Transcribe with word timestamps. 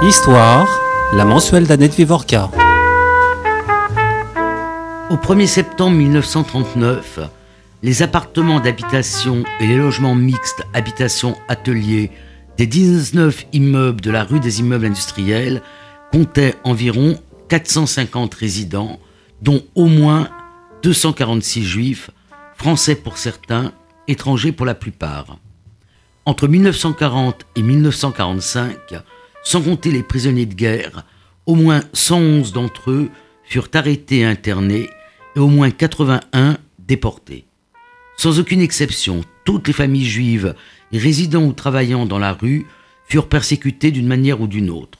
Histoire, 0.00 0.68
la 1.12 1.24
mensuelle 1.24 1.66
d'Annette 1.66 1.94
Vivorca. 1.94 2.50
Au 5.10 5.16
1er 5.16 5.46
septembre 5.46 5.96
1939, 5.96 7.18
les 7.82 8.02
appartements 8.02 8.60
d'habitation 8.60 9.42
et 9.60 9.66
les 9.66 9.76
logements 9.76 10.14
mixtes 10.14 10.62
habitation-atelier 10.72 12.10
des 12.56 12.66
19 12.66 13.46
immeubles 13.52 14.00
de 14.00 14.10
la 14.10 14.24
rue 14.24 14.40
des 14.40 14.60
immeubles 14.60 14.86
industriels 14.86 15.62
comptaient 16.12 16.54
environ 16.64 17.18
450 17.48 18.34
résidents, 18.34 19.00
dont 19.42 19.62
au 19.74 19.86
moins 19.86 20.28
246 20.82 21.64
juifs, 21.64 22.10
français 22.56 22.94
pour 22.94 23.18
certains, 23.18 23.72
étrangers 24.06 24.52
pour 24.52 24.64
la 24.64 24.74
plupart. 24.74 25.38
Entre 26.28 26.46
1940 26.46 27.46
et 27.56 27.62
1945, 27.62 28.76
sans 29.42 29.62
compter 29.62 29.90
les 29.90 30.02
prisonniers 30.02 30.44
de 30.44 30.52
guerre, 30.52 31.06
au 31.46 31.54
moins 31.54 31.80
111 31.94 32.52
d'entre 32.52 32.90
eux 32.90 33.08
furent 33.44 33.70
arrêtés 33.72 34.18
et 34.18 34.24
internés 34.26 34.90
et 35.36 35.38
au 35.38 35.46
moins 35.46 35.70
81 35.70 36.58
déportés. 36.78 37.46
Sans 38.18 38.38
aucune 38.38 38.60
exception, 38.60 39.22
toutes 39.46 39.68
les 39.68 39.72
familles 39.72 40.04
juives 40.04 40.54
résidant 40.92 41.44
ou 41.44 41.54
travaillant 41.54 42.04
dans 42.04 42.18
la 42.18 42.34
rue 42.34 42.66
furent 43.06 43.30
persécutées 43.30 43.90
d'une 43.90 44.06
manière 44.06 44.42
ou 44.42 44.46
d'une 44.46 44.68
autre. 44.68 44.98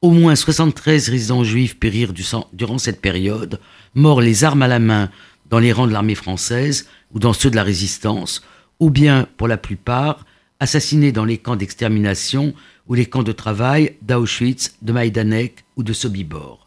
Au 0.00 0.12
moins 0.12 0.34
73 0.34 1.10
résidents 1.10 1.44
juifs 1.44 1.78
périrent 1.78 2.14
durant 2.54 2.78
cette 2.78 3.02
période, 3.02 3.60
morts 3.94 4.22
les 4.22 4.44
armes 4.44 4.62
à 4.62 4.68
la 4.68 4.78
main 4.78 5.10
dans 5.50 5.58
les 5.58 5.72
rangs 5.72 5.88
de 5.88 5.92
l'armée 5.92 6.14
française 6.14 6.88
ou 7.12 7.18
dans 7.18 7.34
ceux 7.34 7.50
de 7.50 7.56
la 7.56 7.64
résistance, 7.64 8.42
ou 8.80 8.88
bien, 8.88 9.28
pour 9.36 9.46
la 9.46 9.58
plupart, 9.58 10.24
assassinés 10.64 11.12
dans 11.12 11.26
les 11.26 11.36
camps 11.36 11.56
d'extermination 11.56 12.54
ou 12.88 12.94
les 12.94 13.04
camps 13.04 13.22
de 13.22 13.32
travail 13.32 13.96
d'Auschwitz, 14.00 14.76
de 14.80 14.92
Majdanek 14.92 15.62
ou 15.76 15.82
de 15.82 15.92
Sobibor. 15.92 16.66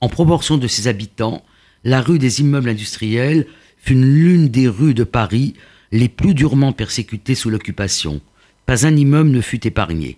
En 0.00 0.08
proportion 0.08 0.56
de 0.56 0.66
ses 0.66 0.88
habitants, 0.88 1.44
la 1.84 2.00
rue 2.00 2.18
des 2.18 2.40
immeubles 2.40 2.70
industriels 2.70 3.46
fut 3.76 3.94
l'une 3.94 4.48
des 4.48 4.66
rues 4.66 4.94
de 4.94 5.04
Paris 5.04 5.52
les 5.92 6.08
plus 6.08 6.32
durement 6.32 6.72
persécutées 6.72 7.34
sous 7.34 7.50
l'occupation. 7.50 8.22
Pas 8.64 8.86
un 8.86 8.96
immeuble 8.96 9.30
ne 9.30 9.42
fut 9.42 9.66
épargné. 9.66 10.16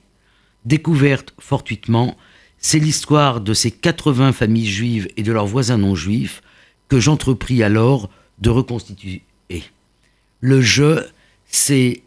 Découverte 0.64 1.34
fortuitement, 1.40 2.16
c'est 2.58 2.78
l'histoire 2.78 3.40
de 3.40 3.54
ces 3.54 3.72
80 3.72 4.32
familles 4.32 4.70
juives 4.70 5.08
et 5.16 5.24
de 5.24 5.32
leurs 5.32 5.46
voisins 5.46 5.78
non 5.78 5.96
juifs 5.96 6.42
que 6.88 7.00
j'entrepris 7.00 7.64
alors 7.64 8.08
de 8.38 8.50
reconstituer. 8.50 9.22
Le 10.40 10.60
jeu, 10.60 11.06
c'est 11.48 12.02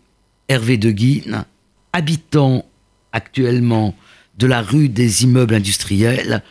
Hervé 0.48 0.78
de 0.78 0.92
Guine, 0.92 1.46
habitant 1.94 2.66
actuellement 3.12 3.96
de 4.38 4.48
la 4.48 4.62
rue 4.62 4.90
des 4.90 5.24
immeubles 5.24 5.56
industriels. 5.56 6.44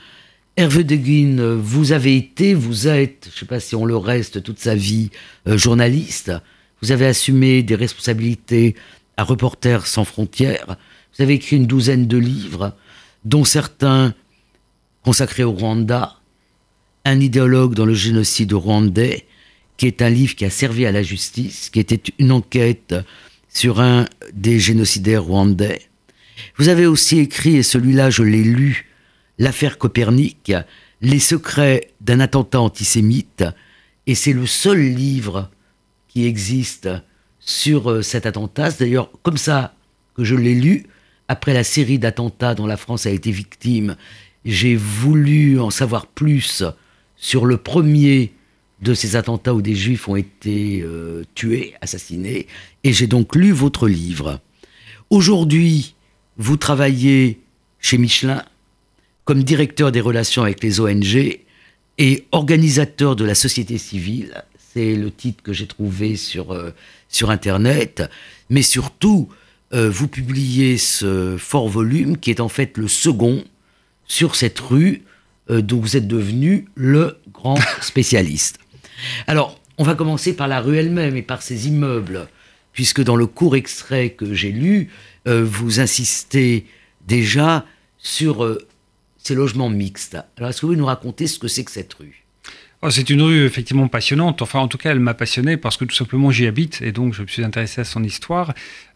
Hervé 0.56 0.84
de 0.84 0.96
Guine, 0.96 1.54
vous 1.54 1.92
avez 1.92 2.16
été, 2.16 2.54
vous 2.54 2.88
êtes, 2.88 3.28
je 3.30 3.36
ne 3.36 3.38
sais 3.40 3.46
pas 3.46 3.60
si 3.60 3.74
on 3.74 3.84
le 3.84 3.96
reste 3.96 4.42
toute 4.42 4.58
sa 4.58 4.74
vie, 4.74 5.10
euh, 5.48 5.56
journaliste. 5.56 6.32
Vous 6.80 6.92
avez 6.92 7.06
assumé 7.06 7.62
des 7.62 7.74
responsabilités 7.74 8.74
à 9.16 9.24
Reporters 9.24 9.86
sans 9.86 10.04
frontières. 10.04 10.76
Vous 11.16 11.22
avez 11.22 11.34
écrit 11.34 11.56
une 11.56 11.66
douzaine 11.66 12.06
de 12.06 12.18
livres, 12.18 12.74
dont 13.24 13.44
certains 13.44 14.14
consacrés 15.02 15.44
au 15.44 15.52
Rwanda, 15.52 16.16
un 17.04 17.20
idéologue 17.20 17.74
dans 17.74 17.86
le 17.86 17.94
génocide 17.94 18.52
rwandais, 18.52 19.26
qui 19.76 19.86
est 19.86 20.02
un 20.02 20.10
livre 20.10 20.34
qui 20.34 20.44
a 20.44 20.50
servi 20.50 20.86
à 20.86 20.92
la 20.92 21.02
justice, 21.02 21.70
qui 21.70 21.80
était 21.80 22.02
une 22.18 22.32
enquête 22.32 22.94
sur 23.52 23.80
un 23.80 24.06
des 24.32 24.58
génocidaires 24.58 25.24
rwandais. 25.24 25.82
Vous 26.56 26.68
avez 26.68 26.86
aussi 26.86 27.18
écrit, 27.18 27.56
et 27.56 27.62
celui-là 27.62 28.10
je 28.10 28.22
l'ai 28.22 28.42
lu, 28.42 28.88
L'affaire 29.38 29.78
Copernic, 29.78 30.52
Les 31.00 31.18
secrets 31.18 31.90
d'un 32.00 32.20
attentat 32.20 32.60
antisémite, 32.60 33.44
et 34.06 34.14
c'est 34.14 34.32
le 34.32 34.46
seul 34.46 34.78
livre 34.78 35.50
qui 36.08 36.26
existe 36.26 36.88
sur 37.40 37.90
euh, 37.90 38.02
cet 38.02 38.26
attentat. 38.26 38.70
C'est 38.70 38.84
d'ailleurs 38.84 39.10
comme 39.22 39.36
ça 39.36 39.74
que 40.14 40.22
je 40.24 40.34
l'ai 40.34 40.54
lu, 40.54 40.86
après 41.28 41.54
la 41.54 41.64
série 41.64 41.98
d'attentats 41.98 42.54
dont 42.54 42.66
la 42.66 42.76
France 42.76 43.06
a 43.06 43.10
été 43.10 43.30
victime. 43.30 43.96
J'ai 44.44 44.76
voulu 44.76 45.60
en 45.60 45.70
savoir 45.70 46.06
plus 46.06 46.62
sur 47.16 47.46
le 47.46 47.56
premier 47.56 48.32
de 48.82 48.94
ces 48.94 49.16
attentats 49.16 49.54
où 49.54 49.62
des 49.62 49.76
juifs 49.76 50.08
ont 50.08 50.16
été 50.16 50.82
euh, 50.82 51.22
tués, 51.34 51.74
assassinés, 51.80 52.48
et 52.82 52.92
j'ai 52.92 53.06
donc 53.06 53.36
lu 53.36 53.52
votre 53.52 53.88
livre. 53.88 54.40
Aujourd'hui, 55.08 55.94
vous 56.36 56.56
travaillez 56.56 57.40
chez 57.78 57.96
Michelin 57.96 58.44
comme 59.24 59.44
directeur 59.44 59.92
des 59.92 60.00
relations 60.00 60.42
avec 60.42 60.62
les 60.64 60.80
ONG 60.80 61.38
et 61.98 62.24
organisateur 62.32 63.14
de 63.14 63.24
la 63.24 63.36
société 63.36 63.78
civile. 63.78 64.42
C'est 64.74 64.96
le 64.96 65.12
titre 65.12 65.44
que 65.44 65.52
j'ai 65.52 65.68
trouvé 65.68 66.16
sur, 66.16 66.52
euh, 66.52 66.74
sur 67.08 67.30
Internet. 67.30 68.02
Mais 68.50 68.62
surtout, 68.62 69.28
euh, 69.74 69.88
vous 69.88 70.08
publiez 70.08 70.76
ce 70.76 71.36
fort 71.38 71.68
volume 71.68 72.16
qui 72.16 72.30
est 72.30 72.40
en 72.40 72.48
fait 72.48 72.76
le 72.78 72.88
second 72.88 73.44
sur 74.08 74.34
cette 74.34 74.58
rue 74.58 75.02
dont 75.48 75.80
vous 75.80 75.96
êtes 75.96 76.06
devenu 76.06 76.66
le 76.76 77.18
grand 77.32 77.58
spécialiste. 77.80 78.58
Alors, 79.26 79.58
on 79.78 79.84
va 79.84 79.94
commencer 79.94 80.36
par 80.36 80.48
la 80.48 80.60
rue 80.60 80.76
elle-même 80.76 81.16
et 81.16 81.22
par 81.22 81.42
ses 81.42 81.68
immeubles, 81.68 82.28
puisque 82.72 83.02
dans 83.02 83.16
le 83.16 83.26
court 83.26 83.56
extrait 83.56 84.10
que 84.10 84.34
j'ai 84.34 84.52
lu, 84.52 84.88
euh, 85.26 85.44
vous 85.44 85.80
insistez 85.80 86.66
déjà 87.06 87.64
sur 87.98 88.44
euh, 88.44 88.66
ces 89.18 89.34
logements 89.34 89.70
mixtes. 89.70 90.18
Alors, 90.36 90.50
est-ce 90.50 90.60
que 90.60 90.66
vous 90.66 90.74
nous 90.74 90.86
raconter 90.86 91.26
ce 91.26 91.38
que 91.38 91.48
c'est 91.48 91.64
que 91.64 91.70
cette 91.70 91.94
rue? 91.94 92.24
Oh, 92.82 92.90
c'est 92.90 93.10
une 93.10 93.22
rue 93.22 93.44
effectivement 93.44 93.86
passionnante. 93.86 94.42
Enfin, 94.42 94.58
en 94.58 94.66
tout 94.68 94.78
cas, 94.78 94.90
elle 94.90 95.00
m'a 95.00 95.14
passionné 95.14 95.56
parce 95.56 95.76
que 95.76 95.84
tout 95.84 95.94
simplement 95.94 96.32
j'y 96.32 96.48
habite 96.48 96.82
et 96.82 96.90
donc 96.90 97.14
je 97.14 97.22
me 97.22 97.28
suis 97.28 97.44
intéressé 97.44 97.80
à 97.80 97.84
son 97.84 98.02
histoire. 98.02 98.54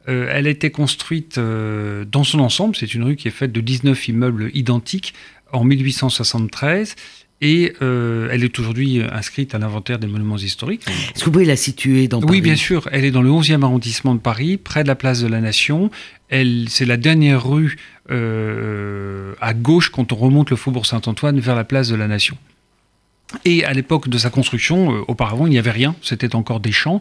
Euh, 0.09 0.29
elle 0.33 0.49
a 0.49 0.51
été 0.51 0.71
construite 0.71 1.39
dans 1.39 2.25
son 2.25 2.41
ensemble. 2.41 2.75
C'est 2.75 2.95
une 2.95 3.05
rue 3.05 3.15
qui 3.15 3.29
est 3.29 3.33
faite 3.33 3.53
de 3.53 3.61
19 3.61 4.09
immeubles 4.09 4.51
identiques 4.55 5.15
en 5.53 5.63
1873 5.63 6.97
et 7.41 7.75
euh, 7.83 8.29
elle 8.33 8.45
est 8.45 8.59
aujourd'hui 8.59 9.03
inscrite 9.13 9.55
à 9.55 9.59
l'inventaire 9.59 9.99
des 9.99 10.07
monuments 10.07 10.39
historiques. 10.39 10.83
Est-ce 10.89 11.21
que 11.21 11.25
vous 11.27 11.33
pouvez 11.33 11.45
la 11.45 11.57
situer 11.57 12.09
dans 12.09 12.21
Paris 12.21 12.33
Oui, 12.33 12.41
bien 12.41 12.57
sûr. 12.57 12.89
Elle 12.93 13.05
est 13.05 13.11
dans 13.11 13.23
le 13.23 13.31
11e 13.31 13.63
arrondissement 13.63 14.15
de 14.15 14.21
Paris, 14.21 14.57
près 14.57 14.83
de 14.83 14.89
la 14.89 14.95
place 14.95 15.21
de 15.21 15.27
la 15.27 15.41
Nation. 15.41 15.91
C'est 16.31 16.87
la 16.87 16.97
dernière 16.97 17.47
rue 17.47 17.77
euh, 18.11 19.35
à 19.41 19.53
gauche 19.55 19.91
quand 19.91 20.13
on 20.13 20.17
remonte 20.17 20.51
le 20.51 20.57
faubourg 20.57 20.87
Saint-Antoine 20.87 21.39
vers 21.39 21.55
la 21.55 21.65
place 21.65 21.89
de 21.89 21.97
la 21.97 22.09
Nation. 22.09 22.37
Et 23.45 23.65
à 23.65 23.73
l'époque 23.73 24.09
de 24.09 24.19
sa 24.19 24.31
construction, 24.31 24.95
euh, 24.95 25.05
auparavant, 25.09 25.47
il 25.47 25.51
n'y 25.51 25.59
avait 25.59 25.71
rien, 25.71 25.95
c'était 26.03 26.35
encore 26.35 26.61
des 26.61 26.73
champs. 26.73 27.01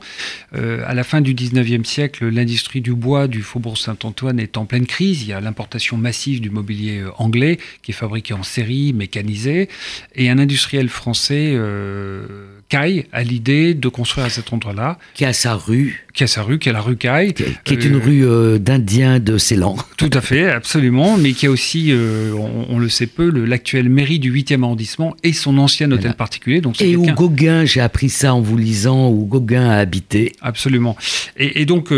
Euh, 0.56 0.84
à 0.86 0.94
la 0.94 1.04
fin 1.04 1.22
du 1.22 1.34
19e 1.34 1.84
siècle, 1.84 2.28
l'industrie 2.28 2.82
du 2.82 2.94
bois 2.94 3.28
du 3.28 3.42
Faubourg 3.42 3.78
Saint-Antoine 3.78 4.40
est 4.40 4.58
en 4.58 4.66
pleine 4.66 4.86
crise. 4.86 5.24
Il 5.24 5.30
y 5.30 5.34
a 5.34 5.42
l'importation 5.42 5.98
massive 5.98 6.42
du 6.42 6.50
mobilier 6.50 7.00
euh, 7.00 7.12
anglais 7.18 7.60
qui 7.82 7.92
est 7.92 7.96
fabriqué 7.96 8.34
en 8.34 8.44
série, 8.44 8.94
mécanisé. 8.94 9.70
Et 10.16 10.30
un 10.30 10.40
industriel 10.40 10.90
français, 10.90 11.54
euh, 11.56 12.26
Caille, 12.70 13.06
a 13.12 13.24
l'idée 13.24 13.74
de 13.74 13.88
construire 13.90 14.26
à 14.26 14.30
cet 14.30 14.54
endroit-là. 14.54 14.98
Qui 15.14 15.26
a 15.26 15.34
sa 15.34 15.56
rue 15.56 16.06
qui 16.16 16.24
a 16.24 16.28
sa 16.28 16.42
rue, 16.42 16.58
qui 16.60 16.70
est 16.70 16.72
la 16.72 16.82
rue 16.82 16.96
Caille. 16.96 17.34
Qui, 17.34 17.74
est 17.74 17.84
une 17.84 17.96
euh, 17.96 18.04
rue 18.04 18.26
euh, 18.26 18.58
d'Indiens 18.58 19.20
de 19.20 19.38
Ceylan. 19.38 19.76
Tout 19.98 20.10
à 20.14 20.22
fait, 20.22 20.50
absolument, 20.50 21.18
mais 21.18 21.34
qui 21.34 21.46
a 21.46 21.52
aussi, 21.52 21.92
euh, 21.92 22.32
on, 22.34 22.80
le 22.80 22.90
sait 22.90 23.06
peu, 23.06 23.30
l'actuelle 23.30 23.90
mairie 23.90 24.20
du 24.20 24.34
8e 24.34 24.64
arrondissement 24.64 25.16
et 25.24 25.34
son 25.34 25.58
ancien 25.58 25.92
hôtel 25.92 26.16
particulier. 26.26 26.62
Donc 26.62 26.82
et 26.82 26.96
où 26.96 27.06
Gauguin, 27.06 27.66
j'ai 27.66 27.82
appris 27.82 28.10
ça 28.10 28.34
en 28.34 28.42
vous 28.42 28.58
lisant, 28.58 29.10
où 29.10 29.26
Gauguin 29.26 29.70
a 29.70 29.78
habité. 29.78 30.34
Absolument. 30.42 30.98
Et, 31.38 31.66
donc, 31.66 31.94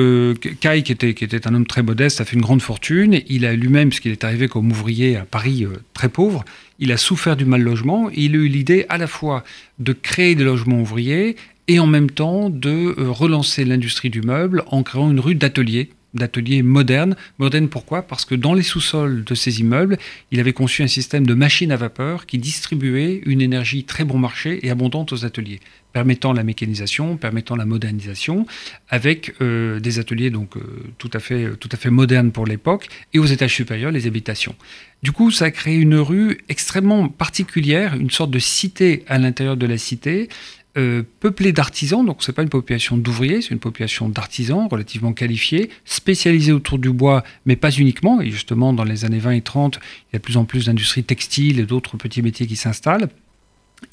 Caille, 0.59 0.83
qui 0.83 0.91
était, 0.91 1.13
qui 1.13 1.23
était 1.23 1.47
un 1.47 1.53
homme 1.53 1.65
très 1.65 1.83
modeste, 1.83 2.21
a 2.21 2.25
fait 2.25 2.35
une 2.35 2.41
grande 2.41 2.61
fortune. 2.61 3.21
Il 3.27 3.45
a 3.45 3.53
lui-même, 3.53 3.89
puisqu'il 3.89 4.11
est 4.11 4.23
arrivé 4.23 4.47
comme 4.47 4.69
ouvrier 4.71 5.15
à 5.15 5.25
Paris 5.25 5.65
très 5.93 6.09
pauvre, 6.09 6.43
il 6.79 6.91
a 6.91 6.97
souffert 6.97 7.35
du 7.35 7.45
mal 7.45 7.61
logement. 7.61 8.09
il 8.13 8.35
a 8.35 8.37
eu 8.37 8.47
l'idée 8.47 8.85
à 8.89 8.97
la 8.97 9.07
fois 9.07 9.43
de 9.79 9.93
créer 9.93 10.35
des 10.35 10.43
logements 10.43 10.79
ouvriers 10.79 11.35
et 11.67 11.79
en 11.79 11.87
même 11.87 12.09
temps 12.09 12.49
de 12.49 12.95
euh, 12.97 13.11
relancer 13.11 13.65
l'industrie 13.65 14.09
du 14.09 14.21
meuble 14.21 14.63
en 14.67 14.83
créant 14.83 15.11
une 15.11 15.19
rue 15.19 15.35
d'ateliers 15.35 15.89
d'ateliers 16.17 16.61
modernes. 16.61 17.15
Modernes 17.37 17.69
pourquoi? 17.69 18.01
Parce 18.01 18.25
que 18.25 18.35
dans 18.35 18.53
les 18.53 18.63
sous-sols 18.63 19.23
de 19.23 19.35
ces 19.35 19.59
immeubles, 19.59 19.97
il 20.31 20.39
avait 20.39 20.53
conçu 20.53 20.83
un 20.83 20.87
système 20.87 21.25
de 21.25 21.33
machines 21.33 21.71
à 21.71 21.77
vapeur 21.77 22.25
qui 22.25 22.37
distribuait 22.37 23.21
une 23.25 23.41
énergie 23.41 23.83
très 23.83 24.03
bon 24.03 24.17
marché 24.17 24.65
et 24.65 24.69
abondante 24.69 25.13
aux 25.13 25.25
ateliers, 25.25 25.59
permettant 25.93 26.33
la 26.33 26.43
mécanisation, 26.43 27.17
permettant 27.17 27.55
la 27.55 27.65
modernisation, 27.65 28.45
avec 28.89 29.33
euh, 29.41 29.79
des 29.79 29.99
ateliers 29.99 30.29
donc 30.29 30.57
euh, 30.57 30.61
tout 30.97 31.11
à 31.13 31.19
fait 31.19 31.55
tout 31.59 31.69
à 31.71 31.77
fait 31.77 31.89
modernes 31.89 32.31
pour 32.31 32.45
l'époque, 32.45 32.87
et 33.13 33.19
aux 33.19 33.25
étages 33.25 33.55
supérieurs 33.55 33.91
les 33.91 34.07
habitations. 34.07 34.55
Du 35.03 35.11
coup, 35.11 35.29
ça 35.29 35.45
a 35.45 35.51
créé 35.51 35.75
une 35.75 35.95
rue 35.95 36.39
extrêmement 36.49 37.07
particulière, 37.07 37.93
une 37.95 38.09
sorte 38.09 38.31
de 38.31 38.39
cité 38.39 39.03
à 39.07 39.19
l'intérieur 39.19 39.55
de 39.55 39.67
la 39.67 39.77
cité, 39.77 40.27
euh, 40.77 41.03
peuplée 41.19 41.51
d'artisans, 41.51 42.05
donc 42.05 42.23
c'est 42.23 42.33
pas 42.33 42.43
une 42.43 42.49
population 42.49 42.97
d'ouvriers, 42.97 43.41
c'est 43.41 43.51
une 43.51 43.59
population 43.59 44.09
d'artisans 44.09 44.67
relativement 44.69 45.13
qualifiés, 45.13 45.69
spécialisés 45.85 46.51
autour 46.51 46.79
du 46.79 46.91
bois, 46.91 47.23
mais 47.45 47.55
pas 47.55 47.71
uniquement. 47.71 48.21
Et 48.21 48.29
justement, 48.29 48.73
dans 48.73 48.83
les 48.83 49.03
années 49.05 49.19
20 49.19 49.31
et 49.31 49.41
30, 49.41 49.79
il 50.11 50.13
y 50.13 50.15
a 50.15 50.19
de 50.19 50.23
plus 50.23 50.37
en 50.37 50.45
plus 50.45 50.65
d'industries 50.67 51.03
textiles 51.03 51.59
et 51.59 51.65
d'autres 51.65 51.97
petits 51.97 52.21
métiers 52.21 52.47
qui 52.47 52.55
s'installent. 52.55 53.09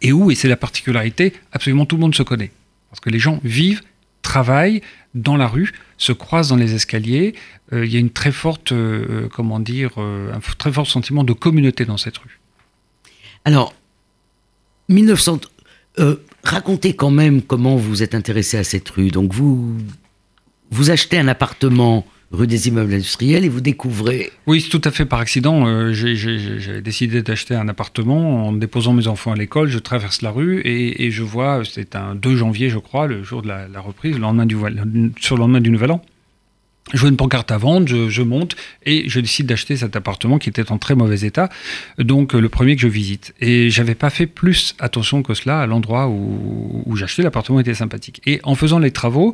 Et 0.03 0.13
où, 0.13 0.31
et 0.31 0.35
c'est 0.35 0.49
la 0.49 0.57
particularité, 0.57 1.33
absolument 1.53 1.87
tout 1.87 1.97
le 1.97 2.01
monde 2.01 2.15
se 2.15 2.23
connaît. 2.23 2.51
Parce 2.91 3.01
que 3.01 3.11
les 3.11 3.19
gens 3.19 3.41
vivent, 3.45 3.83
travaillent 4.23 4.83
dans 5.15 5.37
la 5.37 5.47
rue, 5.47 5.73
se 5.99 6.13
croisent 6.13 6.49
dans 6.49 6.57
les 6.57 6.75
escaliers. 6.75 7.35
Euh, 7.73 7.85
il 7.85 7.93
y 7.93 7.97
a 7.97 8.01
une 8.01 8.11
très 8.11 8.33
forte, 8.33 8.73
euh, 8.73 9.29
comment 9.33 9.61
dire, 9.61 9.99
un 9.99 10.41
très 10.59 10.73
fort 10.73 10.87
sentiment 10.87 11.25
de 11.25 11.33
communauté 11.33 11.85
dans 11.85 11.97
cette 11.97 12.19
rue. 12.19 12.41
Alors, 13.45 13.75
1900, 14.89 15.41
euh, 15.99 16.17
racontez 16.45 16.95
quand 16.95 17.11
même 17.11 17.43
comment 17.43 17.77
vous 17.77 18.03
êtes 18.03 18.15
intéressé 18.15 18.57
à 18.57 18.65
cette 18.65 18.89
rue. 18.91 19.09
Donc 19.09 19.33
vous, 19.33 19.77
vous 20.71 20.91
achetez 20.91 21.19
un 21.19 21.29
appartement 21.29 22.07
rue 22.31 22.47
des 22.47 22.69
immeubles 22.69 22.93
industriels 22.93 23.45
et 23.45 23.49
vous 23.49 23.61
découvrez... 23.61 24.31
Oui, 24.47 24.61
c'est 24.61 24.69
tout 24.69 24.81
à 24.85 24.91
fait 24.91 25.05
par 25.05 25.21
accident. 25.21 25.67
Euh, 25.67 25.93
j'ai 25.93 26.81
décidé 26.81 27.23
d'acheter 27.23 27.55
un 27.55 27.69
appartement 27.69 28.49
en 28.49 28.53
déposant 28.53 28.93
mes 28.93 29.07
enfants 29.07 29.33
à 29.33 29.37
l'école. 29.37 29.69
Je 29.69 29.79
traverse 29.79 30.23
la 30.23 30.31
rue 30.31 30.61
et, 30.65 31.11
je 31.11 31.23
vois, 31.23 31.63
c'est 31.65 31.97
un 31.97 32.15
2 32.15 32.37
janvier 32.37 32.71
je 32.71 32.79
crois, 32.79 33.07
le 33.07 33.23
jour 33.23 33.43
de 33.43 33.49
la, 33.49 33.81
reprise, 33.81 34.15
le 34.15 34.21
lendemain 34.21 34.47
du, 34.47 34.57
sur 35.21 35.37
le 35.37 35.41
lendemain 35.41 35.61
du 35.61 35.71
Nouvel 35.71 35.93
An. 35.93 36.03
Je 36.93 36.99
vois 36.99 37.09
une 37.09 37.17
pancarte 37.17 37.51
à 37.51 37.57
vendre, 37.57 37.89
je, 37.89 38.23
monte 38.23 38.57
et 38.85 39.09
je 39.09 39.19
décide 39.19 39.47
d'acheter 39.47 39.75
cet 39.77 39.97
appartement 39.97 40.39
qui 40.39 40.51
était 40.51 40.71
en 40.71 40.77
très 40.77 40.95
mauvais 40.95 41.21
état, 41.21 41.49
donc 41.99 42.35
euh, 42.35 42.41
le 42.41 42.51
premier 42.51 42.77
que 42.77 42.83
je 42.83 42.89
visite. 42.89 43.35
Et 43.41 43.71
j'avais 43.71 43.95
pas 43.95 44.11
fait 44.11 44.27
plus 44.27 44.75
attention 44.79 45.23
que 45.23 45.33
cela 45.33 45.61
à 45.61 45.67
l'endroit 45.67 46.09
où, 46.09 46.83
où 46.85 46.97
j'achetais. 46.97 47.23
L'appartement 47.23 47.59
était 47.59 47.75
sympathique. 47.75 48.21
Et 48.27 48.41
en 48.43 48.55
faisant 48.55 48.79
les 48.79 48.91
travaux, 48.91 49.33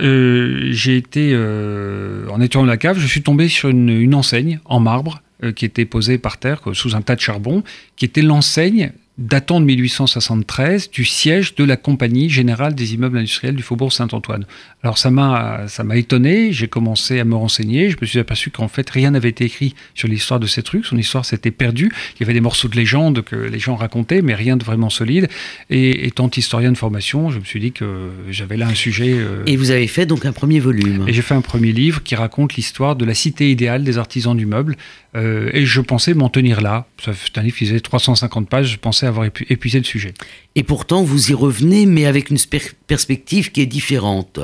euh, 0.00 0.68
j'ai 0.72 0.96
été, 0.96 1.30
euh, 1.32 2.26
en 2.28 2.40
étant 2.40 2.60
dans 2.60 2.66
la 2.66 2.76
cave, 2.76 2.98
je 2.98 3.06
suis 3.06 3.22
tombé 3.22 3.46
sur 3.46 3.68
une, 3.68 4.14
enseigne 4.14 4.58
en 4.64 4.80
marbre 4.80 5.22
qui 5.54 5.64
était 5.64 5.84
posée 5.84 6.18
par 6.18 6.36
terre 6.36 6.60
sous 6.72 6.96
un 6.96 7.00
tas 7.00 7.14
de 7.14 7.20
charbon, 7.20 7.62
qui 7.96 8.04
était 8.04 8.22
l'enseigne 8.22 8.92
datant 9.20 9.60
de 9.60 9.66
1873 9.66 10.90
du 10.90 11.04
siège 11.04 11.54
de 11.54 11.64
la 11.64 11.76
Compagnie 11.76 12.30
générale 12.30 12.74
des 12.74 12.94
immeubles 12.94 13.18
industriels 13.18 13.54
du 13.54 13.62
Faubourg 13.62 13.92
Saint-Antoine. 13.92 14.46
Alors 14.82 14.96
ça 14.96 15.10
m'a 15.10 15.68
ça 15.68 15.84
m'a 15.84 15.96
étonné, 15.96 16.52
j'ai 16.52 16.68
commencé 16.68 17.20
à 17.20 17.24
me 17.24 17.34
renseigner, 17.34 17.90
je 17.90 17.96
me 18.00 18.06
suis 18.06 18.18
aperçu 18.18 18.50
qu'en 18.50 18.68
fait 18.68 18.88
rien 18.88 19.10
n'avait 19.10 19.28
été 19.28 19.44
écrit 19.44 19.74
sur 19.94 20.08
l'histoire 20.08 20.40
de 20.40 20.46
cette 20.46 20.68
rue, 20.68 20.82
son 20.82 20.96
histoire 20.96 21.26
s'était 21.26 21.50
perdue, 21.50 21.92
il 22.16 22.20
y 22.20 22.24
avait 22.24 22.32
des 22.32 22.40
morceaux 22.40 22.68
de 22.68 22.76
légende 22.76 23.22
que 23.22 23.36
les 23.36 23.58
gens 23.58 23.76
racontaient 23.76 24.22
mais 24.22 24.34
rien 24.34 24.56
de 24.56 24.64
vraiment 24.64 24.90
solide. 24.90 25.28
Et 25.68 26.06
étant 26.06 26.30
historien 26.34 26.72
de 26.72 26.78
formation, 26.78 27.30
je 27.30 27.38
me 27.38 27.44
suis 27.44 27.60
dit 27.60 27.72
que 27.72 28.08
j'avais 28.30 28.56
là 28.56 28.68
un 28.68 28.74
sujet 28.74 29.12
euh, 29.12 29.42
Et 29.46 29.56
vous 29.56 29.70
avez 29.70 29.86
fait 29.86 30.06
donc 30.06 30.24
un 30.24 30.32
premier 30.32 30.60
volume. 30.60 31.04
Et 31.06 31.12
j'ai 31.12 31.22
fait 31.22 31.34
un 31.34 31.42
premier 31.42 31.72
livre 31.72 32.02
qui 32.02 32.14
raconte 32.14 32.54
l'histoire 32.54 32.96
de 32.96 33.04
la 33.04 33.14
cité 33.14 33.50
idéale 33.50 33.84
des 33.84 33.98
artisans 33.98 34.36
du 34.36 34.46
meuble. 34.46 34.76
Euh, 35.16 35.50
et 35.52 35.66
je 35.66 35.80
pensais 35.80 36.14
m'en 36.14 36.28
tenir 36.28 36.60
là. 36.60 36.86
C'est 37.04 37.36
un 37.36 37.42
livre 37.42 37.56
qui 37.56 37.66
faisait 37.66 37.80
350 37.80 38.48
pages, 38.48 38.72
je 38.72 38.78
pensais 38.78 39.06
avoir 39.10 39.26
épuisé 39.26 39.78
le 39.78 39.84
sujet. 39.84 40.14
Et 40.54 40.62
pourtant, 40.62 41.02
vous 41.02 41.30
y 41.30 41.34
revenez, 41.34 41.86
mais 41.86 42.06
avec 42.06 42.30
une 42.30 42.38
perspective 42.86 43.52
qui 43.52 43.60
est 43.60 43.66
différente. 43.66 44.40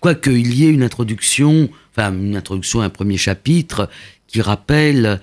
Quoique 0.00 0.30
il 0.30 0.54
y 0.54 0.66
ait 0.66 0.70
une 0.70 0.82
introduction, 0.82 1.68
enfin 1.90 2.12
une 2.12 2.36
introduction, 2.36 2.80
un 2.80 2.90
premier 2.90 3.16
chapitre 3.16 3.88
qui 4.26 4.40
rappelle 4.40 5.20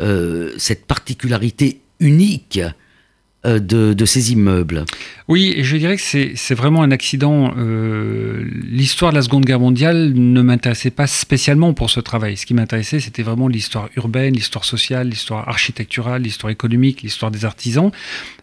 euh, 0.00 0.52
cette 0.58 0.86
particularité 0.86 1.80
unique 2.00 2.60
euh, 3.44 3.58
de, 3.58 4.04
ces 4.04 4.30
immeubles. 4.32 4.84
Oui, 5.26 5.56
je 5.62 5.76
dirais 5.76 5.96
que 5.96 6.02
c'est 6.02 6.54
vraiment 6.54 6.84
un 6.84 6.92
accident. 6.92 7.52
Euh, 7.56 8.44
l'histoire 8.70 9.10
de 9.10 9.16
la 9.16 9.22
Seconde 9.22 9.44
Guerre 9.44 9.58
mondiale 9.58 10.12
ne 10.14 10.42
m'intéressait 10.42 10.92
pas 10.92 11.08
spécialement 11.08 11.74
pour 11.74 11.90
ce 11.90 11.98
travail. 11.98 12.36
Ce 12.36 12.46
qui 12.46 12.54
m'intéressait, 12.54 13.00
c'était 13.00 13.24
vraiment 13.24 13.48
l'histoire 13.48 13.88
urbaine, 13.96 14.34
l'histoire 14.34 14.64
sociale, 14.64 15.08
l'histoire 15.08 15.48
architecturale, 15.48 16.22
l'histoire 16.22 16.52
économique, 16.52 17.02
l'histoire 17.02 17.32
des 17.32 17.44
artisans. 17.44 17.90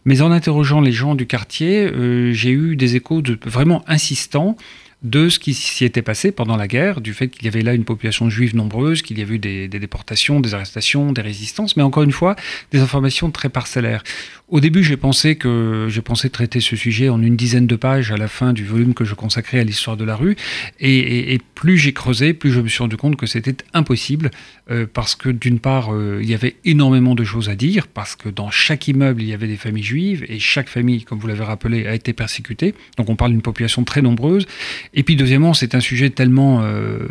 Mais 0.03 0.21
en 0.21 0.31
interrogeant 0.31 0.81
les 0.81 0.91
gens 0.91 1.15
du 1.15 1.25
quartier, 1.25 1.85
euh, 1.85 2.33
j'ai 2.33 2.51
eu 2.51 2.75
des 2.75 2.97
échos 2.97 3.21
de, 3.21 3.39
vraiment 3.45 3.85
insistants 3.87 4.57
de 5.01 5.29
ce 5.29 5.39
qui 5.39 5.53
s'y 5.53 5.85
était 5.85 6.01
passé 6.01 6.31
pendant 6.31 6.57
la 6.57 6.67
guerre, 6.67 6.99
du 6.99 7.13
fait 7.13 7.29
qu'il 7.29 7.45
y 7.45 7.47
avait 7.47 7.61
là 7.61 7.73
une 7.73 7.85
population 7.85 8.29
juive 8.29 8.55
nombreuse, 8.55 9.01
qu'il 9.01 9.17
y 9.17 9.21
avait 9.21 9.35
eu 9.35 9.39
des, 9.39 9.67
déportations, 9.69 10.41
des 10.41 10.53
arrestations, 10.53 11.13
des 11.13 11.21
résistances, 11.21 11.77
mais 11.77 11.83
encore 11.83 12.03
une 12.03 12.11
fois, 12.11 12.35
des 12.71 12.79
informations 12.79 13.31
très 13.31 13.47
parcellaires. 13.47 14.03
Au 14.49 14.59
début, 14.59 14.83
j'ai 14.83 14.97
pensé 14.97 15.35
que 15.35 15.85
j'ai 15.89 16.01
pensé 16.01 16.31
traiter 16.31 16.59
ce 16.59 16.75
sujet 16.75 17.09
en 17.09 17.21
une 17.21 17.35
dizaine 17.35 17.67
de 17.67 17.75
pages 17.75 18.11
à 18.11 18.17
la 18.17 18.27
fin 18.27 18.51
du 18.51 18.65
volume 18.65 18.95
que 18.95 19.05
je 19.05 19.13
consacrais 19.13 19.59
à 19.59 19.63
l'histoire 19.63 19.95
de 19.95 20.03
la 20.03 20.15
rue, 20.15 20.35
et, 20.79 21.39
plus 21.53 21.77
j'ai 21.77 21.93
creusé, 21.93 22.33
plus 22.33 22.51
je 22.51 22.59
me 22.59 22.67
suis 22.67 22.79
rendu 22.79 22.97
compte 22.97 23.15
que 23.15 23.27
c'était 23.27 23.63
impossible, 23.75 24.31
euh, 24.71 24.87
parce 24.91 25.13
que 25.13 25.29
d'une 25.29 25.59
part, 25.59 25.93
euh, 25.93 26.19
il 26.23 26.27
y 26.27 26.33
avait 26.33 26.55
énormément 26.65 27.13
de 27.13 27.23
choses 27.23 27.47
à 27.47 27.55
dire, 27.55 27.87
parce 27.87 28.15
que 28.15 28.27
dans 28.27 28.49
chaque 28.49 28.87
immeuble, 28.87 29.21
il 29.21 29.27
y 29.27 29.33
avait 29.33 29.47
des 29.47 29.57
familles 29.57 29.83
juives, 29.83 30.25
et 30.27 30.39
chaque 30.39 30.69
famille, 30.69 31.03
comme 31.03 31.19
vous 31.19 31.27
l'avez 31.27 31.43
rappelé, 31.43 31.85
a 31.85 31.93
été 31.93 32.13
persécutée. 32.13 32.73
Donc 32.97 33.09
on 33.09 33.15
parle 33.15 33.31
d'une 33.31 33.43
population 33.43 33.83
très 33.83 34.01
nombreuse. 34.01 34.47
Et 34.95 35.03
puis 35.03 35.15
deuxièmement, 35.15 35.53
c'est 35.53 35.75
un 35.75 35.79
sujet 35.79 36.09
tellement 36.09 36.63
euh, 36.63 37.07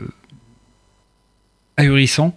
ahurissant 1.77 2.37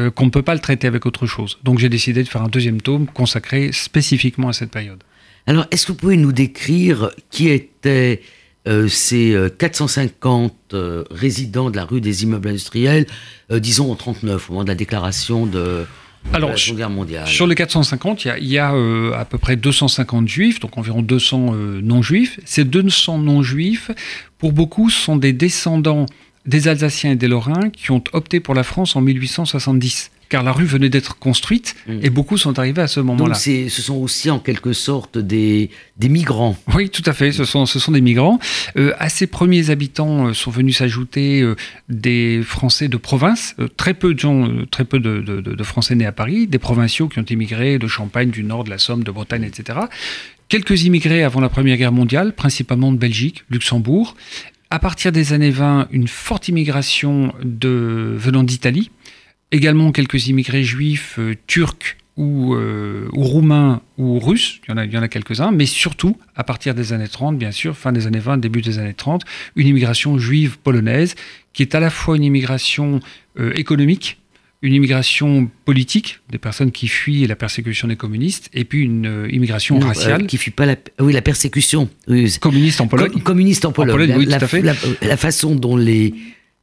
euh, 0.00 0.10
qu'on 0.10 0.26
ne 0.26 0.30
peut 0.30 0.42
pas 0.42 0.54
le 0.54 0.60
traiter 0.60 0.86
avec 0.86 1.06
autre 1.06 1.26
chose. 1.26 1.58
Donc 1.62 1.78
j'ai 1.78 1.88
décidé 1.88 2.22
de 2.22 2.28
faire 2.28 2.42
un 2.42 2.48
deuxième 2.48 2.80
tome 2.80 3.06
consacré 3.06 3.70
spécifiquement 3.72 4.48
à 4.48 4.52
cette 4.52 4.70
période. 4.70 5.02
Alors, 5.46 5.66
est-ce 5.70 5.86
que 5.86 5.92
vous 5.92 5.98
pouvez 5.98 6.18
nous 6.18 6.32
décrire 6.32 7.10
qui 7.30 7.48
étaient 7.48 8.20
euh, 8.66 8.86
ces 8.86 9.34
450 9.58 10.74
résidents 11.10 11.70
de 11.70 11.76
la 11.76 11.84
rue 11.84 12.02
des 12.02 12.24
immeubles 12.24 12.48
industriels, 12.48 13.06
disons 13.50 13.90
en 13.90 13.94
39, 13.94 14.50
au 14.50 14.52
moment 14.52 14.64
de 14.64 14.68
la 14.68 14.74
déclaration 14.74 15.46
de, 15.46 15.86
alors, 16.32 16.58
Sur 17.26 17.46
les 17.46 17.54
450, 17.54 18.24
il 18.24 18.48
y 18.48 18.58
a, 18.58 18.74
euh, 18.74 19.12
à 19.14 19.24
peu 19.24 19.38
près 19.38 19.56
250 19.56 20.28
juifs, 20.28 20.60
donc 20.60 20.76
environ 20.76 21.00
200 21.00 21.54
euh, 21.54 21.80
non-juifs. 21.82 22.38
Ces 22.44 22.64
200 22.64 23.18
non-juifs, 23.18 23.90
pour 24.36 24.52
beaucoup, 24.52 24.90
sont 24.90 25.16
des 25.16 25.32
descendants 25.32 26.06
des 26.48 26.66
Alsaciens 26.66 27.12
et 27.12 27.16
des 27.16 27.28
Lorrains 27.28 27.70
qui 27.70 27.92
ont 27.92 28.02
opté 28.12 28.40
pour 28.40 28.54
la 28.54 28.64
France 28.64 28.96
en 28.96 29.00
1870 29.00 30.10
car 30.28 30.42
la 30.42 30.52
rue 30.52 30.64
venait 30.64 30.90
d'être 30.90 31.18
construite 31.18 31.74
mm. 31.86 32.00
et 32.02 32.10
beaucoup 32.10 32.36
sont 32.36 32.58
arrivés 32.58 32.82
à 32.82 32.86
ce 32.86 33.00
moment-là. 33.00 33.34
Donc 33.34 33.70
ce 33.70 33.82
sont 33.82 33.96
aussi 33.96 34.30
en 34.30 34.38
quelque 34.38 34.72
sorte 34.72 35.18
des, 35.18 35.70
des 35.96 36.08
migrants. 36.08 36.56
Oui, 36.74 36.90
tout 36.90 37.02
à 37.06 37.12
fait, 37.12 37.32
ce 37.32 37.44
sont, 37.44 37.66
ce 37.66 37.78
sont 37.78 37.92
des 37.92 38.00
migrants. 38.00 38.38
Euh, 38.76 38.92
à 38.98 39.08
ces 39.08 39.26
premiers 39.26 39.70
habitants 39.70 40.28
euh, 40.28 40.34
sont 40.34 40.50
venus 40.50 40.78
s'ajouter 40.78 41.40
euh, 41.40 41.56
des 41.88 42.42
Français 42.42 42.88
de 42.88 42.96
province, 42.96 43.56
très 43.76 43.94
peu 43.94 44.14
de 44.14 44.18
gens, 44.18 44.48
très 44.70 44.84
peu 44.84 45.00
de, 45.00 45.20
de, 45.20 45.64
Français 45.64 45.94
nés 45.94 46.06
à 46.06 46.12
Paris, 46.12 46.46
des 46.46 46.58
provinciaux 46.58 47.08
qui 47.08 47.18
ont 47.18 47.24
immigré 47.24 47.78
de 47.78 47.86
Champagne, 47.86 48.30
du 48.30 48.44
Nord, 48.44 48.64
de 48.64 48.70
la 48.70 48.78
Somme, 48.78 49.02
de 49.04 49.10
Bretagne, 49.10 49.44
etc. 49.44 49.78
Quelques 50.48 50.84
immigrés 50.84 51.24
avant 51.24 51.40
la 51.40 51.50
Première 51.50 51.76
Guerre 51.76 51.92
mondiale, 51.92 52.34
principalement 52.34 52.92
de 52.92 52.96
Belgique, 52.96 53.44
Luxembourg. 53.50 54.14
À 54.70 54.78
partir 54.78 55.12
des 55.12 55.32
années 55.32 55.50
20, 55.50 55.88
une 55.92 56.08
forte 56.08 56.48
immigration 56.48 57.32
venant 57.42 58.42
d'Italie, 58.42 58.90
également 59.50 59.92
quelques 59.92 60.26
immigrés 60.26 60.62
juifs 60.62 61.18
euh, 61.18 61.34
turcs 61.46 61.96
ou, 62.18 62.54
euh, 62.54 63.08
ou, 63.14 63.22
roumains 63.22 63.80
ou 63.96 64.18
russes, 64.18 64.60
il 64.64 64.70
y 64.70 64.74
en 64.74 64.76
a, 64.76 64.84
il 64.84 64.92
y 64.92 64.98
en 64.98 65.02
a 65.02 65.08
quelques-uns, 65.08 65.52
mais 65.52 65.64
surtout, 65.64 66.18
à 66.36 66.44
partir 66.44 66.74
des 66.74 66.92
années 66.92 67.08
30, 67.08 67.38
bien 67.38 67.50
sûr, 67.50 67.78
fin 67.78 67.92
des 67.92 68.06
années 68.06 68.18
20, 68.18 68.36
début 68.36 68.60
des 68.60 68.78
années 68.78 68.92
30, 68.92 69.22
une 69.56 69.68
immigration 69.68 70.18
juive 70.18 70.58
polonaise, 70.58 71.14
qui 71.54 71.62
est 71.62 71.74
à 71.74 71.80
la 71.80 71.88
fois 71.88 72.16
une 72.16 72.24
immigration 72.24 73.00
euh, 73.38 73.52
économique, 73.54 74.18
une 74.60 74.74
immigration 74.74 75.48
politique, 75.64 76.20
des 76.30 76.38
personnes 76.38 76.72
qui 76.72 76.88
fuient 76.88 77.26
la 77.26 77.36
persécution 77.36 77.86
des 77.86 77.96
communistes, 77.96 78.50
et 78.52 78.64
puis 78.64 78.82
une 78.82 79.28
immigration 79.30 79.78
raciale. 79.78 80.26
qui 80.26 80.36
fuit 80.36 80.50
pas 80.50 80.66
la, 80.66 80.76
oui, 80.98 81.12
la 81.12 81.22
persécution. 81.22 81.88
communiste 82.40 82.80
en 82.80 82.88
Pologne. 82.88 83.20
communiste 83.22 83.64
en 83.64 83.72
Pologne. 83.72 84.14
oui, 84.16 84.26
tout 84.26 84.32
à 84.32 84.40
fait. 84.40 84.62
la 84.62 85.16
façon 85.16 85.54
dont 85.54 85.76
les 85.76 86.14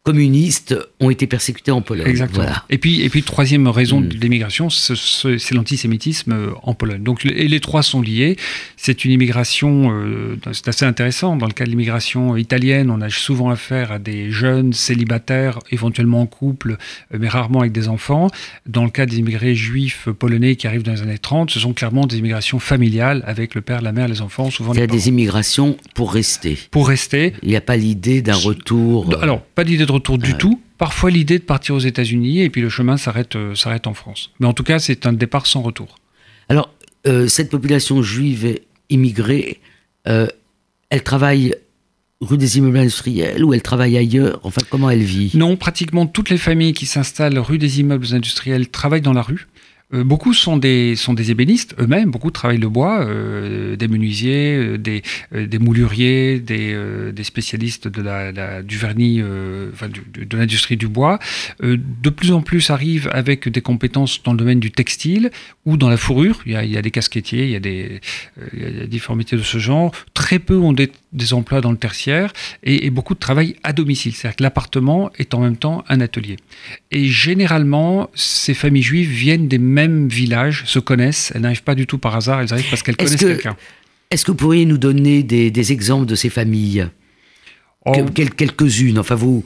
communistes 0.05 0.77
ont 0.99 1.09
été 1.09 1.25
persécutés 1.25 1.71
en 1.71 1.81
Pologne. 1.81 2.07
Exactement. 2.07 2.45
Et 2.69 2.77
puis, 2.77 3.01
et 3.01 3.09
puis 3.09 3.23
troisième 3.23 3.67
raison 3.67 3.99
mm. 3.99 4.07
de 4.07 4.17
l'immigration, 4.17 4.69
c'est 4.69 5.51
l'antisémitisme 5.53 6.31
euh, 6.31 6.51
en 6.61 6.75
Pologne. 6.75 7.01
Donc, 7.01 7.25
et 7.25 7.47
les 7.47 7.59
trois 7.59 7.81
sont 7.81 8.01
liés. 8.01 8.37
C'est 8.77 9.03
une 9.03 9.11
immigration, 9.11 9.89
euh, 9.91 10.37
c'est 10.53 10.67
assez 10.67 10.85
intéressant. 10.85 11.35
Dans 11.35 11.47
le 11.47 11.53
cas 11.53 11.65
de 11.65 11.71
l'immigration 11.71 12.37
italienne, 12.37 12.91
on 12.91 13.01
a 13.01 13.09
souvent 13.09 13.49
affaire 13.49 13.91
à 13.91 13.97
des 13.97 14.29
jeunes 14.29 14.73
célibataires, 14.73 15.57
éventuellement 15.71 16.21
en 16.21 16.27
couple, 16.27 16.77
euh, 17.11 17.17
mais 17.19 17.27
rarement 17.27 17.61
avec 17.61 17.71
des 17.71 17.87
enfants. 17.87 18.29
Dans 18.67 18.83
le 18.83 18.91
cas 18.91 19.07
des 19.07 19.17
immigrés 19.17 19.55
juifs 19.55 20.07
polonais 20.19 20.55
qui 20.55 20.67
arrivent 20.67 20.83
dans 20.83 20.93
les 20.93 21.01
années 21.01 21.17
30, 21.17 21.49
ce 21.49 21.59
sont 21.59 21.73
clairement 21.73 22.05
des 22.05 22.19
immigrations 22.19 22.59
familiales 22.59 23.23
avec 23.25 23.55
le 23.55 23.61
père, 23.61 23.81
la 23.81 23.91
mère, 23.91 24.07
les 24.07 24.21
enfants, 24.21 24.51
souvent. 24.51 24.73
Il 24.73 24.79
y 24.79 24.83
a 24.83 24.87
des 24.87 25.09
immigrations 25.09 25.77
pour 25.95 26.13
rester. 26.13 26.59
Pour 26.69 26.89
rester. 26.89 27.33
Il 27.41 27.49
n'y 27.49 27.55
a 27.55 27.61
pas 27.61 27.75
l'idée 27.75 28.21
d'un 28.21 28.35
retour. 28.35 29.11
Alors, 29.19 29.41
pas 29.41 29.63
l'idée 29.63 29.87
de 29.87 29.94
retour 29.95 30.17
du 30.17 30.35
tout. 30.35 30.61
Parfois 30.77 31.09
l'idée 31.09 31.39
de 31.39 31.43
partir 31.43 31.75
aux 31.75 31.79
États-Unis 31.79 32.41
et 32.41 32.49
puis 32.49 32.61
le 32.61 32.69
chemin 32.69 32.97
s'arrête 32.97 33.35
euh, 33.35 33.55
s'arrête 33.55 33.87
en 33.87 33.93
France. 33.93 34.31
Mais 34.39 34.47
en 34.47 34.53
tout 34.53 34.63
cas, 34.63 34.79
c'est 34.79 35.05
un 35.05 35.13
départ 35.13 35.47
sans 35.47 35.61
retour. 35.61 35.95
Alors, 36.49 36.73
euh, 37.07 37.27
cette 37.27 37.49
population 37.49 38.01
juive 38.01 38.59
immigrée, 38.89 39.59
euh, 40.07 40.27
elle 40.89 41.03
travaille 41.03 41.55
rue 42.21 42.37
des 42.37 42.57
immeubles 42.57 42.77
industriels 42.77 43.43
ou 43.43 43.53
elle 43.53 43.61
travaille 43.61 43.97
ailleurs? 43.97 44.39
Enfin, 44.43 44.61
comment 44.69 44.89
elle 44.89 45.03
vit? 45.03 45.31
Non, 45.35 45.57
pratiquement 45.57 46.05
toutes 46.05 46.29
les 46.29 46.37
familles 46.37 46.73
qui 46.73 46.85
s'installent 46.85 47.37
rue 47.39 47.57
des 47.57 47.79
immeubles 47.79 48.13
industriels 48.13 48.69
travaillent 48.69 49.01
dans 49.01 49.13
la 49.13 49.21
rue. 49.21 49.47
Euh, 49.93 50.03
beaucoup 50.03 50.33
sont 50.33 50.57
des, 50.57 50.95
sont 50.95 51.13
des 51.13 51.29
ébénistes 51.29 51.75
eux-mêmes, 51.79 52.09
beaucoup 52.09 52.31
travaillent 52.31 52.57
le 52.57 52.69
bois, 52.69 53.05
euh, 53.05 53.75
des 53.75 53.87
menuisiers, 53.87 54.55
euh, 54.55 54.77
des, 54.77 55.03
des 55.31 55.59
mouluriers, 55.59 56.39
des, 56.39 56.75
des, 57.13 57.23
spécialistes 57.23 57.87
de 57.87 58.01
la, 58.01 58.63
du 58.63 58.77
vernis, 58.77 59.21
enfin, 59.73 59.87
de 59.89 60.37
l'industrie 60.37 60.77
du 60.77 60.87
bois. 60.87 61.19
de 61.61 62.09
plus 62.09 62.31
en 62.31 62.41
plus 62.41 62.69
arrivent 62.69 63.09
avec 63.13 63.47
des 63.47 63.61
compétences 63.61 64.21
dans 64.23 64.31
le 64.31 64.37
domaine 64.37 64.59
du 64.59 64.71
textile 64.71 65.31
ou 65.65 65.77
dans 65.77 65.89
la 65.89 65.97
fourrure. 65.97 66.41
Il 66.45 66.53
y 66.53 66.55
a, 66.55 66.63
il 66.63 66.71
y 66.71 66.77
a 66.77 66.81
des 66.81 66.91
casquettiers, 66.91 67.45
il 67.45 67.51
y 67.51 67.55
a 67.55 67.59
des, 67.59 68.01
il 68.53 68.77
y 68.77 68.81
a 68.81 68.87
difformités 68.87 69.35
de 69.35 69.43
ce 69.43 69.57
genre. 69.59 69.91
Très 70.13 70.39
peu 70.39 70.57
ont 70.57 70.73
des, 70.73 70.91
emplois 71.31 71.61
dans 71.61 71.71
le 71.71 71.77
tertiaire 71.77 72.33
et, 72.63 72.89
beaucoup 72.89 73.13
de 73.13 73.19
travail 73.19 73.55
à 73.63 73.73
domicile. 73.73 74.13
C'est-à-dire 74.13 74.37
que 74.37 74.43
l'appartement 74.43 75.11
est 75.17 75.33
en 75.33 75.39
même 75.39 75.57
temps 75.57 75.83
un 75.89 76.01
atelier. 76.01 76.37
Et 76.91 77.05
généralement, 77.05 78.09
ces 78.13 78.53
familles 78.53 78.83
juives 78.83 79.09
viennent 79.09 79.47
des 79.47 79.57
mêmes 79.75 80.07
villages, 80.07 80.63
se 80.65 80.79
connaissent, 80.79 81.31
elles 81.35 81.41
n'arrivent 81.41 81.63
pas 81.63 81.75
du 81.75 81.85
tout 81.85 81.97
par 81.97 82.15
hasard, 82.15 82.41
elles 82.41 82.53
arrivent 82.53 82.69
parce 82.69 82.81
qu'elles 82.81 82.97
connaissent 82.97 83.15
quelqu'un. 83.17 83.55
Est-ce 84.09 84.23
que 84.25 84.31
vous 84.31 84.37
pourriez 84.37 84.65
nous 84.65 84.77
donner 84.77 85.23
des, 85.23 85.71
exemples 85.71 86.05
de 86.05 86.15
ces 86.15 86.29
familles? 86.29 86.87
Oh. 87.85 87.91
Quelques-unes, 88.15 88.97
enfin 88.97 89.15
vous, 89.15 89.43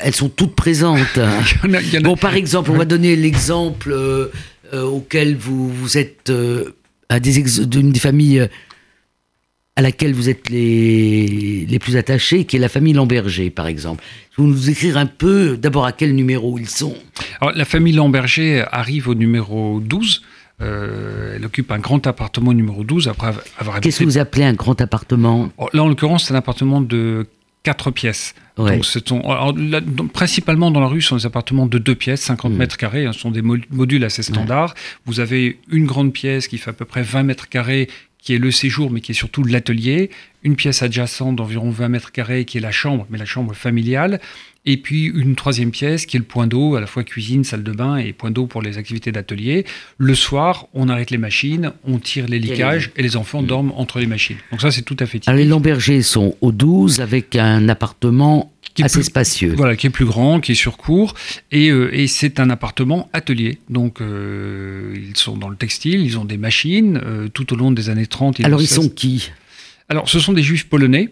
elles 0.00 0.14
sont 0.14 0.28
toutes 0.28 0.54
présentes. 0.54 1.18
bon, 2.02 2.16
par 2.16 2.34
exemple, 2.34 2.70
on 2.70 2.76
va 2.76 2.84
donner 2.84 3.16
l'exemple 3.16 3.92
euh, 3.92 4.26
euh, 4.72 4.84
auquel 4.84 5.36
vous, 5.36 5.68
vous 5.68 5.98
êtes 5.98 6.30
euh, 6.30 6.76
à 7.08 7.18
des 7.18 7.42
d'une 7.66 7.90
des 7.90 8.00
familles 8.00 8.48
à 9.80 9.82
laquelle 9.82 10.12
vous 10.12 10.28
êtes 10.28 10.50
les, 10.50 11.64
les 11.66 11.78
plus 11.78 11.96
attachés, 11.96 12.44
qui 12.44 12.56
est 12.56 12.58
la 12.58 12.68
famille 12.68 12.92
Lamberger, 12.92 13.48
par 13.48 13.66
exemple. 13.66 14.04
Vous 14.36 14.46
nous 14.46 14.68
écrire 14.68 14.98
un 14.98 15.06
peu, 15.06 15.56
d'abord, 15.56 15.86
à 15.86 15.92
quel 15.92 16.14
numéro 16.14 16.58
ils 16.58 16.68
sont 16.68 16.94
Alors, 17.40 17.54
La 17.56 17.64
famille 17.64 17.94
Lamberger 17.94 18.62
arrive 18.70 19.08
au 19.08 19.14
numéro 19.14 19.80
12. 19.80 20.22
Euh, 20.60 21.36
elle 21.36 21.46
occupe 21.46 21.72
un 21.72 21.78
grand 21.78 22.06
appartement 22.06 22.52
numéro 22.52 22.84
12 22.84 23.08
après 23.08 23.28
avoir 23.56 23.76
habité... 23.76 23.88
Qu'est-ce 23.88 24.00
que 24.00 24.04
vous 24.04 24.18
appelez 24.18 24.44
un 24.44 24.52
grand 24.52 24.78
appartement? 24.82 25.50
Oh, 25.56 25.70
Là, 25.72 25.82
en 25.82 25.88
l'occurrence, 25.88 26.26
c'est 26.26 26.34
un 26.34 26.36
appartement 26.36 26.82
de 26.82 27.26
4 27.62 27.90
pièces. 27.90 28.34
Donc, 28.58 30.12
principalement 30.12 30.70
dans 30.70 30.80
la 30.80 30.88
rue, 30.88 31.00
ce 31.00 31.08
sont 31.08 31.16
des 31.16 31.24
appartements 31.24 31.64
de 31.64 31.78
2 31.78 31.94
pièces, 31.94 32.20
50 32.20 32.52
hmm. 32.52 32.56
mètres 32.56 32.76
carrés. 32.76 33.06
Hein, 33.06 33.14
ce 33.14 33.20
sont 33.20 33.30
des 33.30 33.40
modules 33.40 34.04
assez 34.04 34.22
standards. 34.22 34.74
Vous 35.06 35.20
avez 35.20 35.58
une 35.70 35.86
grande 35.86 36.12
pièce 36.12 36.48
qui 36.48 36.58
fait 36.58 36.68
à 36.68 36.74
peu 36.74 36.84
près 36.84 37.02
20 37.02 37.22
mètres 37.22 37.48
carrés, 37.48 37.88
qui 38.22 38.34
est 38.34 38.38
le 38.38 38.50
séjour, 38.50 38.90
mais 38.90 39.00
qui 39.00 39.12
est 39.12 39.14
surtout 39.14 39.44
l'atelier, 39.44 40.10
une 40.42 40.56
pièce 40.56 40.82
adjacente 40.82 41.36
d'environ 41.36 41.70
20 41.70 41.88
mètres 41.88 42.12
carrés, 42.12 42.44
qui 42.44 42.58
est 42.58 42.60
la 42.60 42.72
chambre, 42.72 43.06
mais 43.10 43.18
la 43.18 43.24
chambre 43.24 43.54
familiale, 43.54 44.20
et 44.66 44.76
puis 44.76 45.06
une 45.06 45.36
troisième 45.36 45.70
pièce 45.70 46.06
qui 46.06 46.16
est 46.16 46.20
le 46.20 46.24
point 46.24 46.46
d'eau, 46.46 46.76
à 46.76 46.80
la 46.80 46.86
fois 46.86 47.02
cuisine, 47.02 47.44
salle 47.44 47.62
de 47.62 47.72
bain 47.72 47.96
et 47.96 48.12
point 48.12 48.30
d'eau 48.30 48.46
pour 48.46 48.60
les 48.60 48.76
activités 48.78 49.10
d'atelier. 49.10 49.64
Le 49.98 50.14
soir, 50.14 50.66
on 50.74 50.88
arrête 50.88 51.10
les 51.10 51.18
machines, 51.18 51.72
on 51.84 51.98
tire 51.98 52.26
les 52.26 52.38
liquages 52.38 52.90
et 52.96 53.02
les 53.02 53.16
enfants 53.16 53.42
mmh. 53.42 53.46
dorment 53.46 53.72
entre 53.76 53.98
les 53.98 54.06
machines. 54.06 54.36
Donc 54.50 54.60
ça, 54.60 54.70
c'est 54.70 54.82
tout 54.82 54.96
à 55.00 55.06
fait 55.06 55.18
typique. 55.18 55.28
Alors 55.28 55.38
les 55.38 55.46
Lambergers 55.46 56.02
sont 56.02 56.36
au 56.40 56.52
12 56.52 57.00
avec 57.00 57.36
un 57.36 57.68
appartement 57.68 58.52
qui 58.74 58.82
est 58.82 58.84
assez 58.84 59.02
spacieux. 59.02 59.54
Voilà, 59.56 59.76
qui 59.76 59.86
est 59.86 59.90
plus 59.90 60.04
grand, 60.04 60.40
qui 60.40 60.52
est 60.52 60.56
sur 60.56 60.76
cours, 60.76 61.14
et, 61.50 61.70
euh, 61.70 61.94
et 61.94 62.06
c'est 62.06 62.38
un 62.38 62.50
appartement 62.50 63.08
atelier. 63.12 63.58
Donc 63.68 64.00
euh, 64.00 64.94
ils 64.96 65.16
sont 65.16 65.36
dans 65.36 65.48
le 65.48 65.56
textile, 65.56 66.00
ils 66.02 66.18
ont 66.18 66.24
des 66.24 66.36
machines, 66.36 67.00
euh, 67.04 67.28
tout 67.28 67.52
au 67.52 67.56
long 67.56 67.70
des 67.70 67.90
années 67.90 68.06
30. 68.06 68.40
Alors 68.40 68.60
ils 68.60 68.68
sont 68.68 68.88
qui? 68.88 69.30
Alors 69.88 70.08
ce 70.08 70.20
sont 70.20 70.32
des 70.32 70.42
juifs 70.42 70.68
polonais. 70.68 71.08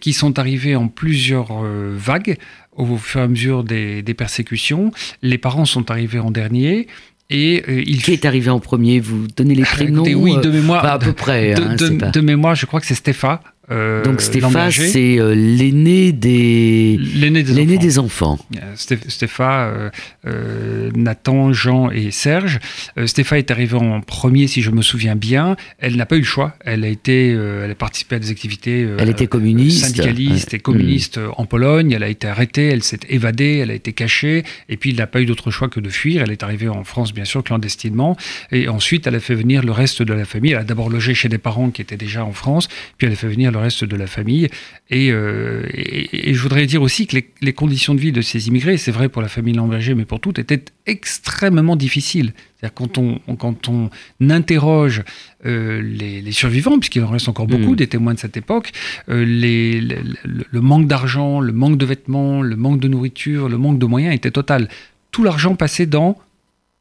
Qui 0.00 0.12
sont 0.12 0.38
arrivés 0.38 0.76
en 0.76 0.88
plusieurs 0.88 1.62
vagues 1.62 2.38
au 2.76 2.96
fur 2.96 3.20
et 3.20 3.24
à 3.24 3.28
mesure 3.28 3.64
des, 3.64 4.02
des, 4.02 4.14
persécutions. 4.14 4.92
Les 5.22 5.38
parents 5.38 5.64
sont 5.64 5.90
arrivés 5.90 6.20
en 6.20 6.30
dernier. 6.30 6.86
Et 7.30 7.64
il... 7.90 8.02
Qui 8.02 8.12
est 8.12 8.24
arrivé 8.24 8.50
en 8.50 8.60
premier? 8.60 9.00
Vous 9.00 9.26
donnez 9.36 9.54
les 9.54 9.62
prénoms 9.62 10.04
Oui, 10.04 10.36
de 10.40 10.50
mémoire. 10.50 10.84
à 10.84 10.98
peu 10.98 11.12
près. 11.12 11.54
De, 11.54 11.62
hein, 11.62 12.10
de 12.10 12.20
mémoire, 12.20 12.54
je 12.54 12.66
crois 12.66 12.80
que 12.80 12.86
c'est 12.86 12.94
Stéphane. 12.94 13.38
Euh, 13.70 14.02
Donc 14.02 14.20
Stéphane, 14.20 14.70
c'est 14.70 15.18
euh, 15.18 15.34
l'aîné 15.34 16.12
des, 16.12 16.98
l'aîné 16.98 17.42
des, 17.42 17.98
enfants. 17.98 18.38
Stéphane, 18.74 19.90
euh, 20.26 20.90
Nathan, 20.94 21.52
Jean 21.52 21.90
et 21.90 22.10
Serge. 22.10 22.60
Stéphane 23.06 23.38
est 23.38 23.50
arrivé 23.50 23.74
en 23.74 24.00
premier, 24.00 24.46
si 24.46 24.62
je 24.62 24.70
me 24.70 24.82
souviens 24.82 25.16
bien. 25.16 25.56
Elle 25.78 25.96
n'a 25.96 26.06
pas 26.06 26.16
eu 26.16 26.20
le 26.20 26.24
choix. 26.24 26.54
Elle 26.64 26.84
a 26.84 26.88
été, 26.88 27.30
elle 27.30 27.70
a 27.70 27.74
participé 27.74 28.16
à 28.16 28.18
des 28.18 28.30
activités. 28.30 28.88
elle 28.98 29.08
était 29.08 29.26
communiste, 29.26 29.84
syndicaliste 29.84 30.54
et 30.54 30.58
communiste 30.58 31.18
mm. 31.18 31.32
en 31.36 31.44
Pologne. 31.44 31.92
Elle 31.92 32.02
a 32.02 32.08
été 32.08 32.26
arrêtée, 32.26 32.68
elle 32.68 32.82
s'est 32.82 33.00
évadée, 33.08 33.58
elle 33.58 33.70
a 33.70 33.74
été 33.74 33.92
cachée. 33.92 34.44
Et 34.68 34.76
puis 34.76 34.90
il 34.90 34.96
n'a 34.96 35.06
pas 35.06 35.20
eu 35.20 35.26
d'autre 35.26 35.50
choix 35.50 35.68
que 35.68 35.80
de 35.80 35.90
fuir. 35.90 36.22
Elle 36.22 36.32
est 36.32 36.42
arrivée 36.42 36.68
en 36.68 36.84
France, 36.84 37.12
bien 37.12 37.24
sûr, 37.24 37.44
clandestinement. 37.44 38.16
Et 38.50 38.68
ensuite, 38.68 39.06
elle 39.06 39.14
a 39.14 39.20
fait 39.20 39.34
venir 39.34 39.62
le 39.62 39.72
reste 39.72 40.02
de 40.02 40.14
la 40.14 40.24
famille. 40.24 40.52
Elle 40.52 40.58
a 40.58 40.64
d'abord 40.64 40.88
logé 40.88 41.14
chez 41.14 41.28
des 41.28 41.38
parents 41.38 41.70
qui 41.70 41.82
étaient 41.82 41.96
déjà 41.96 42.24
en 42.24 42.32
France. 42.32 42.68
Puis 42.96 43.06
elle 43.06 43.12
a 43.12 43.16
fait 43.16 43.28
venir 43.28 43.52
le 43.52 43.57
reste 43.58 43.84
de 43.84 43.96
la 43.96 44.06
famille. 44.06 44.48
Euh, 44.92 45.66
et, 45.72 46.34
je 46.34 46.40
voudrais 46.40 46.66
dire 46.66 46.82
aussi 46.82 47.06
que 47.06 47.18
les, 47.40 47.52
conditions 47.52 47.94
de 47.94 48.00
vie 48.00 48.12
de 48.12 48.20
ces 48.20 48.48
immigrés, 48.48 48.76
c'est 48.76 48.90
vrai 48.90 49.08
pour 49.08 49.22
la 49.22 49.28
famille 49.28 49.54
Lamberger, 49.54 49.94
mais 49.94 50.04
pour 50.04 50.20
toutes, 50.20 50.38
étaient 50.38 50.64
extrêmement 50.86 51.76
difficiles. 51.76 52.32
C'est-à-dire 52.56 52.74
quand 52.74 52.98
on, 52.98 53.18
quand 53.36 53.68
on 53.68 53.90
interroge 54.28 55.02
euh, 55.46 55.80
les, 55.82 56.32
survivants, 56.32 56.78
puisqu'il 56.78 57.02
en 57.02 57.08
reste 57.08 57.28
encore 57.28 57.46
beaucoup, 57.46 57.72
mm. 57.72 57.76
des 57.76 57.86
témoins 57.86 58.14
de 58.14 58.18
cette 58.18 58.36
époque, 58.36 58.72
euh, 59.08 59.24
les, 59.24 59.80
le 59.80 60.60
manque 60.60 60.86
d'argent, 60.86 61.40
le 61.40 61.52
manque 61.52 61.78
de 61.78 61.86
vêtements, 61.86 62.42
le 62.42 62.56
manque 62.56 62.80
de 62.80 62.88
nourriture, 62.88 63.48
le 63.48 63.58
manque 63.58 63.78
de 63.78 63.86
moyens 63.86 64.14
était 64.14 64.30
total. 64.30 64.68
Tout 65.10 65.24
l'argent 65.24 65.54
passait 65.54 65.86
dans 65.86 66.18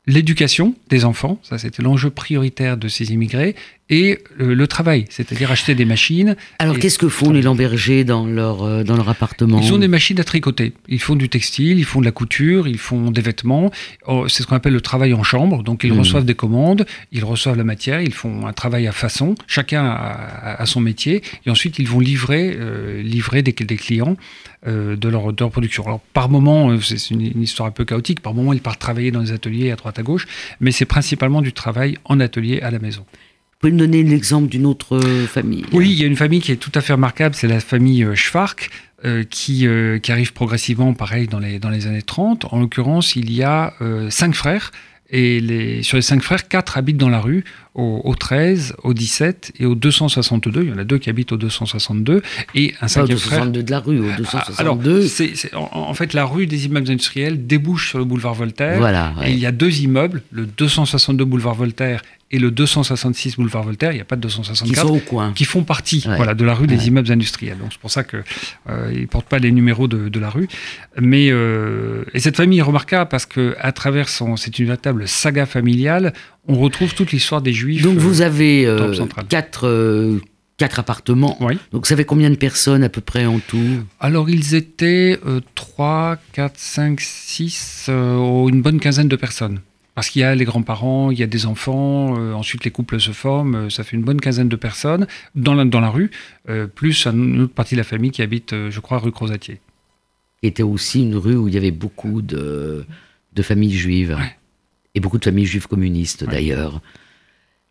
l'éducation 0.07 0.73
des 0.89 1.05
enfants, 1.05 1.37
ça 1.43 1.57
c'était 1.57 1.83
l'enjeu 1.83 2.09
prioritaire 2.09 2.77
de 2.77 2.87
ces 2.87 3.11
immigrés, 3.11 3.55
et 3.89 4.19
euh, 4.41 4.53
le 4.53 4.67
travail, 4.67 5.05
c'est-à-dire 5.09 5.51
acheter 5.51 5.75
des 5.75 5.85
machines. 5.85 6.35
Alors 6.59 6.77
qu'est-ce 6.77 6.97
que 6.97 7.07
font 7.07 7.31
les 7.31 7.41
Lambergers 7.41 8.03
dans 8.03 8.25
leur, 8.25 8.63
euh, 8.63 8.83
dans 8.83 8.97
leur 8.97 9.09
appartement 9.09 9.61
Ils 9.61 9.73
ont 9.73 9.77
des 9.77 9.87
machines 9.87 10.19
à 10.19 10.23
tricoter. 10.23 10.73
Ils 10.87 10.99
font 10.99 11.15
du 11.15 11.29
textile, 11.29 11.79
ils 11.79 11.85
font 11.85 12.01
de 12.01 12.05
la 12.05 12.11
couture, 12.11 12.67
ils 12.67 12.77
font 12.77 13.11
des 13.11 13.21
vêtements. 13.21 13.71
Oh, 14.05 14.27
c'est 14.27 14.43
ce 14.43 14.47
qu'on 14.47 14.55
appelle 14.55 14.73
le 14.73 14.81
travail 14.81 15.13
en 15.13 15.23
chambre. 15.23 15.63
Donc 15.63 15.83
ils 15.83 15.93
hmm. 15.93 15.99
reçoivent 15.99 16.25
des 16.25 16.35
commandes, 16.35 16.85
ils 17.11 17.23
reçoivent 17.23 17.57
la 17.57 17.63
matière, 17.63 18.01
ils 18.01 18.13
font 18.13 18.45
un 18.45 18.53
travail 18.53 18.87
à 18.87 18.91
façon. 18.91 19.35
Chacun 19.47 19.85
a, 19.85 20.65
son 20.65 20.81
métier. 20.81 21.23
Et 21.45 21.49
ensuite 21.49 21.79
ils 21.79 21.87
vont 21.87 21.99
livrer, 21.99 22.55
euh, 22.59 23.01
livrer 23.01 23.41
des, 23.41 23.53
des 23.53 23.77
clients 23.77 24.17
de, 24.65 25.07
leur, 25.07 25.31
de, 25.31 25.39
leur, 25.39 25.51
production. 25.51 25.85
Alors 25.85 26.01
par 26.11 26.27
moment, 26.27 26.77
c'est 26.81 27.11
une, 27.11 27.21
une, 27.21 27.43
histoire 27.43 27.69
un 27.69 27.71
peu 27.71 27.85
chaotique. 27.85 28.19
Par 28.19 28.33
moment, 28.33 28.51
ils 28.51 28.59
partent 28.59 28.81
travailler 28.81 29.11
dans 29.11 29.21
des 29.21 29.31
ateliers 29.31 29.71
à 29.71 29.77
droite 29.77 29.97
à 29.97 30.03
gauche. 30.03 30.27
Mais 30.59 30.71
c'est 30.71 30.85
principalement 30.85 31.41
du 31.41 31.53
travail 31.53 31.97
en 32.03 32.19
atelier 32.19 32.59
à 32.59 32.69
la 32.69 32.79
maison. 32.79 33.05
Vous 33.57 33.61
pouvez 33.61 33.73
me 33.73 33.79
donner 33.79 34.03
l'exemple 34.03 34.49
d'une 34.49 34.67
autre 34.67 34.97
euh, 34.97 35.25
famille 35.25 35.65
Oui, 35.73 35.89
il 35.89 35.99
y 35.99 36.03
a 36.03 36.05
une 36.05 36.15
famille 36.15 36.41
qui 36.41 36.51
est 36.51 36.57
tout 36.57 36.71
à 36.75 36.81
fait 36.81 36.93
remarquable, 36.93 37.33
c'est 37.33 37.47
la 37.47 37.59
famille 37.59 38.03
euh, 38.03 38.13
Schwark, 38.13 38.69
euh, 39.03 39.23
qui, 39.23 39.67
arrive 40.11 40.31
progressivement, 40.33 40.93
pareil, 40.93 41.25
dans 41.25 41.39
les, 41.39 41.87
années 41.87 42.03
30. 42.03 42.53
En 42.53 42.59
l'occurrence, 42.59 43.15
il 43.15 43.33
y 43.33 43.41
a 43.41 43.73
cinq 44.11 44.35
frères, 44.35 44.71
et 45.09 45.81
sur 45.81 45.97
les 45.97 46.03
cinq 46.03 46.21
frères, 46.21 46.47
quatre 46.47 46.77
habitent 46.77 46.97
dans 46.97 47.09
la 47.09 47.19
rue, 47.19 47.45
au, 47.77 48.15
13, 48.15 48.75
au 48.83 48.93
17 48.93 49.53
et 49.59 49.65
au 49.65 49.75
262. 49.75 50.63
Il 50.63 50.69
y 50.69 50.73
en 50.73 50.79
a 50.79 50.83
deux 50.83 50.97
qui 50.97 51.09
habitent 51.09 51.31
au 51.31 51.37
262. 51.37 52.23
Et 52.55 52.73
un 52.81 52.87
cinquième 52.87 53.17
frère. 53.17 53.43
Au 53.43 53.45
262 53.45 53.63
de 53.63 53.71
la 53.71 53.79
rue, 53.79 53.99
au 53.99 54.17
262. 54.17 54.59
Alors, 54.59 54.79
c'est, 55.07 55.53
en, 55.53 55.93
fait, 55.93 56.13
la 56.13 56.25
rue 56.25 56.47
des 56.47 56.65
immeubles 56.65 56.89
industriels 56.89 57.45
débouche 57.45 57.89
sur 57.89 57.99
le 57.99 58.05
boulevard 58.05 58.33
Voltaire. 58.33 58.79
Voilà, 58.79 59.13
Et 59.25 59.31
il 59.31 59.39
y 59.39 59.45
a 59.45 59.51
deux 59.51 59.81
immeubles, 59.81 60.23
le 60.31 60.47
262 60.47 61.23
boulevard 61.23 61.53
Voltaire 61.53 62.01
et 62.29 62.39
le 62.39 62.51
266 62.51 63.37
boulevard 63.37 63.63
Voltaire, 63.63 63.91
il 63.93 63.95
n'y 63.95 64.01
a 64.01 64.05
pas 64.05 64.17
de 64.17 64.21
264, 64.21 64.93
qui, 64.93 65.01
coin. 65.05 65.31
qui 65.33 65.45
font 65.45 65.63
partie 65.63 66.03
voilà, 66.05 66.33
de 66.33 66.43
la 66.43 66.53
rue 66.53 66.67
des 66.67 66.87
immeubles 66.87 67.09
industriels. 67.09 67.57
Donc 67.57 67.69
c'est 67.71 67.79
pour 67.79 67.91
ça 67.91 68.03
qu'ils 68.03 68.23
euh, 68.69 68.91
ne 68.91 69.05
portent 69.05 69.29
pas 69.29 69.39
les 69.39 69.51
numéros 69.51 69.87
de, 69.87 70.09
de 70.09 70.19
la 70.19 70.29
rue. 70.29 70.49
Mais, 70.99 71.29
euh, 71.31 72.03
et 72.13 72.19
cette 72.19 72.35
famille 72.35 72.59
est 72.59 72.63
remarquable 72.63 73.09
parce 73.09 73.25
qu'à 73.25 73.71
travers 73.71 74.09
son... 74.09 74.35
C'est 74.35 74.59
une 74.59 74.65
véritable 74.65 75.07
saga 75.07 75.45
familiale, 75.45 76.13
on 76.47 76.55
retrouve 76.55 76.93
toute 76.93 77.11
l'histoire 77.11 77.41
des 77.41 77.53
Juifs. 77.53 77.81
Donc 77.81 77.97
vous 77.97 78.21
euh, 78.21 78.25
avez 78.25 78.65
euh, 78.65 78.93
quatre... 79.29 80.19
Quatre 80.57 80.79
appartements. 80.79 81.37
Oui. 81.39 81.59
Donc, 81.71 81.85
ça 81.85 81.95
fait 81.95 82.03
combien 82.03 82.31
de 82.31 82.35
personnes 82.35 82.83
à 82.83 82.89
peu 82.89 82.99
près 82.99 83.27
en 83.27 83.37
tout? 83.37 83.83
Alors, 83.99 84.27
ils 84.27 84.55
étaient 84.55 85.19
3, 85.53 86.17
4, 86.33 86.53
5, 86.57 86.99
6, 86.99 87.89
une 87.89 88.63
bonne 88.63 88.79
quinzaine 88.79 89.07
de 89.07 89.15
personnes. 89.15 89.59
Parce 89.97 90.11
qu'il 90.11 90.21
y 90.21 90.25
a 90.25 90.35
les 90.35 90.45
grands-parents, 90.45 91.09
il 91.09 91.17
y 91.17 91.23
a 91.23 91.25
des 91.25 91.47
enfants, 91.47 92.19
euh, 92.19 92.31
ensuite 92.33 92.63
les 92.63 92.69
couples 92.69 92.99
se 92.99 93.09
forment, 93.09 93.55
euh, 93.55 93.69
ça 93.71 93.83
fait 93.83 93.97
une 93.97 94.03
bonne 94.03 94.21
quinzaine 94.21 94.47
de 94.47 94.55
personnes 94.55 95.07
dans 95.33 95.55
la, 95.55 95.65
dans 95.65 95.79
la 95.79 95.89
rue, 95.89 96.11
euh, 96.49 96.67
plus 96.67 97.07
une 97.07 97.41
autre 97.41 97.55
partie 97.55 97.73
de 97.73 97.79
la 97.79 97.83
famille 97.83 98.11
qui 98.11 98.21
habite, 98.21 98.53
je 98.69 98.79
crois, 98.79 98.99
rue 98.99 99.11
Crozatier. 99.11 99.59
Qui 100.39 100.49
était 100.49 100.61
aussi 100.61 101.01
une 101.01 101.15
rue 101.15 101.35
où 101.35 101.47
il 101.47 101.55
y 101.55 101.57
avait 101.57 101.71
beaucoup 101.71 102.21
de, 102.21 102.85
de 103.33 103.41
familles 103.41 103.75
juives. 103.75 104.15
Et 104.97 104.99
beaucoup 104.99 105.19
de 105.19 105.25
familles 105.25 105.45
juives 105.45 105.67
communistes 105.67 106.23
d'ailleurs. 106.23 106.81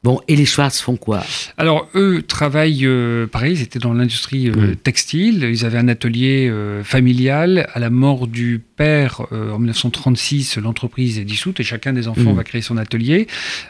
Bon, 0.04 0.20
et 0.28 0.36
les 0.36 0.44
Schwartz 0.44 0.80
font 0.80 0.96
quoi? 0.96 1.24
Alors, 1.56 1.88
eux 1.96 2.22
travaillent, 2.22 2.86
euh, 2.86 3.26
pareil, 3.26 3.54
ils 3.54 3.62
étaient 3.62 3.80
dans 3.80 3.92
l'industrie 3.92 4.48
euh, 4.48 4.76
textile. 4.76 5.42
Ils 5.42 5.64
avaient 5.64 5.78
un 5.78 5.88
atelier 5.88 6.48
euh, 6.48 6.84
familial. 6.84 7.68
À 7.74 7.80
la 7.80 7.90
mort 7.90 8.28
du 8.28 8.62
père, 8.76 9.26
euh, 9.32 9.50
en 9.50 9.58
1936, 9.58 10.58
l'entreprise 10.58 11.18
est 11.18 11.24
dissoute 11.24 11.58
et 11.58 11.64
chacun 11.64 11.92
des 11.92 12.06
enfants 12.06 12.32
Mm. 12.34 12.36
va 12.36 12.44
créer 12.44 12.62
son 12.62 12.76
atelier. 12.76 13.26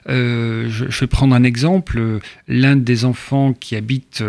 Je, 0.07 0.67
je 0.69 1.01
vais 1.01 1.07
prendre 1.07 1.35
un 1.35 1.43
exemple. 1.43 2.21
L'un 2.47 2.77
des 2.77 3.07
enfants 3.07 3.55
qui 3.55 3.75
habite 3.75 4.23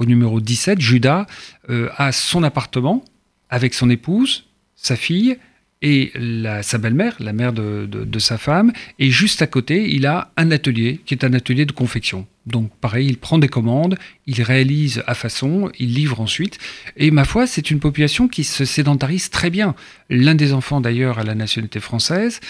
au 0.00 0.04
numéro 0.04 0.40
17, 0.40 0.80
Judas, 0.80 1.26
a 1.68 2.10
son 2.10 2.42
appartement 2.42 3.04
avec 3.48 3.74
son 3.74 3.88
épouse, 3.90 4.46
sa 4.74 4.96
fille 4.96 5.38
et 5.82 6.10
la- 6.14 6.62
sa 6.62 6.78
belle-mère, 6.78 7.16
la 7.20 7.32
mère 7.32 7.52
de, 7.52 7.86
de- 7.86 8.04
de 8.04 8.18
sa 8.18 8.38
femme. 8.38 8.72
Et 8.98 9.10
juste 9.10 9.42
à 9.42 9.46
côté, 9.46 9.88
il 9.94 10.06
a 10.06 10.32
un 10.36 10.50
atelier 10.50 11.00
qui 11.04 11.14
est 11.14 11.24
un 11.24 11.32
atelier 11.34 11.66
de 11.66 11.72
confection. 11.72 12.26
Donc 12.46 12.70
pareil, 12.80 13.06
il 13.08 13.18
prend 13.18 13.38
des 13.38 13.48
commandes, 13.48 13.96
il 14.26 14.40
réalise 14.42 15.02
à 15.06 15.14
façon, 15.14 15.70
il 15.78 15.92
livre 15.94 16.20
ensuite. 16.20 16.58
Et 16.96 17.10
ma 17.10 17.24
foi, 17.24 17.46
c'est 17.46 17.70
une 17.70 17.80
population 17.80 18.28
qui 18.28 18.44
se 18.44 18.64
sédentarise 18.64 19.30
très 19.30 19.50
bien. 19.50 19.74
L'un 20.10 20.34
des 20.34 20.52
enfants 20.52 20.80
d'ailleurs 20.80 21.18
a 21.18 21.24
la 21.24 21.34
nationalité 21.34 21.80
française. 21.80 22.40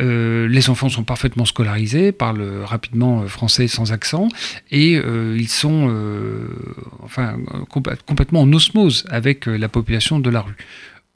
Euh, 0.00 0.48
les 0.48 0.70
enfants 0.70 0.88
sont 0.88 1.04
parfaitement 1.04 1.44
scolarisés, 1.44 2.10
parlent 2.10 2.62
rapidement 2.64 3.22
euh, 3.22 3.28
français 3.28 3.68
sans 3.68 3.92
accent, 3.92 4.26
et 4.72 4.96
euh, 4.96 5.36
ils 5.38 5.48
sont 5.48 5.86
euh, 5.88 6.48
enfin, 7.04 7.38
complè- 7.72 7.96
complètement 8.04 8.40
en 8.40 8.52
osmose 8.52 9.04
avec 9.08 9.46
euh, 9.46 9.56
la 9.56 9.68
population 9.68 10.18
de 10.18 10.30
la 10.30 10.40
rue. 10.40 10.56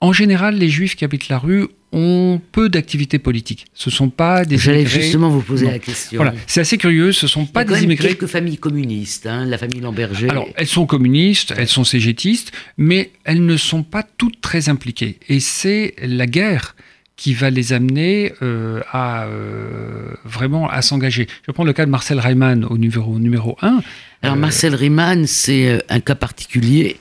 En 0.01 0.13
général, 0.13 0.57
les 0.57 0.69
juifs 0.69 0.95
qui 0.95 1.05
habitent 1.05 1.29
la 1.29 1.39
rue 1.39 1.67
ont 1.91 2.41
peu 2.53 2.69
d'activités 2.69 3.19
politiques. 3.19 3.65
Ce 3.75 3.89
ne 3.91 3.95
sont 3.95 4.11
pas 4.11 4.45
des 4.45 4.59
J'allais 4.59 4.83
immigrés. 4.83 5.03
justement 5.03 5.31
vous 5.31 5.41
poser 5.43 5.65
Non. 5.67 5.73
la 5.73 5.79
question. 5.79 6.19
Voilà, 6.23 6.35
c'est 6.47 6.61
assez 6.61 6.77
curieux. 6.79 7.13
Ce 7.13 7.25
ne 7.27 7.29
sont 7.31 7.41
Il 7.43 7.47
y 7.47 7.49
a 7.49 7.53
pas 7.53 7.65
quand 7.65 7.69
des 7.71 7.75
même 7.81 7.85
immigrés. 7.85 8.09
quelques 8.09 8.27
familles 8.27 8.59
communistes, 8.59 9.27
hein, 9.27 9.45
la 9.47 9.57
famille 9.59 9.81
Lamberger. 9.81 10.29
Alors, 10.31 10.47
elles 10.57 10.67
sont 10.67 10.87
communistes, 10.87 11.55
elles 11.57 11.67
sont 11.69 11.85
cégétistes, 11.85 12.53
mais 12.77 13.11
elles 13.25 13.45
ne 13.45 13.57
sont 13.57 13.83
pas 13.83 14.03
toutes 14.19 14.41
très 14.41 14.69
impliquées. 14.69 15.19
Et 15.29 15.41
c'est 15.41 15.95
la 16.03 16.27
guerre 16.27 16.77
qui 17.17 17.33
va 17.35 17.51
les 17.51 17.73
amener 17.73 18.33
euh, 18.43 18.81
à 18.93 19.25
euh, 19.25 20.13
vraiment 20.25 20.69
à 20.71 20.83
s'engager. 20.83 21.27
Je 21.47 21.51
prends 21.51 21.65
le 21.65 21.73
cas 21.73 21.87
de 21.87 21.91
Marcel 21.91 22.21
Reimann 22.21 22.65
au 22.67 22.79
numéro, 22.79 23.19
numéro 23.19 23.57
1. 23.63 23.81
Alors 24.23 24.37
Euh, 24.37 24.39
Marcel 24.39 24.75
Riemann, 24.77 25.27
c'est 25.27 25.83
un 25.89 25.99
cas 26.01 26.15
particulier 26.15 26.97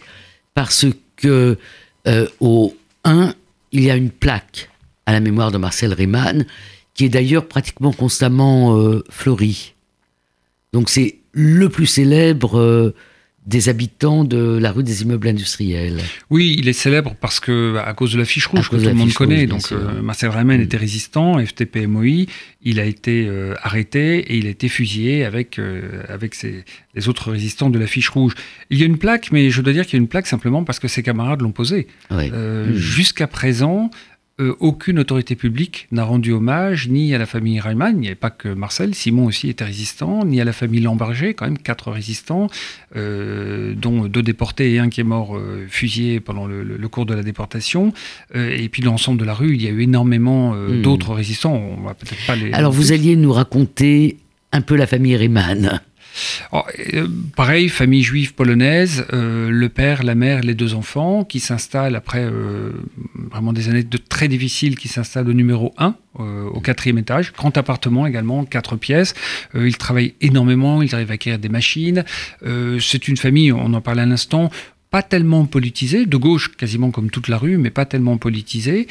parce 0.56 0.86
que 1.18 1.58
au 2.40 2.76
1, 3.04 3.34
il 3.72 3.84
y 3.84 3.92
a 3.92 3.96
une 3.96 4.12
plaque 4.12 4.70
à 5.06 5.12
la 5.12 5.20
mémoire 5.20 5.52
de 5.52 5.58
Marcel 5.58 5.94
Riemann 5.94 6.46
qui 6.94 7.06
est 7.06 7.10
d'ailleurs 7.10 7.48
pratiquement 7.48 7.94
constamment 7.94 8.78
euh, 8.78 9.04
fleurie. 9.10 9.76
Donc 10.74 10.90
c'est 10.90 11.20
le 11.32 11.70
plus 11.70 11.86
célèbre 11.86 12.58
euh, 12.58 12.96
des 13.48 13.70
habitants 13.70 14.26
de 14.26 14.58
la 14.60 14.72
rue 14.74 14.84
des 14.84 15.04
immeubles 15.04 15.28
industriels. 15.30 16.02
Oui, 16.30 16.56
il 16.60 16.68
est 16.68 16.74
célèbre 16.74 17.16
parce 17.22 17.40
que 17.40 17.78
à 17.78 17.94
cause 17.94 18.12
de 18.12 18.18
l'affiche 18.18 18.46
rouge 18.48 18.68
À 18.68 18.70
que 18.72 18.76
tout 18.76 18.84
le 18.90 18.94
monde 18.94 19.14
connaît. 19.14 19.40
rouge, 19.46 19.48
Donc 19.50 19.72
euh, 19.72 20.02
Marcel 20.02 20.30
Reimann 20.30 20.60
Mm. 20.60 20.64
était 20.64 20.76
résistant, 20.78 21.40
FTP 21.44 21.88
MOI, 21.88 22.26
il 22.62 22.80
a 22.80 22.84
été 22.86 23.26
euh, 23.26 23.56
arrêté 23.64 24.18
et 24.20 24.38
il 24.38 24.48
a 24.48 24.50
été 24.50 24.68
fusillé 24.68 25.24
avec 25.24 25.60
euh, 25.60 26.04
avec 26.10 26.36
ses- 26.36 26.66
les 26.94 27.08
autres 27.08 27.32
résistants 27.32 27.70
de 27.70 27.80
l'affiche 27.80 28.10
rouge. 28.10 28.34
Il 28.70 28.80
y 28.80 28.84
a 28.84 28.86
une 28.86 28.98
plaque, 28.98 29.32
mais 29.32 29.50
je 29.50 29.62
dois 29.62 29.72
dire 29.72 29.86
qu'il 29.86 29.94
y 29.94 30.00
a 30.00 30.04
une 30.04 30.10
plaque 30.10 30.28
simplement 30.28 30.66
parce 30.66 30.80
que 30.80 30.90
ses 30.90 31.02
camarades 31.02 31.42
l'ont 31.42 31.52
posée. 31.54 31.88
Ouais. 32.12 32.30
Mm. 32.30 32.74
Jusqu'à 32.76 33.28
présent, 33.28 33.90
euh, 34.40 34.56
aucune 34.60 35.00
autorité 35.00 35.36
publique 35.36 35.88
n'a 35.92 36.04
rendu 36.04 36.32
hommage 36.32 36.88
ni 36.90 37.14
à 37.16 37.18
la 37.18 37.26
famille 37.26 37.60
Reimann, 37.60 37.96
il 37.96 38.02
n'y 38.02 38.08
avait 38.08 38.16
pas 38.16 38.30
que 38.30 38.50
Marcel, 38.50 38.94
Simon 38.94 39.26
aussi 39.26 39.50
était 39.50 39.64
résistant, 39.66 40.24
ni 40.26 40.40
à 40.40 40.46
la 40.46 40.54
famille 40.54 40.80
Lamberger, 40.82 41.34
quand 41.34 41.46
même 41.46 41.58
quatre 41.58 41.92
résistants, 41.92 42.48
euh, 42.96 43.74
dont 43.76 44.06
deux 44.08 44.22
déportés 44.22 44.74
et 44.74 44.80
un 44.80 44.90
qui 44.90 45.02
est 45.02 45.04
mort 45.04 45.36
euh, 45.36 45.66
fusillé 45.68 46.20
pendant 46.20 46.46
le, 46.46 46.64
le- 46.64 46.78
le 46.78 46.88
cours 46.88 47.06
de 47.08 47.14
la 47.16 47.24
déportation. 47.24 47.94
Et 48.36 48.70
puis 48.70 48.82
l'ensemble 48.84 49.20
de 49.20 49.26
la 49.26 49.34
rue, 49.34 49.56
il 49.56 49.62
y 49.62 49.68
a 49.68 49.72
eu 49.72 49.82
énormément 49.82 50.54
euh, 50.54 50.80
Mm. 50.80 50.82
d'autres 50.84 51.14
résistants. 51.14 51.56
On 51.56 51.82
va 51.82 51.94
peut-être 51.96 52.26
pas 52.28 52.36
les. 52.36 52.52
Alors 52.54 52.72
vous 52.72 52.92
alliez 52.92 53.16
nous 53.16 53.34
raconter 53.34 54.18
un 54.52 54.62
peu 54.62 54.76
la 54.76 54.86
famille 54.88 55.16
Riemann. 55.16 55.82
Alors, 56.52 56.68
euh, 56.94 57.08
pareil, 57.36 57.70
famille 57.70 58.04
juive 58.04 58.34
polonaise, 58.34 59.06
euh, 59.14 59.50
le 59.50 59.70
père, 59.70 60.04
la 60.04 60.16
mère, 60.16 60.42
les 60.42 60.54
deux 60.54 60.74
enfants 60.74 61.24
qui 61.24 61.40
s'installent 61.40 61.96
après 61.96 62.24
euh, 62.24 62.72
vraiment 63.32 63.54
des 63.54 63.70
années 63.70 63.84
de 63.84 63.98
très 63.98 64.28
difficiles, 64.28 64.78
qui 64.78 64.88
s'installent 64.88 65.30
au 65.30 65.34
numéro 65.34 65.74
1, 65.78 65.96
euh, 66.20 66.46
au 66.46 66.60
quatrième 66.60 66.98
étage. 66.98 67.34
Grand 67.34 67.56
appartement 67.58 68.08
également, 68.08 68.46
quatre 68.46 68.76
pièces. 68.76 69.14
Ils 69.56 69.78
travaillent 69.78 70.16
énormément, 70.22 70.82
ils 70.82 70.94
arrivent 70.94 71.12
à 71.12 71.16
acquérir 71.16 71.40
des 71.40 71.50
machines. 71.50 72.04
C'est 72.80 73.08
une 73.08 73.18
famille, 73.18 73.52
on 73.52 73.74
en 73.74 73.82
parlait 73.82 74.04
à 74.04 74.06
l'instant, 74.06 74.50
pas 74.90 75.02
tellement 75.02 75.46
politisée, 75.46 76.06
de 76.06 76.18
gauche 76.18 76.56
quasiment 76.56 76.92
comme 76.92 77.10
toute 77.10 77.28
la 77.28 77.38
rue, 77.38 77.58
mais 77.58 77.70
pas 77.70 77.86
tellement 77.86 78.18
politisée. 78.18 78.88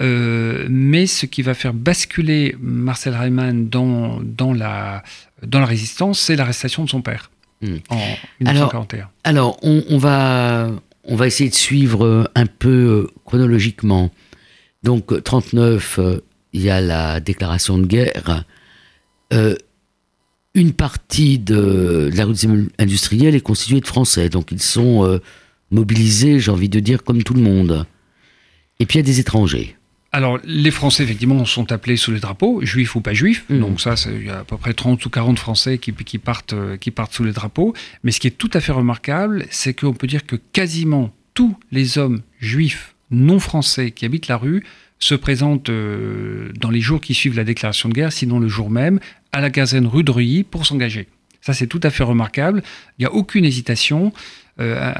Mais 0.00 1.06
ce 1.06 1.26
qui 1.26 1.42
va 1.42 1.54
faire 1.54 1.74
basculer 1.74 2.56
Marcel 2.60 3.14
Reimann 3.14 3.68
dans, 3.68 4.20
dans, 4.22 4.52
la, 4.52 5.02
dans 5.46 5.60
la 5.60 5.66
résistance, 5.66 6.20
c'est 6.20 6.36
l'arrestation 6.36 6.84
de 6.84 6.90
son 6.90 7.02
père 7.02 7.30
Hmm. 7.62 7.76
en 7.90 7.98
1941. 8.40 9.10
Alors, 9.22 9.58
on, 9.62 9.84
on 9.90 9.98
va, 9.98 10.70
on 11.04 11.14
va 11.14 11.26
essayer 11.26 11.50
de 11.50 11.54
suivre 11.54 12.06
euh, 12.06 12.24
un 12.34 12.46
peu 12.46 12.70
euh, 12.70 13.06
chronologiquement. 13.26 14.10
Donc, 14.82 15.12
euh, 15.12 15.20
39, 15.20 15.98
euh, 15.98 16.20
il 16.54 16.62
y 16.62 16.70
a 16.70 16.80
la 16.80 17.20
déclaration 17.20 17.76
de 17.76 17.84
guerre. 17.86 18.44
Euh, 19.34 19.56
une 20.54 20.72
partie 20.72 21.38
de, 21.38 22.08
de 22.10 22.16
la 22.16 22.24
immeubles 22.24 22.70
industriels 22.78 23.34
est 23.34 23.40
constituée 23.42 23.80
de 23.80 23.86
Français. 23.86 24.30
Donc, 24.30 24.52
ils 24.52 24.62
sont 24.62 25.04
euh, 25.04 25.20
mobilisés, 25.70 26.40
j'ai 26.40 26.50
envie 26.50 26.70
de 26.70 26.80
dire, 26.80 27.04
comme 27.04 27.22
tout 27.22 27.34
le 27.34 27.42
monde. 27.42 27.84
Et 28.78 28.86
puis, 28.86 28.98
il 28.98 29.02
y 29.02 29.04
a 29.04 29.06
des 29.06 29.20
étrangers. 29.20 29.76
Alors, 30.12 30.40
les 30.44 30.72
Français, 30.72 31.04
effectivement, 31.04 31.44
sont 31.44 31.70
appelés 31.70 31.96
sous 31.96 32.10
les 32.10 32.18
drapeaux, 32.18 32.64
juifs 32.64 32.96
ou 32.96 33.00
pas 33.00 33.14
juifs. 33.14 33.44
Mhm. 33.48 33.60
Donc 33.60 33.80
ça, 33.80 33.94
il 34.06 34.26
y 34.26 34.30
a 34.30 34.40
à 34.40 34.44
peu 34.44 34.56
près 34.56 34.74
30 34.74 35.04
ou 35.06 35.10
40 35.10 35.38
Français 35.38 35.78
qui, 35.78 35.92
qui, 35.92 36.18
partent, 36.18 36.52
euh, 36.52 36.76
qui 36.76 36.90
partent 36.90 37.12
sous 37.12 37.24
les 37.24 37.32
drapeaux. 37.32 37.74
Mais 38.02 38.10
ce 38.10 38.18
qui 38.18 38.26
est 38.26 38.32
tout 38.32 38.50
à 38.52 38.60
fait 38.60 38.72
remarquable, 38.72 39.46
c'est 39.50 39.74
qu'on 39.74 39.92
peut 39.92 40.08
dire 40.08 40.26
que 40.26 40.36
quasiment 40.36 41.12
tous 41.34 41.56
les 41.70 41.98
hommes 41.98 42.22
juifs 42.40 42.94
non 43.12 43.38
français 43.38 43.92
qui 43.92 44.04
habitent 44.04 44.28
la 44.28 44.36
rue 44.36 44.64
se 44.98 45.14
présentent 45.14 45.70
euh, 45.70 46.52
dans 46.58 46.70
les 46.70 46.80
jours 46.80 47.00
qui 47.00 47.14
suivent 47.14 47.36
la 47.36 47.44
déclaration 47.44 47.88
de 47.88 47.94
guerre, 47.94 48.12
sinon 48.12 48.38
le 48.38 48.48
jour 48.48 48.68
même, 48.68 49.00
à 49.32 49.40
la 49.40 49.50
caserne 49.50 49.86
rue 49.86 50.04
de 50.04 50.10
Reuilly 50.10 50.44
pour 50.44 50.66
s'engager. 50.66 51.08
Ça, 51.40 51.54
c'est 51.54 51.66
tout 51.66 51.80
à 51.82 51.90
fait 51.90 52.02
remarquable. 52.02 52.62
Il 52.98 53.02
n'y 53.02 53.06
a 53.06 53.12
aucune 53.12 53.44
hésitation. 53.44 54.12
Euh, 54.60 54.92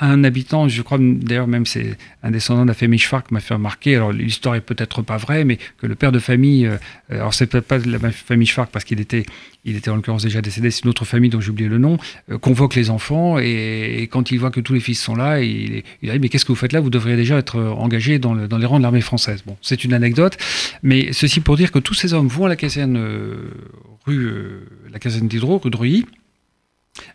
un, 0.00 0.22
habitant, 0.24 0.68
je 0.68 0.82
crois 0.82 0.98
d'ailleurs 1.00 1.48
même 1.48 1.66
c'est 1.66 1.96
un 2.22 2.30
descendant 2.30 2.62
de 2.62 2.68
la 2.68 2.74
famille 2.74 2.98
Schwark 2.98 3.30
m'a 3.30 3.40
fait 3.40 3.54
remarquer, 3.54 3.96
alors 3.96 4.12
l'histoire 4.12 4.54
est 4.54 4.60
peut-être 4.60 5.02
pas 5.02 5.16
vraie, 5.16 5.44
mais 5.44 5.58
que 5.78 5.86
le 5.86 5.94
père 5.96 6.12
de 6.12 6.18
famille, 6.18 6.66
euh, 6.66 6.76
alors 7.10 7.34
c'est 7.34 7.46
peut-être 7.46 7.66
pas 7.66 7.78
de 7.78 7.90
la 7.90 7.98
famille 8.12 8.46
Schwark 8.46 8.70
parce 8.70 8.84
qu'il 8.84 9.00
était, 9.00 9.24
il 9.64 9.76
était 9.76 9.90
en 9.90 9.96
l'occurrence 9.96 10.22
déjà 10.22 10.40
décédé, 10.42 10.70
c'est 10.70 10.84
une 10.84 10.90
autre 10.90 11.04
famille 11.04 11.30
dont 11.30 11.40
j'ai 11.40 11.50
oublié 11.50 11.68
le 11.68 11.78
nom, 11.78 11.98
euh, 12.30 12.38
convoque 12.38 12.74
les 12.76 12.90
enfants 12.90 13.38
et, 13.38 14.08
quand 14.12 14.30
il 14.30 14.38
voit 14.38 14.50
que 14.50 14.60
tous 14.60 14.74
les 14.74 14.80
fils 14.80 15.00
sont 15.00 15.16
là, 15.16 15.40
il, 15.40 15.82
il 16.02 16.10
dit 16.12 16.18
mais 16.20 16.28
qu'est-ce 16.28 16.44
que 16.44 16.52
vous 16.52 16.56
faites 16.56 16.72
là? 16.72 16.80
Vous 16.80 16.90
devriez 16.90 17.16
déjà 17.16 17.36
être 17.38 17.58
engagé 17.58 18.18
dans, 18.18 18.34
le- 18.34 18.46
dans 18.48 18.58
les 18.58 18.66
rangs 18.66 18.78
de 18.78 18.82
l'armée 18.84 19.00
française. 19.00 19.42
Bon, 19.44 19.56
c'est 19.62 19.82
une 19.84 19.92
anecdote, 19.92 20.36
mais 20.82 21.12
ceci 21.12 21.40
pour 21.40 21.56
dire 21.56 21.72
que 21.72 21.78
tous 21.78 21.94
ces 21.94 22.14
hommes 22.14 22.28
vont 22.28 22.44
à 22.44 22.48
la 22.48 22.56
caserne 22.56 22.98
rue, 24.06 24.30
la 24.92 24.98
caserne 24.98 25.26
d'Hydro, 25.26 25.58
rue 25.58 25.70
de 25.70 25.76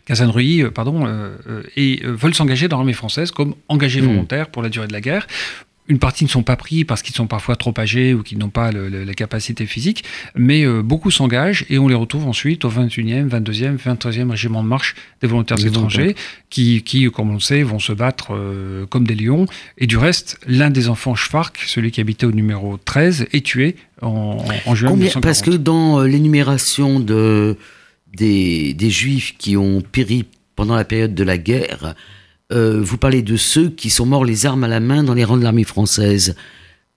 caserne 0.04 0.30
Reuilly, 0.30 0.62
euh, 0.62 0.70
pardon, 0.70 1.06
euh, 1.06 1.36
euh, 1.48 1.62
et 1.76 2.00
veulent 2.04 2.34
s'engager 2.34 2.68
dans 2.68 2.76
l'armée 2.78 2.92
française 2.92 3.30
comme 3.30 3.54
engagés 3.68 4.00
Mmh. 4.00 4.06
volontaires 4.06 4.48
pour 4.48 4.62
la 4.62 4.68
durée 4.68 4.86
de 4.86 4.92
la 4.92 5.00
guerre. 5.00 5.26
Une 5.88 6.00
partie 6.00 6.24
ne 6.24 6.28
sont 6.28 6.42
pas 6.42 6.56
pris 6.56 6.84
parce 6.84 7.00
qu'ils 7.00 7.14
sont 7.14 7.28
parfois 7.28 7.54
trop 7.54 7.72
âgés 7.78 8.12
ou 8.12 8.24
qu'ils 8.24 8.38
n'ont 8.38 8.48
pas 8.50 8.72
le- 8.72 8.88
le- 8.88 9.04
la 9.04 9.14
capacité 9.14 9.66
physique, 9.66 10.02
mais 10.34 10.64
euh, 10.66 10.82
beaucoup 10.82 11.12
s'engagent 11.12 11.64
et 11.70 11.78
on 11.78 11.86
les 11.86 11.94
retrouve 11.94 12.26
ensuite 12.26 12.64
au 12.64 12.68
21e, 12.68 13.28
22e, 13.28 13.76
23e 13.76 14.28
régiment 14.32 14.64
de 14.64 14.68
marche 14.68 14.96
des 15.20 15.28
volontaires 15.28 15.58
Des 15.58 15.68
étrangers 15.68 16.16
qui, 16.50 16.82
qui, 16.82 17.08
comme 17.12 17.30
on 17.30 17.34
le 17.34 17.38
sait, 17.40 17.62
vont 17.62 17.78
se 17.78 17.92
battre 17.92 18.34
euh, 18.34 18.84
comme 18.86 19.06
des 19.06 19.14
lions. 19.14 19.46
Et 19.78 19.86
du 19.86 19.96
reste, 19.96 20.40
l'un 20.48 20.70
des 20.70 20.88
enfants 20.88 21.14
Schwark, 21.14 21.56
celui 21.68 21.92
qui 21.92 22.00
habitait 22.00 22.26
au 22.26 22.32
numéro 22.32 22.78
13, 22.84 23.28
est 23.32 23.46
tué 23.46 23.76
en, 24.02 24.44
en 24.66 24.74
juin 24.74 24.90
Combien, 24.90 25.04
1940. 25.06 25.22
parce 25.22 25.42
que 25.42 25.50
dans 25.52 26.02
l'énumération 26.02 26.98
de, 26.98 27.56
des, 28.16 28.74
des 28.74 28.90
juifs 28.90 29.34
qui 29.38 29.56
ont 29.56 29.80
péri 29.80 30.24
pendant 30.56 30.74
la 30.74 30.84
période 30.84 31.14
de 31.14 31.22
la 31.24 31.38
guerre, 31.38 31.94
euh, 32.52 32.80
vous 32.82 32.96
parlez 32.96 33.22
de 33.22 33.36
ceux 33.36 33.68
qui 33.70 33.90
sont 33.90 34.06
morts 34.06 34.24
les 34.24 34.46
armes 34.46 34.64
à 34.64 34.68
la 34.68 34.80
main 34.80 35.02
dans 35.02 35.14
les 35.14 35.24
rangs 35.24 35.36
de 35.36 35.42
l'armée 35.42 35.64
française. 35.64 36.34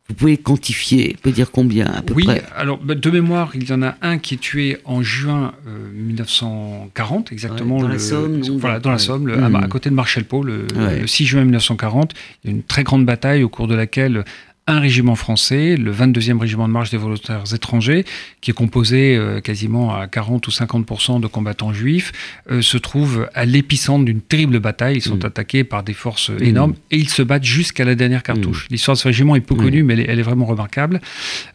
Vous 0.08 0.16
pouvez 0.16 0.38
quantifier, 0.38 1.14
vous 1.16 1.22
pouvez 1.22 1.34
dire 1.36 1.52
combien 1.52 1.86
à 1.86 2.02
peu 2.02 2.16
oui, 2.16 2.24
près? 2.24 2.44
alors 2.56 2.80
bah, 2.80 2.96
de 2.96 3.10
mémoire, 3.12 3.52
il 3.54 3.70
y 3.70 3.72
en 3.74 3.84
a 3.84 3.96
un 4.02 4.18
qui 4.18 4.34
est 4.36 4.38
tué 4.38 4.78
en 4.86 5.04
juin 5.04 5.54
euh, 5.68 5.92
1940, 5.94 7.32
exactement. 7.32 7.76
Ouais, 7.76 7.82
dans 7.84 7.88
la 7.88 7.94
le- 7.94 8.00
Somme, 8.00 8.42
Voilà, 8.58 8.80
dans 8.80 8.92
la. 8.92 8.98
Somme, 8.98 9.28
le- 9.28 9.38
Mhm. 9.38 9.56
à, 9.56 9.60
à 9.60 9.68
côté 9.68 9.90
de 9.90 9.96
Marchel-Pau, 9.96 10.44
le, 10.44 10.66
Ouais. 10.76 11.02
le 11.02 11.08
6 11.08 11.26
juin 11.26 11.44
1940. 11.44 12.14
Il 12.44 12.50
y 12.50 12.54
a 12.54 12.56
une 12.56 12.64
très 12.64 12.84
grande 12.84 13.06
bataille 13.06 13.44
au 13.44 13.50
cours 13.50 13.68
de 13.68 13.76
laquelle 13.76 14.26
un 14.70 14.80
régiment 14.80 15.16
français, 15.16 15.76
le 15.76 15.92
22e 15.92 16.38
régiment 16.38 16.68
de 16.68 16.74
marche 16.74 16.92
des 16.92 16.98
volontaires 16.98 17.44
étrangers, 17.54 18.06
qui 18.40 18.52
est 18.52 18.54
composé 18.54 19.16
euh, 19.16 19.42
quasiment 19.42 19.96
à 19.96 20.08
40 20.08 20.48
ou 20.48 20.52
50% 20.52 21.20
de 21.20 21.26
combattants 21.26 21.74
juifs, 21.74 22.12
euh, 22.52 22.62
se 22.62 22.78
trouve 22.78 23.28
à 23.34 23.46
l'épicentre 23.46 24.06
d'une 24.06 24.22
terrible 24.22 24.60
bataille. 24.60 24.98
Ils 24.98 25.02
sont 25.02 25.16
mm. 25.16 25.26
attaqués 25.26 25.64
par 25.64 25.82
des 25.82 25.94
forces 25.94 26.30
mm. 26.30 26.44
énormes 26.44 26.74
et 26.92 26.98
ils 26.98 27.10
se 27.10 27.24
battent 27.24 27.44
jusqu'à 27.44 27.84
la 27.84 27.96
dernière 27.96 28.22
cartouche. 28.22 28.66
Mm. 28.66 28.68
L'histoire 28.74 28.96
de 28.96 29.02
ce 29.02 29.08
régiment 29.08 29.36
est 29.36 29.42
peu 29.42 29.56
connue, 29.56 29.82
mais 29.82 29.94
elle 30.08 30.20
est, 30.20 30.24
vraiment 30.24 30.46
remarquable. 30.46 31.02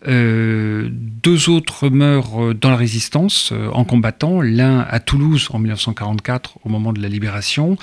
Euh, 0.08 0.88
deux 0.90 1.48
autres 1.48 1.88
meurent 1.90 2.54
dans 2.54 2.70
la 2.70 2.76
résistance 2.76 3.52
en 3.72 3.84
combattant, 3.84 4.40
l'un 4.40 4.80
à 4.80 4.98
Toulouse 4.98 5.48
en 5.52 5.60
1944 5.60 6.58
au 6.64 6.68
moment 6.68 6.92
de 6.92 7.00
la 7.00 7.08
libération, 7.08 7.76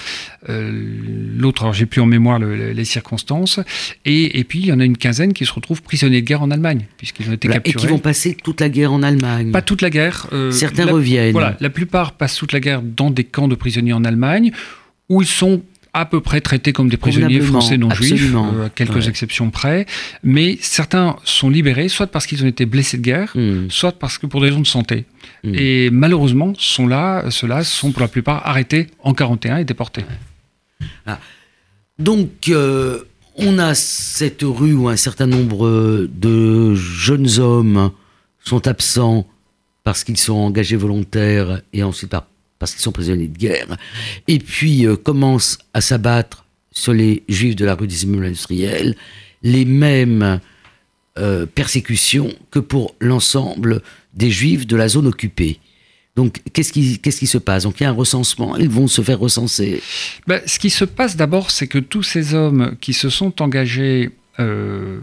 l'autre, 0.47 1.61
alors 1.61 1.73
j'ai 1.73 1.85
plus 1.85 2.01
en 2.01 2.05
mémoire 2.05 2.39
les 2.39 2.85
circonstances, 2.85 3.59
et, 4.03 4.39
et 4.39 4.43
puis 4.43 4.59
il 4.59 4.65
y 4.65 4.71
en 4.73 4.79
a 4.79 4.85
une 4.85 4.97
quinzaine 4.97 5.20
qui 5.29 5.45
se 5.45 5.53
retrouvent 5.53 5.81
prisonniers 5.81 6.21
de 6.21 6.25
guerre 6.25 6.41
en 6.41 6.51
Allemagne, 6.51 6.85
puisqu'ils 6.97 7.29
ont 7.29 7.33
été 7.33 7.47
capturés. 7.47 7.77
Et 7.77 7.79
qui 7.79 7.87
vont 7.87 7.99
passer 7.99 8.35
toute 8.35 8.59
la 8.61 8.69
guerre 8.69 8.91
en 8.91 9.03
Allemagne. 9.03 9.51
Pas 9.51 9.61
toute 9.61 9.81
la 9.81 9.89
guerre. 9.89 10.27
Euh, 10.33 10.51
Certains 10.51 10.85
reviennent. 10.85 11.31
Voilà, 11.31 11.55
la 11.59 11.69
plupart 11.69 12.13
passent 12.13 12.35
toute 12.35 12.51
la 12.51 12.59
guerre 12.59 12.81
dans 12.81 13.11
des 13.11 13.23
camps 13.23 13.47
de 13.47 13.55
prisonniers 13.55 13.93
en 13.93 14.03
Allemagne, 14.03 14.51
où 15.09 15.21
ils 15.21 15.27
sont 15.27 15.61
à 15.93 16.05
peu 16.05 16.21
près 16.21 16.41
traités 16.41 16.71
comme 16.73 16.89
des 16.89 16.97
prisonniers 16.97 17.41
français 17.41 17.77
non 17.77 17.89
juifs, 17.89 18.33
euh, 18.33 18.65
à 18.65 18.69
quelques 18.69 19.07
exceptions 19.07 19.49
près. 19.49 19.85
Mais 20.23 20.57
certains 20.61 21.17
sont 21.25 21.49
libérés, 21.49 21.89
soit 21.89 22.07
parce 22.07 22.25
qu'ils 22.25 22.43
ont 22.43 22.47
été 22.47 22.65
blessés 22.65 22.97
de 22.97 23.03
guerre, 23.03 23.33
hmm. 23.35 23.69
soit 23.69 23.91
parce 23.91 24.17
que 24.17 24.25
pour 24.25 24.41
des 24.41 24.47
raisons 24.47 24.61
de 24.61 24.67
santé. 24.67 25.05
Hmm. 25.43 25.53
Et 25.53 25.89
malheureusement, 25.91 26.53
sont 26.57 26.87
là, 26.87 27.29
ceux-là 27.29 27.63
sont 27.63 27.91
pour 27.91 28.01
la 28.01 28.07
plupart 28.07 28.47
arrêtés 28.47 28.87
en 28.99 29.13
41 29.13 29.57
et 29.57 29.65
déportés. 29.65 30.05
Ah. 31.05 31.19
Donc, 31.99 32.49
euh, 32.49 33.03
on 33.41 33.57
a 33.57 33.73
cette 33.75 34.43
rue 34.43 34.73
où 34.73 34.87
un 34.87 34.95
certain 34.95 35.27
nombre 35.27 36.07
de 36.11 36.75
jeunes 36.75 37.39
hommes 37.39 37.91
sont 38.43 38.67
absents 38.67 39.27
parce 39.83 40.03
qu'ils 40.03 40.17
sont 40.17 40.33
engagés 40.33 40.75
volontaires 40.75 41.61
et 41.73 41.83
ensuite 41.83 42.15
parce 42.59 42.73
qu'ils 42.73 42.81
sont 42.81 42.91
prisonniers 42.91 43.27
de 43.27 43.37
guerre, 43.37 43.75
et 44.27 44.37
puis 44.37 44.85
euh, 44.85 44.95
commencent 44.95 45.57
à 45.73 45.81
s'abattre 45.81 46.45
sur 46.71 46.93
les 46.93 47.23
juifs 47.27 47.55
de 47.55 47.65
la 47.65 47.73
rue 47.73 47.87
des 47.87 48.03
immeubles 48.03 48.27
industriels, 48.27 48.95
les 49.41 49.65
mêmes 49.65 50.39
euh, 51.17 51.47
persécutions 51.47 52.31
que 52.51 52.59
pour 52.59 52.93
l'ensemble 52.99 53.81
des 54.13 54.29
juifs 54.29 54.67
de 54.67 54.75
la 54.75 54.87
zone 54.87 55.07
occupée. 55.07 55.59
Donc, 56.15 56.41
qu'est-ce 56.51 56.73
qui, 56.73 57.27
se 57.27 57.37
passe? 57.37 57.63
Donc, 57.63 57.79
il 57.79 57.83
y 57.83 57.85
a 57.85 57.89
un 57.89 57.93
recensement, 57.93 58.57
ils 58.57 58.69
vont 58.69 58.87
se 58.87 59.01
faire 59.01 59.19
recenser. 59.19 59.81
Ben, 60.27 60.41
ce 60.45 60.59
qui 60.59 60.69
se 60.69 60.83
passe 60.83 61.15
d'abord, 61.15 61.51
c'est 61.51 61.67
que 61.67 61.79
tous 61.79 62.03
ces 62.03 62.33
hommes 62.33 62.75
qui 62.81 62.93
se 62.93 63.09
sont 63.09 63.41
engagés 63.41 64.11
euh, 64.39 64.99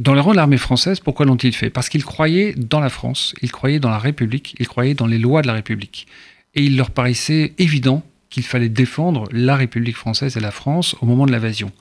dans 0.00 0.14
les 0.14 0.20
rangs 0.20 0.32
de 0.32 0.36
l'armée 0.36 0.58
française, 0.58 0.98
pourquoi 0.98 1.26
l'ont-ils 1.26 1.54
fait? 1.54 1.70
Parce 1.70 1.88
qu'ils 1.88 2.04
croyaient 2.04 2.54
dans 2.56 2.80
la 2.80 2.88
France, 2.88 3.34
ils 3.40 3.52
croyaient 3.52 3.78
dans 3.78 3.90
la 3.90 3.98
République, 3.98 4.56
ils 4.58 4.66
croyaient 4.66 4.94
dans 4.94 5.06
les 5.06 5.18
lois 5.18 5.42
de 5.42 5.46
la 5.46 5.54
République. 5.54 6.08
Et 6.54 6.62
il 6.62 6.76
leur 6.76 6.90
paraissait 6.90 7.52
évident 7.58 8.02
qu'il 8.30 8.42
fallait 8.42 8.68
défendre 8.68 9.28
la 9.30 9.56
République 9.56 9.96
française 9.96 10.36
et 10.36 10.40
la 10.40 10.50
France 10.50 10.96
au 11.00 11.06
moment 11.06 11.24
de 11.24 11.32
l'invasion. 11.32 11.72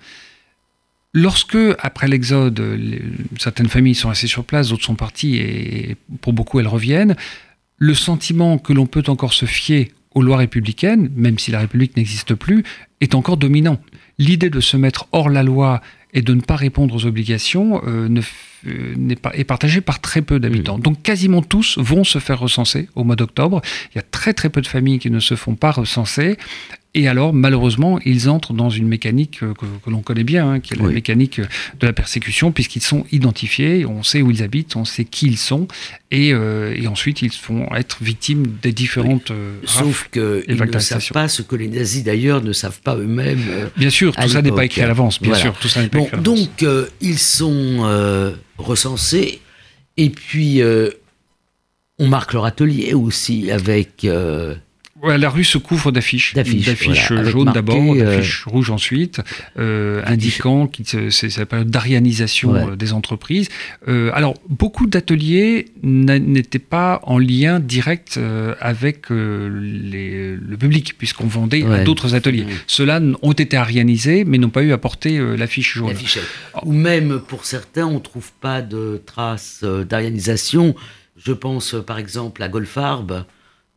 Lorsque, 1.14 1.58
après 1.80 2.08
l'Exode, 2.08 2.62
certaines 3.40 3.70
familles 3.70 3.96
sont 3.96 4.10
restées 4.10 4.28
sur 4.28 4.44
place, 4.44 4.70
d'autres 4.70 4.84
sont 4.84 4.96
parties 4.96 5.38
et 5.38 5.96
pour 6.22 6.34
beaucoup 6.34 6.60
elles 6.60 6.68
reviennent, 6.68 7.16
le 7.78 7.94
sentiment 7.94 8.58
que 8.58 8.74
l'on 8.74 8.88
peut 8.88 9.04
encore 9.08 9.34
se 9.34 9.46
fier 9.46 9.92
aux 10.14 10.22
lois 10.22 10.38
républicaines, 10.38 11.12
même 11.16 11.38
si 11.38 11.52
la 11.52 11.60
République 11.60 11.96
n'existe 11.96 12.34
plus, 12.34 12.64
est 13.02 13.14
encore 13.14 13.38
dominant. 13.38 13.80
L'idée 14.18 14.50
de 14.50 14.60
se 14.60 14.76
mettre 14.76 15.08
hors 15.12 15.30
la 15.30 15.44
loi 15.44 15.82
et 16.14 16.22
de 16.22 16.34
ne 16.34 16.42
pas 16.42 16.56
répondre 16.56 16.96
aux 16.96 17.06
obligations 17.06 17.82
euh, 17.86 18.10
euh, 18.66 19.16
pas, 19.22 19.32
est 19.36 19.44
partagée 19.44 19.82
par 19.82 20.00
très 20.00 20.24
peu 20.24 20.40
d'habitants. 20.40 20.78
Mmh. 20.78 20.82
Donc 20.82 21.04
quasiment 21.04 21.44
tous 21.44 21.78
vont 21.78 22.04
se 22.04 22.18
faire 22.18 22.40
recenser 22.40 22.90
au 22.96 23.04
mois 23.04 23.16
d'octobre. 23.16 23.62
Il 23.94 23.98
y 23.98 24.00
a 24.00 24.04
très 24.04 24.34
très 24.34 24.50
peu 24.50 24.62
de 24.62 24.68
familles 24.68 25.00
qui 25.00 25.12
ne 25.12 25.20
se 25.20 25.36
font 25.36 25.56
pas 25.56 25.72
recenser. 25.72 26.38
Et 26.98 27.08
alors, 27.08 27.32
malheureusement, 27.32 28.00
ils 28.06 28.28
entrent 28.28 28.54
dans 28.54 28.72
une 28.72 28.88
mécanique 28.88 29.44
euh, 29.44 29.54
que, 29.54 29.90
l'on 29.92 30.02
connaît 30.02 30.24
bien, 30.24 30.54
hein, 30.54 30.60
qui 30.60 30.74
est 30.74 30.78
la 30.78 30.90
mécanique 30.90 31.40
de 31.40 31.86
la 31.86 31.94
persécution, 31.94 32.52
puisqu'ils 32.52 32.82
sont 32.82 33.06
identifiés, 33.12 33.86
on 33.86 34.02
sait 34.02 34.24
où 34.24 34.32
ils 34.32 34.42
habitent, 34.42 34.76
on 34.76 34.84
sait 34.84 35.06
qui 35.06 35.28
ils 35.28 35.38
sont, 35.38 35.68
et, 36.10 36.34
euh, 36.34 36.76
ensuite 36.88 37.22
ils 37.22 37.32
vont 37.48 37.68
être 37.76 38.02
victimes 38.02 38.48
des 38.64 38.72
différentes. 38.72 39.30
Euh, 39.30 39.60
Sauf 39.64 40.10
qu'ils 40.12 40.58
ne 40.58 40.80
savent 40.80 41.12
pas 41.12 41.28
ce 41.28 41.44
que 41.44 41.56
les 41.56 41.68
nazis 41.68 42.04
d'ailleurs 42.04 42.44
ne 42.44 42.52
savent 42.52 42.82
pas 42.82 42.96
eux-mêmes. 42.96 43.70
bien 43.78 43.92
sûr, 43.92 44.16
tout 44.16 44.28
ça 44.28 44.42
n'est 44.42 44.52
pas 44.52 44.66
écrit 44.66 44.82
à 44.82 44.88
l'avance, 44.88 45.22
bien 45.22 45.36
sûr, 45.36 45.54
tout 45.54 45.68
ça 45.68 45.84
n'est 45.84 45.90
pas 45.90 46.00
écrit 46.00 46.18
à 46.18 46.20
Donc, 46.20 46.66
ils 47.00 47.20
sont 47.20 48.34
recensés, 48.58 49.40
et 49.98 50.10
puis 50.10 50.64
on 52.00 52.08
marque 52.08 52.34
leur 52.34 52.46
atelier 52.46 52.96
aussi 52.96 53.52
avec 53.52 54.04
la 55.04 55.30
rue 55.30 55.44
se 55.44 55.58
couvre 55.58 55.92
d'affiches. 55.92 56.34
D'affiches, 56.34 57.14
jaunes 57.24 57.52
d'abord, 57.54 57.78
euh, 57.78 58.04
d'affiches 58.04 58.46
rouges 58.46 58.70
ensuite, 58.70 59.22
euh, 59.58 60.02
indiquant 60.06 60.68
que 60.68 61.10
c'est 61.10 61.38
la 61.38 61.46
période 61.46 61.70
d'arianisation 61.70 62.56
euh, 62.56 62.76
des 62.76 62.94
entreprises. 62.94 63.50
alors, 63.88 64.36
beaucoup 64.50 64.88
d'ateliers 64.88 65.66
n'étaient 65.84 66.60
pas 66.60 67.00
en 67.04 67.18
lien 67.18 67.60
direct 67.60 68.20
avec 68.60 69.10
le 69.10 70.56
public, 70.58 70.98
puisqu'on 70.98 71.28
vendait 71.28 71.64
à 71.66 71.84
d'autres 71.84 72.16
ateliers. 72.16 72.46
Mmh. 72.46 72.60
Ceux-là 72.68 73.02
ont 73.22 73.34
été 73.34 73.58
arianisés, 73.58 74.24
mais 74.26 74.38
n'ont 74.38 74.50
pas 74.50 74.64
eu 74.64 74.72
à 74.72 74.78
porter 74.78 75.20
l'affiche 75.38 75.76
jaune. 75.76 75.94
Ou 76.64 76.74
même, 76.74 77.20
pour 77.20 77.46
certains, 77.46 77.86
on 77.86 77.96
ne 77.96 78.00
trouve 78.00 78.32
pas 78.42 78.62
de 78.62 79.02
traces 79.06 79.64
d'arianisation. 79.64 80.76
Je 81.18 81.32
pense, 81.32 81.76
par 81.86 81.98
exemple, 81.98 82.44
à 82.44 82.50
Golfarb 82.50 83.26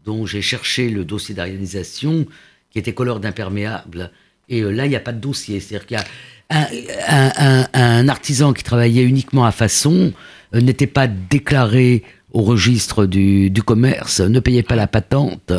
dont 0.05 0.27
j'ai 0.27 0.43
cherché 0.43 0.89
le 0.89 1.05
dossier 1.05 1.35
d'arianisation, 1.35 2.27
qui 2.71 2.79
était 2.79 2.93
couleur 2.93 3.21
d'imperméable. 3.21 4.11
Et 4.49 4.63
euh, 4.63 4.71
là, 4.71 4.87
il 4.87 4.91
n'y 4.91 4.97
a 4.97 5.01
pas 5.01 5.13
de 5.13 5.21
dossier. 5.21 5.61
C'est-à-dire 5.61 5.87
qu'il 5.87 5.97
y 5.97 6.01
a 6.01 7.67
un, 7.73 8.09
artisan 8.09 8.53
qui 8.53 8.65
travaillait 8.65 9.05
uniquement 9.05 9.45
à 9.45 9.53
façon, 9.53 10.13
euh, 10.55 10.61
n'était 10.61 10.87
pas 10.87 11.07
déclaré 11.07 12.03
au 12.33 12.43
registre 12.43 13.07
du, 13.07 13.53
commerce, 13.65 14.21
ne 14.21 14.39
payait 14.39 14.63
pas 14.63 14.77
la 14.77 14.87
patente 14.87 15.53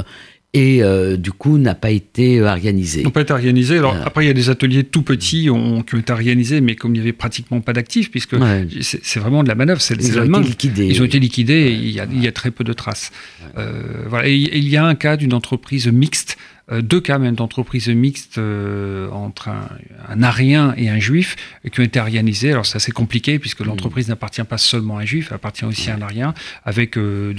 et 0.53 0.83
euh, 0.83 1.15
du 1.15 1.31
coup 1.31 1.57
n'a 1.57 1.75
pas 1.75 1.91
été 1.91 2.39
euh, 2.39 2.49
organisé. 2.49 3.03
N'a 3.03 3.11
pas 3.11 3.21
été 3.21 3.31
organisé. 3.31 3.77
Alors 3.77 3.95
après 4.03 4.25
il 4.25 4.27
y 4.27 4.31
a 4.31 4.33
des 4.33 4.49
ateliers 4.49 4.83
tout 4.83 5.01
petits 5.01 5.43
qui 5.43 5.49
ont 5.49 5.81
été 5.81 6.11
organisés, 6.11 6.59
mais 6.59 6.75
comme 6.75 6.91
il 6.91 6.95
n'y 6.95 6.99
avait 7.01 7.13
pratiquement 7.13 7.61
pas 7.61 7.73
d'actifs, 7.73 8.11
puisque 8.11 8.35
c'est 8.81 9.19
vraiment 9.19 9.43
de 9.43 9.47
la 9.47 9.55
manœuvre, 9.55 9.81
c'est 9.81 9.95
été 9.95 10.19
liquidés. 10.41 10.87
Ils 10.87 11.01
ont 11.01 11.05
été 11.05 11.19
liquidés. 11.19 11.53
Et 11.53 11.71
il, 11.71 11.91
y 11.91 11.99
a, 11.99 12.05
il, 12.11 12.21
y 12.21 12.27
a, 12.27 12.31
très 12.31 12.51
peu 12.51 12.63
de 12.63 12.73
traces. 12.73 13.11
Euh, 13.57 14.05
voilà. 14.07 14.27
Et, 14.27 14.35
il 14.35 14.67
y 14.67 14.77
a 14.77 14.85
un 14.85 14.95
cas 14.95 15.17
d'une 15.17 15.33
entreprise 15.33 15.87
mixte 15.87 16.37
euh, 16.37 16.60
deux 16.79 17.01
cas 17.01 17.17
même 17.17 17.35
d'entreprises 17.35 17.89
mixtes 17.89 18.37
euh, 18.37 19.09
entre 19.09 19.49
un, 19.49 19.67
un, 20.07 20.23
arien 20.23 20.73
et 20.77 20.89
un 20.89 20.99
juif 20.99 21.35
qui 21.69 21.81
ont 21.81 21.83
été 21.83 21.99
arianisés. 21.99 22.51
Alors 22.51 22.65
c'est 22.65 22.77
assez 22.77 22.93
compliqué 22.93 23.39
puisque 23.39 23.59
l'entreprise 23.59 24.07
mmh. 24.07 24.11
n'appartient 24.11 24.43
pas 24.43 24.57
seulement 24.57 24.97
à 24.97 25.01
un 25.01 25.05
juif, 25.05 25.27
elle 25.31 25.35
appartient 25.35 25.65
aussi 25.65 25.89
à 25.89 25.95
un 25.95 26.01
arien 26.01 26.33
avec 26.63 26.97
euh, 26.97 27.33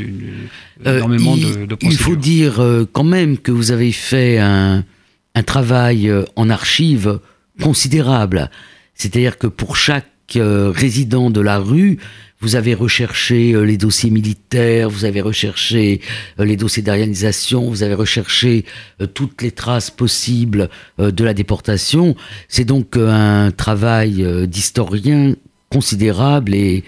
énormément 0.84 1.36
de, 1.36 1.64
de, 1.64 1.76
Il 1.80 1.96
faut 1.96 2.16
dire 2.16 2.62
quand 2.92 3.04
même 3.04 3.38
que 3.38 3.52
vous 3.52 3.70
avez 3.70 3.92
fait 3.92 4.38
un, 4.38 4.84
un 5.34 5.42
travail 5.42 6.12
en 6.36 6.50
archives 6.50 7.20
considérable. 7.62 8.50
C'est-à-dire 8.94 9.38
que 9.38 9.46
pour 9.46 9.76
chaque 9.76 10.06
résident 10.34 11.30
de 11.30 11.40
la 11.40 11.58
rue, 11.58 11.98
vous 12.42 12.56
avez 12.56 12.74
recherché 12.74 13.52
euh, 13.52 13.62
les 13.62 13.78
dossiers 13.78 14.10
militaires, 14.10 14.90
vous 14.90 15.04
avez 15.04 15.20
recherché 15.20 16.00
euh, 16.38 16.44
les 16.44 16.56
dossiers 16.56 16.82
d'arianisation, 16.82 17.70
vous 17.70 17.84
avez 17.84 17.94
recherché 17.94 18.64
euh, 19.00 19.06
toutes 19.06 19.40
les 19.42 19.52
traces 19.52 19.90
possibles 19.90 20.68
de 20.98 21.24
la 21.24 21.34
déportation. 21.34 22.16
C'est 22.48 22.64
donc 22.64 22.96
un 22.96 23.52
travail 23.52 24.46
d'historien 24.48 25.34
considérable 25.70 26.54
et, 26.54 26.82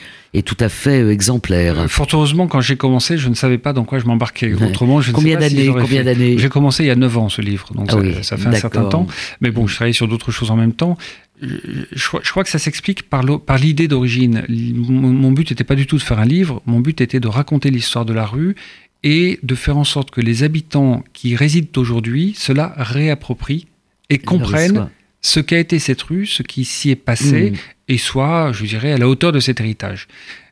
tout 0.45 0.57
à 0.59 0.69
fait 0.69 1.09
exemplaire. 1.09 1.89
Fort 1.89 2.09
heureusement, 2.13 2.49
quand 2.49 2.61
j'ai 2.61 2.77
commencé, 2.77 3.17
je 3.17 3.29
ne 3.29 3.35
savais 3.35 3.59
pas 3.59 3.73
dans 3.73 3.85
quoi 3.85 4.01
je 4.01 4.05
m'embarquais. 4.05 4.53
Autrement, 4.53 5.01
je 5.01 5.13
combien 5.13 5.39
d'années 5.39 5.69
Combien 5.69 6.03
d'années? 6.03 6.39
J'ai 6.39 6.49
commencé 6.49 6.83
il 6.83 6.87
y 6.89 6.91
a 6.91 6.97
9 6.97 7.19
ans 7.19 7.29
ce 7.29 7.41
livre, 7.41 7.73
donc 7.73 7.89
ah 7.91 8.23
ça, 8.23 8.37
fait 8.37 8.49
un 8.49 8.53
certain 8.53 8.85
temps. 8.85 9.07
Mais 9.41 9.53
bon, 9.53 9.69
je 9.69 9.77
travaillais 9.77 9.93
sur 9.93 10.09
d'autres 10.09 10.33
choses 10.33 10.51
en 10.51 10.57
même 10.57 10.73
temps 10.73 10.97
je, 11.41 12.31
crois 12.31 12.45
que 12.45 12.51
ça 12.51 12.59
s'explique 12.59 13.09
par 13.09 13.23
l'idée 13.59 13.89
d'origine. 13.89 14.45
Mon, 14.49 15.33
but 15.33 15.51
n'était 15.51 15.65
pas 15.65 15.75
du 15.75 15.87
tout 15.87 15.99
de 15.99 16.03
faire 16.03 16.19
un 16.19 16.25
livre, 16.25 16.63
mon 16.67 16.81
but 16.81 17.01
était 17.01 17.21
de 17.21 17.29
raconter 17.29 17.71
l'histoire 17.71 18.05
de 18.05 18.13
la 18.13 18.25
rue 18.25 18.55
et 19.03 19.39
de 19.43 19.55
faire 19.55 19.77
en 19.77 19.85
sorte 19.85 20.11
que 20.11 20.21
les 20.21 20.43
habitants 20.43 21.05
qui 21.13 21.37
résident 21.37 21.77
aujourd'hui 21.77 22.35
cela 22.37 22.73
réapproprient 22.77 23.67
et 24.11 24.19
comprennent 24.19 24.89
ce 25.21 25.41
qu'a 25.41 25.59
été 25.59 25.79
cette 25.79 26.03
rue, 26.03 26.27
ce 26.27 26.43
qui 26.43 26.65
s'y 26.65 26.91
est 26.91 26.97
passé, 26.97 27.51
mmh. 27.51 27.57
et 27.89 27.99
soient, 27.99 28.53
je 28.53 28.65
dirais, 28.67 28.93
à 28.93 28.99
la 28.99 29.09
hauteur 29.09 29.33
de 29.33 29.41
cet 29.41 29.59
héritage. 29.61 30.07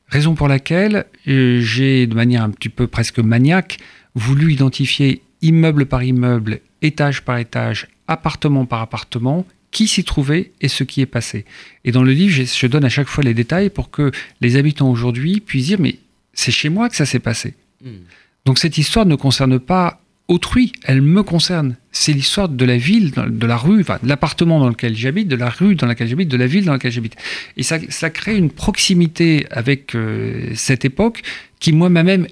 Raison 0.09 0.35
pour 0.35 0.49
laquelle 0.49 1.05
euh, 1.29 1.61
j'ai, 1.61 2.07
de 2.07 2.15
manière 2.15 2.43
un 2.43 2.51
petit 2.51 2.71
peu 2.71 2.87
presque 2.87 3.19
maniaque, 3.19 3.79
voulu 4.15 4.53
identifier 4.53 5.23
immeuble 5.43 5.87
par 5.87 6.03
immeuble, 6.03 6.61
étage 6.81 7.23
par 7.23 7.39
étage, 7.39 7.89
appartement 8.09 8.65
par 8.65 8.81
appartement, 8.81 9.47
qui 9.73 9.89
s'y 9.89 10.05
trouvait 10.05 10.53
et 10.61 10.69
ce 10.69 10.85
qui 10.85 11.01
est 11.01 11.07
passé. 11.07 11.45
Et 11.85 11.91
dans 11.91 12.05
le 12.05 12.13
livre, 12.13 12.45
je 12.45 12.67
donne 12.69 12.85
à 12.85 12.89
chaque 12.89 13.09
fois 13.09 13.25
les 13.25 13.35
détails 13.35 13.71
pour 13.71 13.91
que 13.91 14.13
les 14.41 14.57
habitants 14.57 14.91
aujourd'hui 14.91 15.41
puissent 15.41 15.67
dire 15.67 15.81
mais 15.81 15.97
c'est 16.35 16.53
chez 16.53 16.69
moi 16.69 16.89
que 16.89 16.95
ça 16.97 17.07
s'est 17.07 17.19
passé. 17.19 17.55
Hmm. 17.83 18.05
Donc 18.45 18.59
cette 18.59 18.79
histoire 18.79 19.07
ne 19.07 19.17
concerne 19.17 19.59
pas 19.59 20.03
autrui, 20.29 20.73
elle 20.85 21.03
me 21.03 21.23
concerne. 21.23 21.77
C'est 21.91 22.13
l'histoire 22.13 22.49
de 22.49 22.65
la 22.65 22.77
ville, 22.77 23.11
de 23.13 23.47
la 23.47 23.57
rue, 23.57 23.83
de 23.83 24.09
l'appartement 24.09 24.61
dans 24.61 24.69
lequel 24.69 24.95
j'habite, 24.95 25.29
de 25.29 25.37
la 25.37 25.51
rue 25.51 25.75
dans 25.75 25.87
laquelle 25.87 26.09
j'habite, 26.09 26.29
de 26.29 26.37
la 26.37 26.47
ville 26.47 26.65
dans 26.65 26.73
laquelle 26.73 26.93
j'habite. 26.93 27.17
Et 27.57 27.63
ça, 27.63 28.11
crée 28.11 28.37
une 28.37 28.51
proximité 28.51 29.47
avec 29.51 29.95
euh, 29.95 30.51
cette 30.55 30.85
époque 30.85 31.23
qui 31.61 31.73
moi-même, 31.73 32.27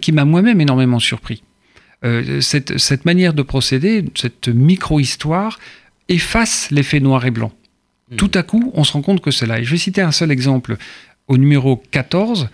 qui 0.00 0.12
m'a 0.12 0.24
moi-même 0.24 0.60
énormément 0.60 0.98
surpris. 0.98 1.42
Euh, 2.04 2.40
cette, 2.40 2.78
cette, 2.78 3.04
manière 3.04 3.32
de 3.32 3.42
procéder, 3.42 4.04
cette 4.14 4.48
micro-histoire, 4.48 5.58
efface 6.08 6.70
l'effet 6.70 7.00
noir 7.00 7.24
et 7.26 7.30
blanc. 7.30 7.52
Hmm. 8.10 8.16
Tout 8.16 8.30
à 8.34 8.42
coup, 8.42 8.70
on 8.74 8.84
se 8.84 8.92
rend 8.92 9.02
compte 9.02 9.20
que 9.20 9.30
c'est 9.30 9.46
là. 9.46 9.60
Et 9.60 9.64
je 9.64 9.70
vais 9.70 9.76
citer 9.76 10.00
un 10.00 10.12
seul 10.12 10.30
exemple. 10.30 10.76
Au 11.28 11.38
numéro 11.38 11.82
14, 11.90 12.48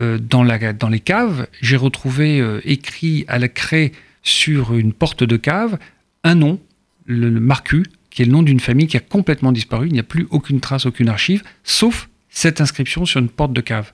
euh, 0.00 0.18
dans, 0.18 0.42
la, 0.42 0.72
dans, 0.72 0.88
les 0.88 1.00
caves, 1.00 1.46
j'ai 1.60 1.76
retrouvé 1.76 2.42
écrit 2.64 3.24
à 3.28 3.38
la 3.38 3.48
craie 3.48 3.92
sur 4.22 4.74
une 4.74 4.92
porte 4.92 5.22
de 5.22 5.36
cave 5.36 5.78
un 6.26 6.34
nom, 6.34 6.60
le, 7.06 7.30
Marcu, 7.30 7.86
qui 8.10 8.22
est 8.22 8.24
le 8.24 8.32
nom 8.32 8.42
d'une 8.42 8.60
famille 8.60 8.88
qui 8.88 8.96
a 8.96 9.00
complètement 9.00 9.52
disparu. 9.52 9.86
Il 9.86 9.92
n'y 9.92 10.00
a 10.00 10.04
plus 10.04 10.26
aucune 10.30 10.60
trace, 10.60 10.86
aucune 10.86 11.08
archive, 11.08 11.42
sauf 11.62 12.08
cette 12.28 12.60
inscription 12.60 13.06
sur 13.06 13.20
une 13.20 13.28
porte 13.28 13.52
de 13.52 13.60
cave. 13.60 13.92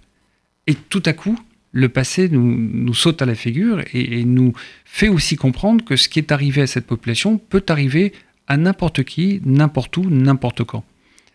Et 0.67 0.75
tout 0.75 1.03
à 1.05 1.13
coup, 1.13 1.39
le 1.73 1.89
passé 1.89 2.29
nous, 2.31 2.95
saute 2.95 3.21
à 3.21 3.27
la 3.27 3.35
figure 3.35 3.83
et, 3.93 4.25
nous 4.25 4.55
fait 4.85 5.09
aussi 5.09 5.37
comprendre 5.37 5.85
que 5.85 5.97
ce 5.97 6.09
qui 6.09 6.19
est 6.19 6.33
arrivé 6.33 6.63
à 6.63 6.67
cette 6.67 6.87
population 6.87 7.39
peut 7.39 7.65
arriver 7.69 8.13
à 8.47 8.57
n'importe 8.57 9.05
qui, 9.05 9.41
n'importe 9.45 9.97
où, 9.97 10.09
n'importe 10.09 10.65
quand. 10.65 10.85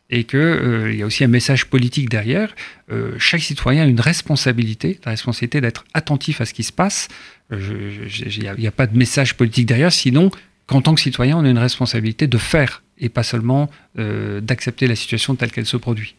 Et 0.09 0.23
qu'il 0.23 0.39
euh, 0.39 0.93
y 0.93 1.03
a 1.03 1.05
aussi 1.05 1.23
un 1.23 1.29
message 1.29 1.65
politique 1.65 2.09
derrière. 2.09 2.55
Euh, 2.91 3.15
chaque 3.17 3.41
citoyen 3.41 3.83
a 3.83 3.85
une 3.85 3.99
responsabilité, 3.99 4.99
la 5.05 5.11
responsabilité 5.11 5.59
d'être 5.59 5.83
attentif 5.93 6.39
à 6.39 6.45
ce 6.45 6.53
qui 6.53 6.63
se 6.63 6.71
passe, 6.71 7.09
il 7.51 8.55
n'y 8.57 8.67
a, 8.67 8.71
pas 8.71 8.87
de 8.87 8.97
message 8.97 9.35
politique 9.35 9.65
derrière, 9.65 9.91
sinon 9.91 10.31
qu'en 10.65 10.81
tant 10.81 10.95
que 10.95 11.01
citoyen, 11.01 11.37
on 11.37 11.45
a 11.45 11.49
une 11.49 11.57
responsabilité 11.57 12.27
de 12.27 12.37
faire 12.37 12.83
et 12.99 13.09
pas 13.09 13.23
seulement 13.23 13.69
euh, 13.97 14.41
d'accepter 14.41 14.87
la 14.87 14.95
situation 14.95 15.35
telle 15.35 15.51
qu'elle 15.51 15.65
se 15.65 15.77
produit. 15.77 16.15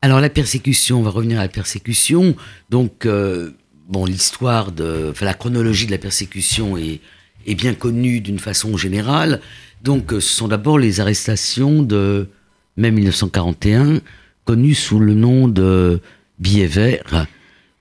Alors 0.00 0.20
la 0.20 0.30
persécution, 0.30 1.00
on 1.00 1.02
va 1.02 1.10
revenir 1.10 1.40
à 1.40 1.42
la 1.42 1.48
persécution. 1.48 2.36
Donc, 2.70 3.04
euh, 3.06 3.50
bon, 3.88 4.04
l'histoire 4.04 4.70
de, 4.70 5.08
enfin, 5.10 5.26
la 5.26 5.34
chronologie 5.34 5.86
de 5.86 5.90
la 5.90 5.98
persécution 5.98 6.76
est, 6.76 7.00
est 7.46 7.54
bien 7.54 7.74
connue 7.74 8.20
d'une 8.20 8.38
façon 8.38 8.76
générale. 8.76 9.40
Donc, 9.82 10.12
euh, 10.12 10.20
ce 10.20 10.34
sont 10.34 10.48
d'abord 10.48 10.78
les 10.78 11.00
arrestations 11.00 11.82
de 11.82 12.28
mai 12.76 12.90
1941, 12.90 14.00
connues 14.44 14.74
sous 14.74 14.98
le 14.98 15.14
nom 15.14 15.48
de 15.48 16.00
billets 16.38 16.66
verts 16.66 17.26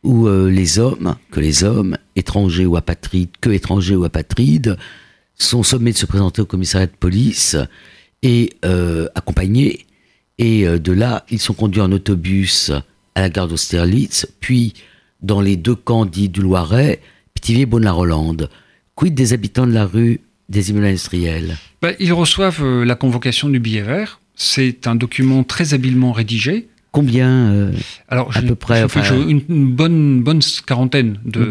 où 0.03 0.27
euh, 0.27 0.49
les 0.49 0.79
hommes, 0.79 1.15
que 1.31 1.39
les 1.39 1.63
hommes, 1.63 1.97
étrangers 2.15 2.65
ou 2.65 2.77
apatrides, 2.77 3.29
que 3.41 3.49
étrangers 3.49 3.95
ou 3.95 4.03
apatrides, 4.03 4.77
sont 5.37 5.63
sommés 5.63 5.91
de 5.91 5.97
se 5.97 6.05
présenter 6.05 6.41
au 6.41 6.45
commissariat 6.45 6.87
de 6.87 6.91
police 6.91 7.57
et 8.23 8.53
euh, 8.65 9.07
accompagnés. 9.15 9.85
Et 10.39 10.67
de 10.67 10.91
là, 10.91 11.25
ils 11.31 11.39
sont 11.39 11.55
conduits 11.55 11.81
en 11.81 11.91
autobus 11.91 12.71
à 13.15 13.21
la 13.21 13.29
gare 13.29 13.47
d'Austerlitz, 13.47 14.27
puis 14.39 14.75
dans 15.23 15.41
les 15.41 15.55
deux 15.57 15.73
camps 15.73 16.05
dits 16.05 16.29
du 16.29 16.41
Loiret, 16.41 17.01
Pithiviers, 17.33 17.65
Beaune-la-Rolande. 17.65 18.49
Quid 18.97 19.13
des 19.13 19.31
habitants 19.31 19.65
de 19.65 19.71
la 19.71 19.85
rue 19.85 20.19
des 20.49 20.71
immeubles 20.71 20.87
industriels 20.87 21.55
ben, 21.81 21.95
Ils 21.99 22.11
reçoivent 22.11 22.83
la 22.83 22.95
convocation 22.95 23.47
du 23.47 23.59
billet 23.59 23.83
vert. 23.83 24.19
C'est 24.35 24.87
un 24.87 24.95
document 24.95 25.43
très 25.43 25.73
habilement 25.73 26.11
rédigé 26.11 26.67
Combien 26.91 27.51
euh, 27.51 27.71
Alors, 28.07 28.35
à 28.35 28.41
peu 28.41 28.55
près 28.55 28.83
une, 29.27 29.41
bonne, 29.47 30.23
bonne 30.23 30.39
quarantaine, 30.65 31.19
de, 31.25 31.43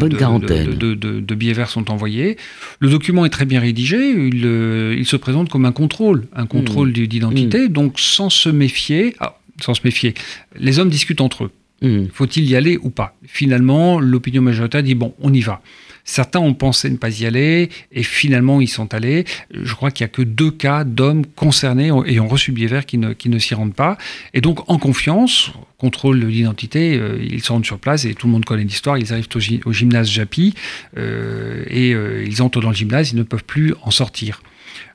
de, 0.93 1.35
billets 1.35 1.53
verts 1.53 1.69
sont 1.69 1.89
envoyés. 1.89 2.35
Le 2.79 2.89
document 2.89 3.25
est 3.25 3.29
très 3.29 3.45
bien 3.45 3.61
rédigé. 3.61 4.09
Il, 4.09 4.45
euh, 4.45 5.03
se 5.05 5.15
présente 5.15 5.47
comme 5.47 5.63
un 5.63 5.71
contrôle, 5.71 6.25
un 6.35 6.47
contrôle 6.47 6.89
hmm. 6.89 7.07
d'identité. 7.07 7.69
Hmm. 7.69 7.71
Donc, 7.71 7.97
sans 7.97 8.29
se 8.29 8.49
méfier, 8.49 9.15
ah, 9.21 9.39
sans 9.61 9.73
se 9.73 9.81
méfier, 9.85 10.15
les 10.57 10.79
hommes 10.79 10.89
discutent 10.89 11.21
entre 11.21 11.45
eux. 11.45 11.51
Hmm. 11.81 12.07
Faut-il 12.11 12.43
y 12.43 12.57
aller 12.57 12.77
ou 12.81 12.89
pas? 12.89 13.15
Finalement, 13.25 14.01
l'opinion 14.01 14.41
majoritaire 14.41 14.83
dit 14.83 14.95
bon, 14.95 15.13
on 15.21 15.33
y 15.33 15.39
va. 15.39 15.61
Certains 16.07 16.39
ont 16.39 16.53
pensé 16.53 16.89
ne 16.89 16.95
pas 16.95 17.19
y 17.19 17.25
aller 17.25 17.69
et 17.91 18.01
finalement 18.01 18.61
ils 18.61 18.69
sont 18.69 18.93
allés. 18.93 19.25
Je 19.51 19.73
crois 19.75 19.91
qu'il 19.91 20.05
n'y 20.05 20.09
a 20.09 20.13
que 20.13 20.21
deux 20.21 20.51
cas 20.51 20.85
d'hommes 20.85 21.25
concernés 21.25 21.91
ont 21.91 22.27
reçu 22.27 22.53
billet 22.53 22.67
vert 22.67 22.85
qui 22.85 22.97
ne, 22.97 23.11
qui 23.11 23.27
ne 23.27 23.37
s'y 23.37 23.53
rendent 23.53 23.75
pas. 23.75 23.97
Et 24.33 24.39
donc 24.39 24.67
en 24.69 24.79
confiance, 24.79 25.51
contrôle 25.77 26.21
de 26.21 26.25
l'identité, 26.25 26.97
euh, 26.97 27.19
ils 27.21 27.43
se 27.43 27.51
rendent 27.51 27.65
sur 27.65 27.77
place 27.77 28.05
et 28.05 28.15
tout 28.15 28.27
le 28.27 28.31
monde 28.31 28.45
connaît 28.45 28.63
l'histoire. 28.63 28.97
Ils 28.97 29.11
arrivent 29.11 29.27
au, 29.65 29.73
gymnase 29.73 30.09
Japi 30.09 30.53
euh, 30.97 31.65
et 31.69 31.93
euh, 31.93 32.25
ils 32.25 32.41
entrent 32.41 32.61
dans 32.61 32.69
le 32.69 32.75
gymnase, 32.75 33.11
ils 33.11 33.17
ne 33.17 33.23
peuvent 33.23 33.43
plus 33.43 33.73
en 33.83 33.91
sortir. 33.91 34.41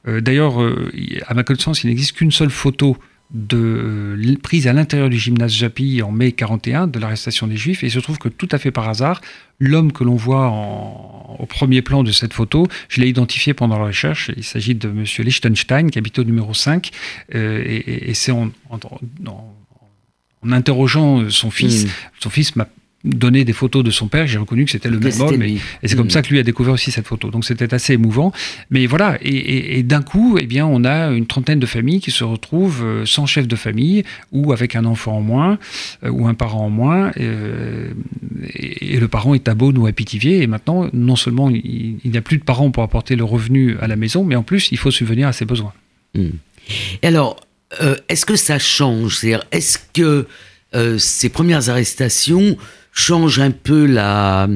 D'ailleurs, 0.05 0.55
à 1.29 1.35
ma 1.35 1.45
connaissance, 1.45 1.85
il 1.85 1.87
n'existe 1.87 2.17
qu'une 2.17 2.33
seule 2.33 2.51
photo 2.51 2.97
de 3.33 3.57
euh, 3.57 4.37
prise 4.43 4.67
à 4.67 4.73
l'intérieur 4.73 5.09
du 5.09 5.19
gymnase 5.19 5.53
Japi 5.53 6.03
en 6.03 6.11
mai 6.11 6.33
41 6.33 6.87
de 6.87 6.99
l'arrestation 6.99 7.47
des 7.47 7.57
Juifs. 7.57 7.83
Et 7.83 7.87
il 7.87 7.91
se 7.91 7.99
trouve 7.99 8.19
que 8.19 8.29
tout 8.29 8.49
à 8.53 8.59
fait 8.59 8.71
par 8.71 8.89
hasard, 8.89 9.21
l'homme 9.59 9.93
que 9.93 10.05
l'on 10.05 10.17
voit 10.17 10.49
au 11.39 11.47
premier 11.47 11.81
plan 11.83 12.03
de 12.03 12.13
cette 12.13 12.35
photo, 12.35 12.67
je 12.89 13.01
l'ai 13.01 13.09
identifié 13.09 13.55
pendant 13.55 13.79
la 13.79 13.87
recherche. 13.87 14.31
Il 14.37 14.45
s'agit 14.45 14.75
de 14.75 14.89
M. 14.89 15.05
Liechtenstein, 15.19 15.91
qui 15.91 15.99
habite 15.99 16.19
au 16.19 16.25
numéro 16.25 16.53
5. 16.53 16.91
Euh, 17.35 17.63
et, 17.67 18.13
c'est 18.15 18.33
en, 18.33 18.51
en, 18.71 18.81
interrogeant 20.51 21.31
son 21.31 21.51
fils, 21.51 21.87
hmm. 21.87 21.89
son 22.21 22.31
fils 22.31 22.57
m'a 22.57 22.69
donné 23.05 23.45
des 23.45 23.53
photos 23.53 23.83
de 23.83 23.91
son 23.91 24.07
père, 24.07 24.27
j'ai 24.27 24.39
reconnu 24.39 24.65
que 24.65 24.71
c'était 24.71 24.89
le 24.89 25.01
même 25.01 25.21
homme. 25.21 25.43
Et, 25.43 25.59
c'est 25.85 25.97
comme 25.97 26.07
mm. 26.07 26.11
ça 26.11 26.23
que 26.23 26.29
lui 26.29 26.39
a 26.39 26.43
découvert 26.43 26.75
aussi 26.75 26.91
cette 26.91 27.07
photo. 27.07 27.31
Donc 27.31 27.45
c'était 27.45 27.73
assez 27.75 27.95
émouvant. 27.95 28.33
Mais 28.71 28.87
voilà, 28.87 29.19
et, 29.23 29.83
d'un 29.83 30.03
coup, 30.03 30.39
eh 30.41 30.47
bien, 30.47 30.67
on 30.67 30.85
a 30.85 31.11
une 31.11 31.27
trentaine 31.27 31.59
de 31.59 31.67
familles 31.67 32.01
qui 32.01 32.11
se 32.11 32.23
retrouvent 32.23 32.85
euh, 32.85 33.05
sans 33.05 33.27
chef 33.27 33.49
de 33.49 33.57
famille 33.57 34.05
ou 34.31 34.53
avec 34.53 34.77
un 34.77 34.85
enfant 34.85 35.17
en 35.17 35.21
moins 35.21 35.59
euh, 36.05 36.11
ou 36.11 36.29
un 36.29 36.35
parent 36.35 36.67
en 36.67 36.71
moins. 36.71 37.11
Euh, 37.19 37.93
et, 38.55 38.99
le 39.01 39.09
parent 39.09 39.35
est 39.35 39.49
à 39.49 39.55
Beaune 39.55 39.79
ou 39.79 39.87
à 39.87 39.93
Pithiviers. 39.93 40.43
Et 40.43 40.47
maintenant, 40.47 40.89
non 40.93 41.17
seulement 41.17 41.51
il, 41.51 41.99
n'y 42.05 42.17
a 42.17 42.23
plus 42.23 42.39
de 42.39 42.45
parents 42.45 42.71
pour 42.71 42.85
apporter 42.85 43.17
le 43.17 43.25
revenu 43.25 43.77
à 43.81 43.89
la 43.89 43.97
maison, 43.97 44.25
mais 44.25 44.37
en 44.37 44.45
plus, 44.45 44.71
il 44.71 44.79
faut 44.79 44.93
subvenir 44.93 45.27
à 45.27 45.33
ses 45.33 45.45
besoins. 45.45 45.73
Mm. 46.15 46.29
Et 47.03 47.07
alors, 47.09 47.37
est-ce 48.09 48.27
que 48.27 48.37
ça 48.37 48.59
change? 48.59 49.17
C'est-à-dire, 49.17 49.45
est-ce 49.51 49.79
que 49.93 50.29
ces 50.99 51.29
premières 51.29 51.69
arrestations 51.69 52.57
change 52.93 53.41
un 53.41 53.51
peu 53.51 53.87
la, 53.87 54.49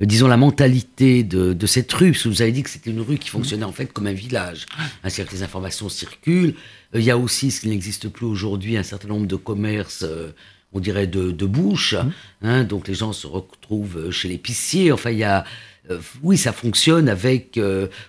disons, 0.00 0.28
la 0.28 0.36
mentalité 0.36 1.22
de, 1.22 1.66
cette 1.66 1.92
rue, 1.92 2.12
parce 2.12 2.24
que 2.24 2.28
vous 2.28 2.42
avez 2.42 2.52
dit 2.52 2.62
que 2.62 2.70
c'était 2.70 2.90
une 2.90 3.00
rue 3.00 3.18
qui 3.18 3.28
fonctionnait 3.28 3.64
en 3.64 3.72
fait 3.72 3.92
comme 3.92 4.06
un 4.06 4.12
village. 4.12 4.66
C'est-à-dire 5.02 5.26
que 5.26 5.36
les 5.36 5.42
informations 5.42 5.88
circulent. 5.88 6.54
Euh, 6.94 7.00
il 7.00 7.04
y 7.04 7.10
a 7.10 7.18
aussi, 7.18 7.50
ce 7.50 7.60
qui 7.60 7.68
n'existe 7.68 8.08
plus 8.08 8.26
aujourd'hui, 8.26 8.76
un 8.76 8.82
certain 8.82 9.08
nombre 9.08 9.26
de 9.26 9.36
commerces, 9.36 10.04
euh, 10.04 10.30
on 10.72 10.80
dirait 10.80 11.06
de, 11.06 11.30
de 11.30 11.46
bouche. 11.46 11.94
Mmh. 11.94 12.12
Hein, 12.42 12.64
donc 12.64 12.88
les 12.88 12.94
gens 12.94 13.12
se 13.12 13.26
retrouvent 13.26 14.10
chez 14.10 14.28
l'épicier. 14.28 14.92
Enfin, 14.92 15.10
il 15.10 15.18
y 15.18 15.24
a. 15.24 15.44
Euh, 15.90 15.98
oui, 16.22 16.36
ça 16.36 16.52
fonctionne 16.52 17.08
avec. 17.08 17.58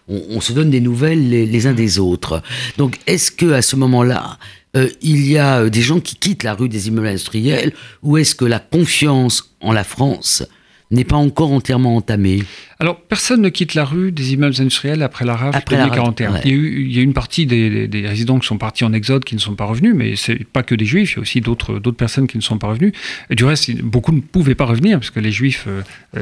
on, 0.08 0.42
se 0.42 0.54
donne 0.54 0.70
des 0.70 0.82
nouvelles 0.82 1.30
les, 1.30 1.46
les 1.46 1.68
uns 1.68 1.74
des 1.74 2.00
autres. 2.00 2.42
Donc, 2.78 2.98
est-ce 3.08 3.32
que 3.32 3.52
à 3.52 3.62
ce 3.62 3.76
moment-là, 3.76 4.38
euh, 4.76 4.90
il 5.02 5.28
y 5.28 5.38
a 5.38 5.62
euh, 5.62 5.70
des 5.70 5.82
gens 5.82 6.00
qui 6.00 6.16
quittent 6.16 6.44
la 6.44 6.54
rue 6.54 6.70
des 6.70 6.88
immeubles 6.90 7.08
industriels 7.08 7.74
ou 8.04 8.18
est-ce 8.18 8.36
que 8.36 8.46
la 8.46 8.60
confiance 8.60 9.56
en 9.62 9.72
la 9.72 9.84
France 9.84 10.44
n'est 10.92 11.04
pas 11.04 11.18
encore 11.18 11.52
entièrement 11.52 11.96
entamée 11.96 12.42
alors, 12.82 13.02
personne 13.02 13.42
ne 13.42 13.50
quitte 13.50 13.74
la 13.74 13.84
rue 13.84 14.14
des 14.14 14.32
immeubles 14.34 14.56
industriels 14.58 15.04
après 15.04 15.26
la 15.26 15.36
rafle 15.36 15.62
de 15.70 15.76
1941. 15.76 16.40
Il, 16.46 16.90
y 16.90 17.00
a 17.00 17.02
une 17.02 17.12
partie 17.12 17.46
des, 17.46 17.90
résidents 18.08 18.40
qui 18.40 18.48
sont 18.48 18.58
partis 18.58 18.86
en 18.86 18.94
exode 18.94 19.26
qui 19.26 19.36
ne 19.36 19.42
sont 19.42 19.56
pas 19.56 19.66
revenus, 19.66 19.94
mais 19.94 20.16
c'est 20.16 20.46
pas 20.46 20.64
que 20.64 20.76
des 20.76 20.86
juifs, 20.86 21.12
il 21.12 21.16
y 21.16 21.20
a 21.20 21.22
aussi 21.22 21.42
d'autres 21.42 21.92
personnes 21.92 22.26
qui 22.26 22.38
ne 22.38 22.42
sont 22.42 22.58
pas 22.58 22.68
revenues. 22.68 22.94
Et 23.30 23.36
du 23.36 23.44
reste, 23.44 23.70
beaucoup 23.82 24.14
ne 24.14 24.22
pouvaient 24.22 24.56
pas 24.56 24.64
revenir, 24.64 24.98
parce 24.98 25.10
que 25.10 25.20
les 25.20 25.34
juifs 25.34 25.66
euh, 25.68 25.82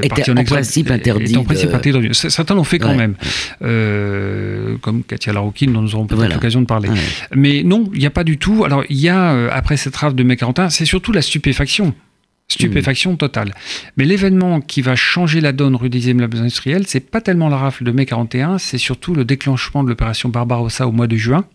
partis 0.09 0.31
en, 0.31 0.35
exode 0.35 0.57
principe 0.57 0.89
interdits. 0.89 1.37
en 1.37 1.43
principe 1.43 1.75
interdits. 1.75 2.09
Certains 2.13 2.55
l'ont 2.55 2.63
fait 2.63 2.79
quand 2.79 2.95
même, 2.95 3.13
euh, 3.61 4.77
comme 4.81 5.03
Katia 5.03 5.33
Laroukine, 5.33 5.73
dont 5.73 5.83
nous 5.83 5.93
aurons 5.93 6.07
peut-être 6.07 6.33
l'occasion 6.33 6.61
de 6.61 6.65
parler. 6.65 6.89
Mais 7.35 7.61
non, 7.61 7.87
il 7.93 7.99
n'y 7.99 8.07
a 8.07 8.11
pas 8.11 8.23
du 8.23 8.39
tout. 8.39 8.65
Alors, 8.65 8.83
il 8.89 8.97
y 8.97 9.09
a, 9.09 9.31
euh, 9.31 9.49
après 9.51 9.77
cette 9.77 9.95
rafle 9.95 10.15
de 10.15 10.23
mai 10.23 10.37
41, 10.37 10.71
c'est 10.71 10.85
surtout 10.85 11.11
la 11.11 11.21
stupéfaction. 11.21 11.93
Stupéfaction 12.49 13.17
totale. 13.17 13.53
Mais 13.97 14.05
l'événement 14.05 14.61
qui 14.61 14.81
va 14.81 14.95
changer 14.95 15.41
la 15.41 15.51
donne 15.51 15.75
rue 15.75 15.89
des 15.89 16.09
immeubles 16.09 16.37
industriels, 16.37 16.87
c'est 16.87 17.01
pas 17.01 17.19
tellement 17.19 17.49
la 17.49 17.57
rafle 17.57 17.83
de 17.83 17.91
mai 17.91 18.05
41, 18.05 18.57
c'est 18.57 18.77
surtout 18.77 19.13
le 19.13 19.25
déclenchement 19.25 19.83
de 19.83 19.89
l'opération 19.89 20.29
Barbarossa 20.29 20.87
au 20.87 20.93
mois 20.93 21.07
de 21.07 21.17
juin, 21.17 21.45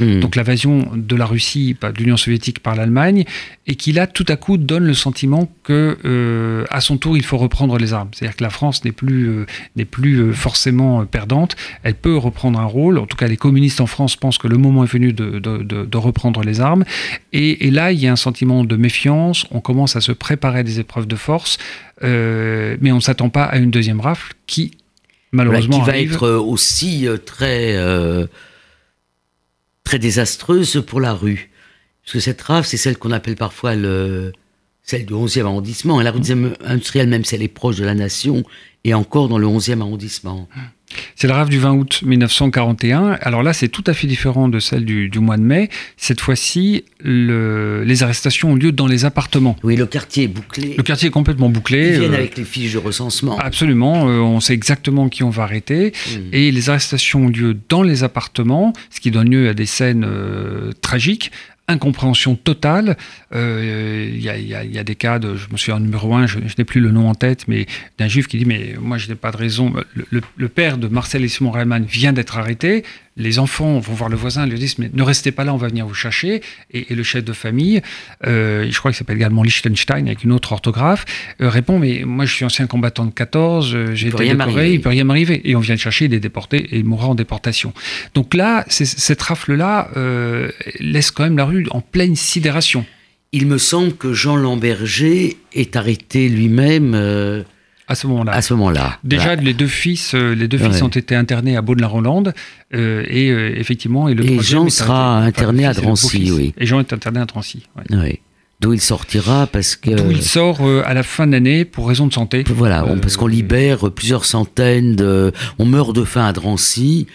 mmh. 0.00 0.20
donc 0.20 0.36
l'invasion 0.36 0.90
de 0.94 1.16
la 1.16 1.26
Russie, 1.26 1.76
de 1.80 1.98
l'Union 1.98 2.16
soviétique 2.16 2.60
par 2.60 2.74
l'Allemagne, 2.74 3.24
et 3.66 3.76
qui 3.76 3.92
là, 3.92 4.08
tout 4.08 4.26
à 4.28 4.36
coup, 4.36 4.56
donne 4.56 4.84
le 4.84 4.94
sentiment 4.94 5.48
que, 5.62 5.96
euh, 6.04 6.64
à 6.70 6.80
son 6.80 6.96
tour, 6.96 7.16
il 7.16 7.24
faut 7.24 7.38
reprendre 7.38 7.78
les 7.78 7.92
armes. 7.92 8.08
C'est-à-dire 8.12 8.36
que 8.36 8.42
la 8.42 8.50
France 8.50 8.84
n'est 8.84 8.92
plus, 8.92 9.28
euh, 9.28 9.46
n'est 9.76 9.84
plus 9.84 10.16
euh, 10.16 10.32
forcément 10.32 11.04
perdante, 11.06 11.54
elle 11.84 11.94
peut 11.94 12.16
reprendre 12.16 12.58
un 12.58 12.64
rôle. 12.64 12.98
En 12.98 13.06
tout 13.06 13.16
cas, 13.16 13.28
les 13.28 13.36
communistes 13.36 13.80
en 13.80 13.86
France 13.86 14.16
pensent 14.16 14.38
que 14.38 14.48
le 14.48 14.56
moment 14.56 14.82
est 14.82 14.92
venu 14.92 15.12
de, 15.12 15.38
de, 15.38 15.62
de, 15.62 15.96
reprendre 15.96 16.42
les 16.42 16.60
armes. 16.60 16.84
Et, 17.32 17.66
et, 17.66 17.70
là, 17.70 17.92
il 17.92 18.00
y 18.00 18.08
a 18.08 18.12
un 18.12 18.16
sentiment 18.16 18.64
de 18.64 18.76
méfiance, 18.76 19.46
on 19.52 19.60
commence 19.60 19.94
à 19.94 20.00
se 20.00 20.12
préparer 20.12 20.60
à 20.60 20.62
des 20.64 20.80
épreuves 20.80 21.06
de 21.06 21.16
force, 21.16 21.58
mais 22.02 22.90
on 22.90 22.96
ne 22.96 23.00
s'attend 23.00 23.28
pas 23.28 23.44
à 23.44 23.58
une 23.58 23.70
deuxième 23.70 24.00
rafle 24.00 24.32
qui, 24.46 24.72
malheureusement, 25.32 25.80
qui 25.80 25.86
va 25.86 25.92
arrive. 25.92 26.12
être 26.12 26.28
aussi 26.28 27.06
très 27.26 27.76
très 29.90 29.98
désastreuse 29.98 30.84
pour 30.86 31.00
la 31.00 31.12
rue. 31.12 31.50
Parce 32.04 32.12
que 32.12 32.20
cette 32.20 32.40
rafle, 32.42 32.68
c'est 32.68 32.76
celle 32.76 32.96
qu'on 32.96 33.10
appelle 33.10 33.34
parfois 33.34 33.74
le, 33.74 34.30
celle 34.84 35.04
du 35.04 35.14
11e 35.14 35.46
arrondissement. 35.46 36.00
Et 36.00 36.04
la 36.04 36.12
rue 36.12 36.20
industrielle, 36.64 37.08
même 37.08 37.24
si 37.24 37.34
elle 37.34 37.42
est 37.42 37.48
proche 37.48 37.74
de 37.74 37.84
la 37.84 37.94
nation, 37.94 38.44
est 38.84 38.94
encore 38.94 39.28
dans 39.28 39.38
le 39.38 39.46
11e 39.46 39.80
arrondissement. 39.80 40.48
C'est 41.14 41.26
le 41.26 41.34
rafle 41.34 41.50
du 41.50 41.58
20 41.58 41.72
août 41.74 42.00
1941. 42.04 43.18
Alors 43.20 43.42
là, 43.42 43.52
c'est 43.52 43.68
tout 43.68 43.84
à 43.86 43.94
fait 43.94 44.06
différent 44.06 44.48
de 44.48 44.58
celle 44.58 44.84
du, 44.84 45.10
mois 45.18 45.36
de 45.36 45.42
mai. 45.42 45.68
Cette 45.96 46.20
fois-ci, 46.20 46.84
le, 46.98 47.84
les 47.84 48.02
arrestations 48.02 48.52
ont 48.52 48.54
lieu 48.56 48.72
dans 48.72 48.86
les 48.86 49.04
appartements. 49.04 49.56
Oui, 49.62 49.76
le 49.76 49.86
quartier 49.86 50.24
est 50.24 50.28
bouclé. 50.28 50.74
Le 50.76 50.82
quartier 50.82 51.08
est 51.08 51.12
complètement 51.12 51.48
bouclé. 51.48 51.90
Ils 51.90 51.98
viennent 52.00 52.12
euh, 52.12 52.18
avec 52.18 52.36
les 52.36 52.44
fiches 52.44 52.72
de 52.72 52.78
recensement. 52.78 53.38
Absolument. 53.38 54.08
Euh, 54.08 54.18
on 54.18 54.40
sait 54.40 54.54
exactement 54.54 55.08
qui 55.08 55.22
on 55.22 55.30
va 55.30 55.44
arrêter. 55.44 55.92
Mmh. 55.92 56.18
Et 56.32 56.50
les 56.50 56.70
arrestations 56.70 57.26
ont 57.26 57.28
lieu 57.28 57.56
dans 57.68 57.82
les 57.82 58.02
appartements, 58.02 58.72
ce 58.90 59.00
qui 59.00 59.10
donne 59.10 59.30
lieu 59.30 59.48
à 59.48 59.54
des 59.54 59.66
scènes 59.66 60.04
euh, 60.04 60.72
tragiques 60.80 61.30
incompréhension 61.70 62.34
totale. 62.34 62.96
Il 63.32 63.38
euh, 63.38 64.10
y, 64.12 64.24
y, 64.24 64.78
a 64.78 64.84
des 64.84 64.94
cas 64.96 65.20
de, 65.20 65.36
je 65.36 65.46
me 65.52 65.56
souviens 65.56 65.76
en 65.76 65.80
numéro 65.80 66.14
un, 66.14 66.26
je, 66.26 66.38
n'ai 66.38 66.64
plus 66.64 66.80
le 66.80 66.90
nom 66.90 67.08
en 67.08 67.14
tête, 67.14 67.46
mais 67.46 67.66
d'un 67.98 68.08
juif 68.08 68.26
qui 68.26 68.38
dit 68.38 68.44
mais 68.44 68.74
moi 68.80 68.98
je 68.98 69.08
n'ai 69.08 69.14
pas 69.14 69.30
de 69.30 69.36
raison. 69.36 69.72
Le, 69.94 70.20
le, 70.36 70.48
père 70.48 70.78
de 70.78 70.88
Marcel 70.88 71.22
et 71.22 71.28
Simon 71.28 71.52
Reimann 71.52 71.84
vient 71.84 72.12
d'être 72.12 72.38
arrêté 72.38 72.82
les 73.20 73.38
enfants 73.38 73.78
vont 73.78 73.92
voir 73.94 74.08
le 74.08 74.16
voisin, 74.16 74.46
lui 74.46 74.58
disent 74.58 74.78
mais 74.78 74.90
ne 74.92 75.02
restez 75.02 75.32
pas 75.32 75.44
là, 75.44 75.54
on 75.54 75.56
va 75.56 75.68
venir 75.68 75.86
vous 75.86 75.94
chercher. 75.94 76.42
Et, 76.72 76.94
le 76.94 77.02
chef 77.02 77.24
de 77.24 77.32
famille, 77.32 77.82
euh, 78.26 78.66
je 78.70 78.78
crois 78.78 78.90
qu'il 78.90 78.98
s'appelle 78.98 79.16
également 79.16 79.42
Liechtenstein 79.42 80.06
avec 80.06 80.24
une 80.24 80.32
autre 80.32 80.52
orthographe, 80.52 81.04
euh, 81.40 81.48
répond 81.48 81.78
mais 81.78 82.02
moi 82.04 82.24
je 82.24 82.34
suis 82.34 82.44
ancien 82.44 82.66
combattant 82.66 83.04
de 83.04 83.12
14, 83.12 83.74
euh, 83.74 83.94
j'ai 83.94 84.08
été 84.08 84.28
décoré, 84.28 84.72
il 84.72 84.80
peut 84.80 84.88
rien 84.88 85.04
m'arriver. 85.04 85.48
Et 85.48 85.54
on 85.54 85.60
vient 85.60 85.74
le 85.74 85.80
chercher, 85.80 86.06
il 86.06 86.14
est 86.14 86.20
déporté 86.20 86.58
et 86.58 86.78
il 86.78 86.84
mourra 86.84 87.08
en 87.08 87.14
déportation. 87.14 87.72
Donc 88.14 88.34
là, 88.34 88.64
cette 88.68 89.22
rafle-là 89.22 89.90
laisse 90.80 91.10
quand 91.10 91.24
même 91.24 91.36
la 91.36 91.44
rue 91.44 91.66
en 91.70 91.80
pleine 91.80 92.16
sidération. 92.16 92.84
Il 93.32 93.46
me 93.46 93.58
semble 93.58 93.92
que 93.92 94.12
Jean 94.12 94.36
Lamberger 94.36 95.36
est 95.52 95.76
arrêté 95.76 96.28
lui-même 96.28 96.94
à 97.90 97.96
ce 97.96 98.06
moment-là. 98.06 98.32
À 98.32 98.40
ce 98.40 98.54
moment-là. 98.54 98.98
Déjà, 99.02 99.34
les 99.34 99.52
deux 99.52 99.66
fils, 99.66 100.14
euh, 100.14 100.32
les 100.32 100.46
deux 100.46 100.58
fils 100.58 100.80
ont 100.80 100.88
été 100.88 101.16
internés 101.16 101.56
à 101.56 101.60
Beaune-la-Rolande 101.60 102.32
euh, 102.72 103.04
et 103.08 103.30
euh, 103.30 103.58
effectivement, 103.58 104.08
et 104.08 104.14
le 104.14 104.24
et 104.24 104.38
Jean 104.40 104.68
sera 104.68 105.18
interné 105.18 105.66
à 105.66 105.74
Drancy, 105.74 106.30
oui. 106.30 106.54
Et 106.56 106.66
Jean 106.66 106.78
est 106.78 106.92
interné 106.92 107.18
à 107.18 107.24
Drancy. 107.24 107.66
Oui. 107.90 108.20
D'où 108.60 108.74
il 108.74 108.80
sortira 108.80 109.48
parce 109.48 109.74
que. 109.74 109.90
D'où 109.90 110.12
il 110.12 110.22
sort 110.22 110.60
à 110.84 110.94
la 110.94 111.02
fin 111.02 111.26
de 111.26 111.32
l'année 111.32 111.64
pour 111.64 111.88
raison 111.88 112.06
de 112.06 112.12
santé. 112.12 112.44
Voilà, 112.46 112.84
parce 113.02 113.16
qu'on 113.16 113.26
libère 113.26 113.90
plusieurs 113.90 114.24
centaines 114.24 114.94
de. 114.94 115.32
On 115.58 115.64
meurt 115.64 115.92
de 115.92 116.04
faim 116.04 116.26
à 116.26 116.32
Drancy 116.32 117.08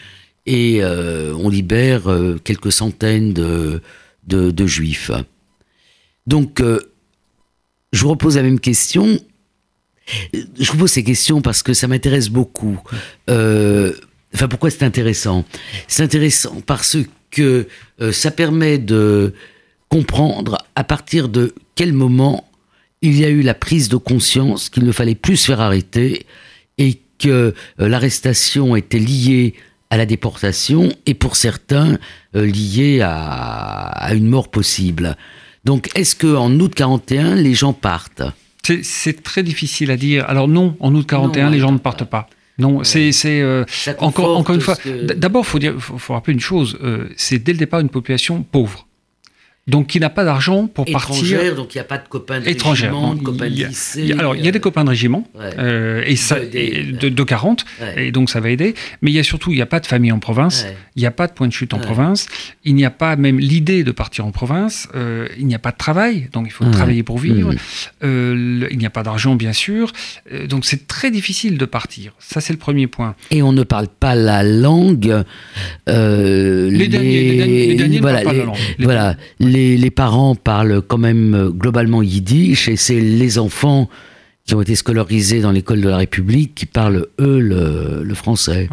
et 0.46 0.82
on 0.84 1.48
libère 1.48 2.04
quelques 2.44 2.74
centaines 2.74 3.32
de, 3.32 3.82
de, 4.28 4.52
de 4.52 4.68
juifs. 4.68 5.12
Donc, 6.28 6.62
je 6.62 8.02
vous 8.02 8.10
repose 8.10 8.36
la 8.36 8.44
même 8.44 8.60
question 8.60 9.20
je 10.60 10.72
vous 10.72 10.78
pose 10.78 10.92
ces 10.92 11.04
questions 11.04 11.42
parce 11.42 11.64
que 11.64 11.74
ça 11.74 11.88
m'intéresse 11.88 12.30
beaucoup. 12.30 12.80
Euh, 13.30 13.94
enfin, 14.34 14.48
pourquoi 14.48 14.70
c'est 14.70 14.84
intéressant? 14.84 15.46
C'est 15.88 16.04
intéressant 16.04 16.62
parce 16.66 16.98
que 17.32 17.68
euh, 18.02 18.12
ça 18.12 18.32
permet 18.32 18.78
de 18.78 19.34
comprendre 19.90 20.58
à 20.76 20.84
partir 20.84 21.30
de 21.30 21.54
quel 21.76 21.94
moment 21.94 22.48
il 23.02 23.20
y 23.20 23.26
a 23.26 23.30
eu 23.30 23.42
la 23.42 23.54
prise 23.54 23.90
de 23.90 23.98
conscience 23.98 24.70
qu'il 24.70 24.84
ne 24.86 24.92
fallait 24.92 25.16
plus 25.16 25.38
se 25.38 25.48
faire 25.48 25.62
arrêter 25.62 26.26
et 26.78 27.00
que 27.20 27.30
euh, 27.30 27.54
l'arrestation 27.78 28.76
était 28.76 29.00
liée 29.00 29.56
à 29.90 29.98
la 29.98 30.06
déportation 30.06 30.92
et 31.06 31.14
pour 31.14 31.36
certains 31.36 32.00
liée 32.34 33.02
à, 33.02 34.10
une 34.14 34.28
mort 34.28 34.50
possible. 34.50 35.16
Donc, 35.66 35.90
est-ce 35.96 36.16
qu'en 36.16 36.52
août 36.60 36.74
41, 36.76 37.36
les 37.36 37.54
gens 37.54 37.74
partent? 37.74 38.24
C'est 38.82 39.24
très 39.24 39.44
difficile 39.44 39.92
à 39.92 39.98
dire. 39.98 40.26
Alors 40.28 40.48
non, 40.48 40.76
en 40.80 40.94
août 40.96 41.06
41, 41.08 41.50
les 41.50 41.60
gens 41.60 41.72
ne 41.72 41.78
partent 41.78 42.06
pas. 42.06 42.28
Non, 42.58 42.84
c'est 42.84 43.12
euh, 43.26 43.66
encore, 44.00 44.38
encore 44.38 44.56
une 44.56 44.62
fois. 44.62 44.78
D'abord, 45.18 45.44
il 45.44 45.48
faut, 45.48 45.60
dire, 45.60 45.76
faut, 45.78 46.14
rappeler 46.14 46.34
une 46.34 46.40
chose 46.40 46.78
euh, 46.84 47.10
c'est 47.18 47.38
dès 47.38 47.52
le 47.52 47.58
départ 47.58 47.82
une 47.82 47.90
population 47.90 48.44
pauvre 48.44 48.88
donc 49.68 49.88
qui 49.88 50.00
n'a 50.00 50.12
pas 50.12 50.24
d'argent 50.24 50.68
pour 50.68 50.86
partir. 50.86 51.56
donc 51.56 51.74
il 51.74 51.78
n'y 51.78 51.82
a 51.82 51.86
pas 51.86 51.98
de 51.98 52.08
copains 52.08 52.40
de 52.40 52.46
régiment, 52.46 53.16
de 53.16 53.24
copains 53.24 53.50
de 53.50 53.56
lycée. 53.56 54.14
alors 54.18 54.36
il 54.36 54.46
y 54.46 54.48
a 54.48 54.52
des 54.52 54.60
copains 54.60 54.84
de 54.84 54.90
régiment, 54.90 55.28
euh, 55.58 56.04
et 56.06 56.16
ça, 56.16 56.40
de, 56.40 57.10
de, 57.10 57.24
40, 57.24 57.66
et 57.98 58.12
donc 58.12 58.30
ça 58.30 58.40
va 58.40 58.52
aider. 58.52 58.76
Mais 59.02 59.10
il 59.10 59.16
y 59.16 59.20
a 59.20 59.24
surtout, 59.24 59.52
il 59.52 59.56
n'y 59.56 59.64
a 59.64 59.66
pas 59.66 59.80
de 59.80 59.88
famille 59.88 60.12
en 60.12 60.20
province, 60.20 60.68
il 60.96 61.00
n'y 61.00 61.08
a 61.08 61.12
pas 61.12 61.26
de 61.26 61.34
point 61.34 61.48
de 61.48 61.54
chute 61.54 61.74
en 61.74 61.80
province, 61.80 62.28
il 62.64 62.76
n'y 62.76 62.86
a 62.86 62.92
pas 62.92 63.16
même 63.16 63.40
l'idée 63.40 63.84
de 63.84 63.92
partir 63.92 64.28
en 64.28 64.32
province, 64.32 64.88
euh, 64.94 65.28
il 65.40 65.48
n'y 65.48 65.56
a 65.56 65.60
pas 65.60 65.72
de 65.72 65.78
travail, 65.78 66.30
donc 66.32 66.46
il 66.46 66.52
faut 66.52 66.66
travailler 66.66 67.02
pour 67.02 67.18
vivre, 67.18 67.52
mmh. 67.52 67.58
euh, 68.04 68.68
il 68.70 68.78
n'y 68.78 68.86
a 68.86 68.92
pas 68.92 69.02
d'argent 69.02 69.36
bien 69.36 69.54
sûr, 69.54 69.94
donc 70.48 70.66
c'est 70.66 70.86
très 70.86 71.10
difficile 71.10 71.58
de 71.58 71.66
partir. 71.66 72.14
Ça 72.20 72.40
c'est 72.40 72.54
le 72.54 72.60
premier 72.60 72.86
point. 72.86 73.16
Et 73.32 73.42
on 73.42 73.52
ne 73.52 73.64
parle 73.64 73.88
pas 73.88 74.14
la 74.14 74.44
langue. 74.44 75.24
les, 75.88 76.88
derniers, 76.88 77.32
les, 77.68 77.76
derniers, 77.76 77.98
ne 77.98 78.04
parlent 78.04 78.24
pas 78.24 78.34
la 78.34 78.44
langue. 78.44 78.58
voilà 78.78 79.16
les, 79.56 79.92
parents 79.92 80.36
parlent 80.36 80.82
quand 80.82 80.98
même 80.98 81.34
euh, 81.34 81.50
globalement 81.50 82.02
yiddish 82.02 82.68
et 82.68 82.76
c'est 82.76 83.00
les 83.00 83.40
enfants 83.40 83.90
qui 84.46 84.54
ont 84.54 84.62
été 84.62 84.76
scolarisés 84.76 85.42
dans 85.42 85.52
l'école 85.52 85.82
de 85.82 85.90
la 85.90 85.98
République 85.98 86.54
qui 86.54 86.68
parlent, 86.68 87.08
eux, 87.20 87.40
le, 87.40 88.14
français. 88.14 88.70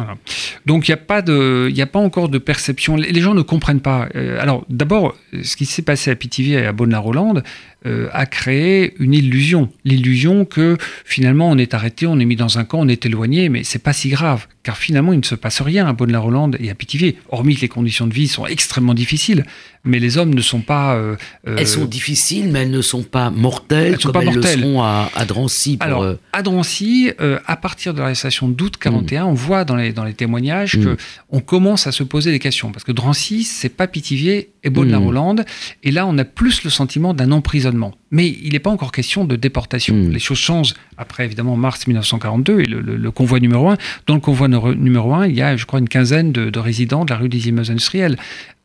Donc 0.65 0.87
il 0.87 0.91
n'y 0.91 1.81
a, 1.81 1.85
pas 1.87 1.99
encore 1.99 2.29
de 2.29 2.37
perception. 2.37 2.95
Les 2.95 3.21
gens 3.21 3.33
ne 3.33 3.41
comprennent 3.41 3.81
pas. 3.81 4.07
Euh, 4.15 4.39
alors 4.39 4.65
d'abord, 4.69 5.15
ce 5.41 5.57
qui 5.57 5.65
s'est 5.65 5.81
passé 5.81 6.11
à 6.11 6.15
Pithiviers 6.15 6.59
et 6.59 6.65
à 6.65 6.71
Bonne-la-Rolande, 6.71 7.43
euh, 7.85 8.07
a 8.13 8.25
créé 8.25 8.93
une 8.99 9.13
illusion. 9.13 9.69
L'illusion 9.83 10.45
que 10.45 10.77
finalement 11.03 11.49
on 11.49 11.57
est 11.57 11.73
arrêté, 11.73 12.07
on 12.07 12.17
est 12.19 12.25
mis 12.25 12.37
dans 12.37 12.57
un 12.57 12.63
camp, 12.63 12.79
on 12.79 12.87
est 12.87 13.05
éloigné, 13.05 13.49
mais 13.49 13.65
c'est 13.65 13.83
pas 13.83 13.91
si 13.91 14.07
grave, 14.07 14.47
car 14.61 14.77
finalement 14.77 15.11
il 15.11 15.19
ne 15.19 15.25
se 15.25 15.35
passe 15.35 15.59
rien 15.59 15.85
à 15.87 15.91
Bonne-la-Rolande 15.91 16.55
et 16.61 16.69
à 16.69 16.75
Pithiviers, 16.75 17.17
hormis 17.29 17.55
que 17.55 17.61
les 17.61 17.67
conditions 17.67 18.07
de 18.07 18.13
vie 18.13 18.29
sont 18.29 18.45
extrêmement 18.45 18.93
difficiles. 18.93 19.43
Mais 19.85 19.99
les 19.99 20.17
hommes 20.17 20.33
ne 20.33 20.41
sont 20.41 20.61
pas. 20.61 20.95
Euh, 20.95 21.15
euh, 21.47 21.57
elles 21.57 21.67
sont 21.67 21.85
difficiles, 21.85 22.49
mais 22.49 22.61
elles 22.61 22.71
ne 22.71 22.81
sont 22.81 23.03
pas 23.03 23.29
mortelles. 23.29 23.93
Elles 23.93 23.99
sont 23.99 24.11
pas 24.11 24.21
mortelles. 24.21 24.59
Le 24.59 24.63
seront 24.63 24.81
à, 24.81 25.09
à 25.13 25.25
Drancy. 25.25 25.77
Pour, 25.77 25.85
Alors, 25.85 26.15
à 26.31 26.41
Drancy, 26.41 27.11
à 27.45 27.57
partir 27.57 27.93
de 27.93 27.99
l'arrestation 27.99 28.47
d'août 28.47 28.77
41, 28.77 29.25
on 29.25 29.33
voit 29.33 29.65
dans 29.65 29.75
les, 29.75 29.91
dans 29.91 30.05
les 30.05 30.13
témoignages 30.13 30.77
mm. 30.77 30.83
que 30.83 30.97
on 31.29 31.41
commence 31.41 31.85
à 31.87 31.91
se 31.91 32.03
poser 32.03 32.31
des 32.31 32.39
questions. 32.39 32.71
Parce 32.71 32.83
que 32.83 32.91
Drancy, 32.91 33.43
c'est 33.43 33.69
pas 33.69 33.87
Pithiviers 33.87 34.51
et 34.63 34.69
Bonne-la-Rolande. 34.69 35.41
Mm. 35.41 35.43
Et 35.83 35.91
là, 35.91 36.07
on 36.07 36.17
a 36.17 36.23
plus 36.23 36.63
le 36.63 36.69
sentiment 36.69 37.13
d'un 37.13 37.31
emprisonnement 37.31 37.93
mais 38.13 38.27
il 38.43 38.53
n'est 38.53 38.59
pas 38.59 38.69
encore 38.69 38.91
question 38.91 39.25
de 39.25 39.35
déportation. 39.35 39.95
Hmm. 39.95 40.11
Les 40.11 40.19
choses 40.19 40.37
changent 40.37 40.75
après, 40.97 41.25
évidemment, 41.25 41.57
mars 41.57 41.87
1942 41.87 42.59
et 42.59 42.65
le, 42.65 43.11
convoi 43.11 43.39
numéro 43.39 43.69
1. 43.69 43.77
Dans 44.05 44.13
le 44.13 44.19
convoi 44.19 44.47
numéro 44.47 45.15
1, 45.15 45.27
il 45.27 45.35
y 45.35 45.41
a, 45.41 45.57
je 45.57 45.65
crois, 45.65 45.79
une 45.79 45.89
quinzaine 45.89 46.31
de, 46.31 46.59
résidents 46.59 47.05
de 47.05 47.09
la 47.09 47.17
rue 47.17 47.27
des 47.27 47.49
immeubles 47.49 47.71
industriels. 47.71 48.17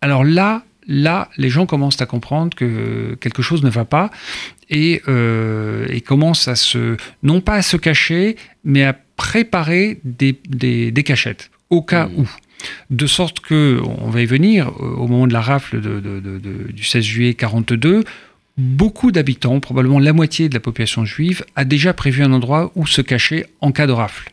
Alors 0.03 0.23
là, 0.23 0.65
là, 0.89 1.29
les 1.37 1.51
gens 1.51 1.67
commencent 1.67 2.01
à 2.01 2.07
comprendre 2.07 2.57
que 2.57 3.17
quelque 3.21 3.43
chose 3.43 3.63
ne 3.63 3.71
va 3.71 3.85
pas 3.85 4.11
et, 4.71 5.03
euh, 5.07 5.87
commencent 6.07 6.49
à 6.49 6.57
se, 6.57 6.97
non 7.23 7.41
pas 7.41 7.55
à 7.55 7.63
se 7.63 7.77
cacher, 7.77 8.37
mais 8.65 8.85
à 8.85 8.97
préparer 9.17 10.01
des, 10.05 10.39
des, 10.49 11.03
cachettes 11.03 11.51
au 11.71 11.83
cas 11.83 12.07
hmm. 12.07 12.21
où. 12.21 12.29
De 12.91 13.07
sorte 13.07 13.39
que, 13.39 13.81
on 14.01 14.11
va 14.11 14.21
y 14.21 14.27
venir, 14.27 14.73
au 14.81 15.07
moment 15.07 15.29
de 15.29 15.33
la 15.33 15.41
rafle 15.41 15.81
du 15.81 16.83
16 16.83 17.05
juillet 17.05 17.35
42, 17.35 18.03
beaucoup 18.57 19.13
d'habitants, 19.13 19.61
probablement 19.61 20.01
la 20.01 20.13
moitié 20.13 20.49
de 20.49 20.55
la 20.55 20.61
population 20.61 21.05
juive, 21.05 21.45
a 21.55 21.65
déjà 21.65 21.95
prévu 21.95 22.25
un 22.25 22.33
endroit 22.33 22.73
où 22.75 22.85
se 22.85 23.01
cacher 23.01 23.47
en 23.61 23.71
cas 23.71 23.87
de 23.87 23.93
rafle. 23.93 24.33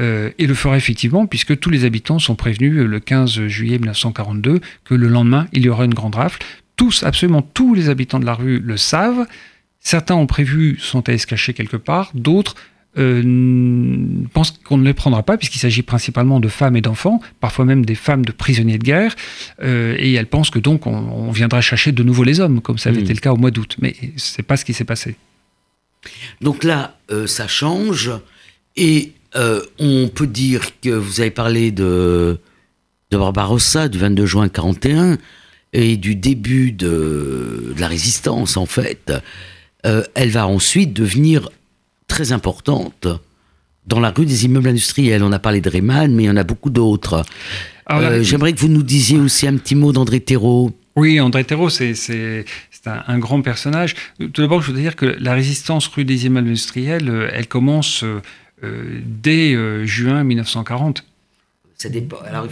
Euh, 0.00 0.30
et 0.38 0.46
le 0.46 0.54
fera 0.54 0.76
effectivement, 0.76 1.26
puisque 1.26 1.58
tous 1.58 1.70
les 1.70 1.84
habitants 1.84 2.18
sont 2.18 2.34
prévenus 2.34 2.78
euh, 2.78 2.86
le 2.86 2.98
15 2.98 3.46
juillet 3.46 3.78
1942 3.78 4.60
que 4.84 4.94
le 4.94 5.08
lendemain, 5.08 5.46
il 5.52 5.64
y 5.64 5.68
aura 5.68 5.84
une 5.84 5.94
grande 5.94 6.16
rafle. 6.16 6.42
Tous, 6.76 7.04
absolument 7.04 7.42
tous 7.42 7.74
les 7.74 7.88
habitants 7.88 8.18
de 8.18 8.26
la 8.26 8.34
rue 8.34 8.58
le 8.58 8.76
savent. 8.76 9.26
Certains 9.78 10.16
ont 10.16 10.26
prévu, 10.26 10.78
sont 10.80 11.08
allés 11.08 11.18
se 11.18 11.26
cacher 11.26 11.54
quelque 11.54 11.76
part, 11.76 12.10
d'autres 12.14 12.56
euh, 12.96 14.24
pense 14.32 14.52
qu'on 14.52 14.78
ne 14.78 14.84
les 14.84 14.94
prendra 14.94 15.22
pas, 15.22 15.36
puisqu'il 15.36 15.58
s'agit 15.58 15.82
principalement 15.82 16.38
de 16.38 16.48
femmes 16.48 16.76
et 16.76 16.80
d'enfants, 16.80 17.20
parfois 17.40 17.64
même 17.64 17.84
des 17.84 17.94
femmes 17.94 18.24
de 18.24 18.32
prisonniers 18.32 18.78
de 18.78 18.84
guerre, 18.84 19.16
euh, 19.62 19.96
et 19.98 20.12
elle 20.14 20.26
pense 20.26 20.50
que 20.50 20.58
donc 20.58 20.86
on, 20.86 21.30
viendra 21.32 21.60
chercher 21.60 21.90
de 21.90 22.02
nouveau 22.02 22.22
les 22.22 22.40
hommes, 22.40 22.60
comme 22.60 22.78
ça 22.78 22.90
avait 22.90 23.00
hmm. 23.00 23.04
été 23.04 23.14
le 23.14 23.20
cas 23.20 23.32
au 23.32 23.36
mois 23.36 23.50
d'août. 23.50 23.76
Mais 23.80 23.96
c'est 24.16 24.44
pas 24.44 24.56
ce 24.56 24.64
qui 24.64 24.74
s'est 24.74 24.84
passé. 24.84 25.16
Donc 26.40 26.62
là, 26.62 26.96
euh, 27.10 27.26
ça 27.26 27.48
change, 27.48 28.12
et 28.76 29.12
on 29.34 30.08
peut 30.08 30.26
dire 30.26 30.62
que 30.80 30.90
vous 30.90 31.20
avez 31.20 31.30
parlé 31.30 31.70
de, 31.70 32.38
de 33.10 33.16
Barbarossa 33.16 33.88
du 33.88 33.98
22 33.98 34.26
juin 34.26 34.48
41 34.48 35.18
et 35.72 35.96
du 35.96 36.14
début 36.14 36.72
de, 36.72 37.72
de 37.74 37.80
la 37.80 37.88
résistance, 37.88 38.56
en 38.56 38.66
fait. 38.66 39.12
elle 39.82 40.30
va 40.30 40.46
ensuite 40.46 40.92
devenir 40.92 41.48
très 42.06 42.32
importante 42.32 43.08
dans 43.86 44.00
la 44.00 44.10
rue 44.10 44.26
des 44.26 44.44
immeubles 44.44 44.68
industriels. 44.68 45.22
On 45.22 45.32
a 45.32 45.38
parlé 45.38 45.60
de 45.60 45.68
Riemann, 45.68 46.14
mais 46.14 46.24
il 46.24 46.26
y 46.26 46.30
en 46.30 46.36
a 46.36 46.44
beaucoup 46.44 46.70
d'autres. 46.70 47.24
Euh, 47.90 48.22
j'aimerais 48.22 48.52
que 48.52 48.60
vous 48.60 48.68
nous 48.68 48.82
disiez 48.82 49.18
aussi 49.18 49.46
un 49.46 49.56
petit 49.56 49.74
mot 49.74 49.92
d'André 49.92 50.20
Thérault. 50.20 50.72
Oui, 50.96 51.20
André 51.20 51.44
Thérault, 51.44 51.70
c'est 51.70 52.44
un, 52.86 53.02
un, 53.06 53.18
grand 53.18 53.42
personnage. 53.42 53.94
Tout 54.18 54.42
d'abord, 54.42 54.62
je 54.62 54.68
voudrais 54.68 54.82
dire 54.82 54.96
que 54.96 55.06
la 55.18 55.34
résistance 55.34 55.88
rue 55.88 56.04
des 56.04 56.26
immeubles 56.26 56.48
industriels, 56.48 57.10
euh, 57.10 57.30
elle 57.32 57.48
commence 57.48 58.04
euh, 58.04 58.22
dès 59.04 59.86
juin 59.86 60.24
1940. 60.24 61.04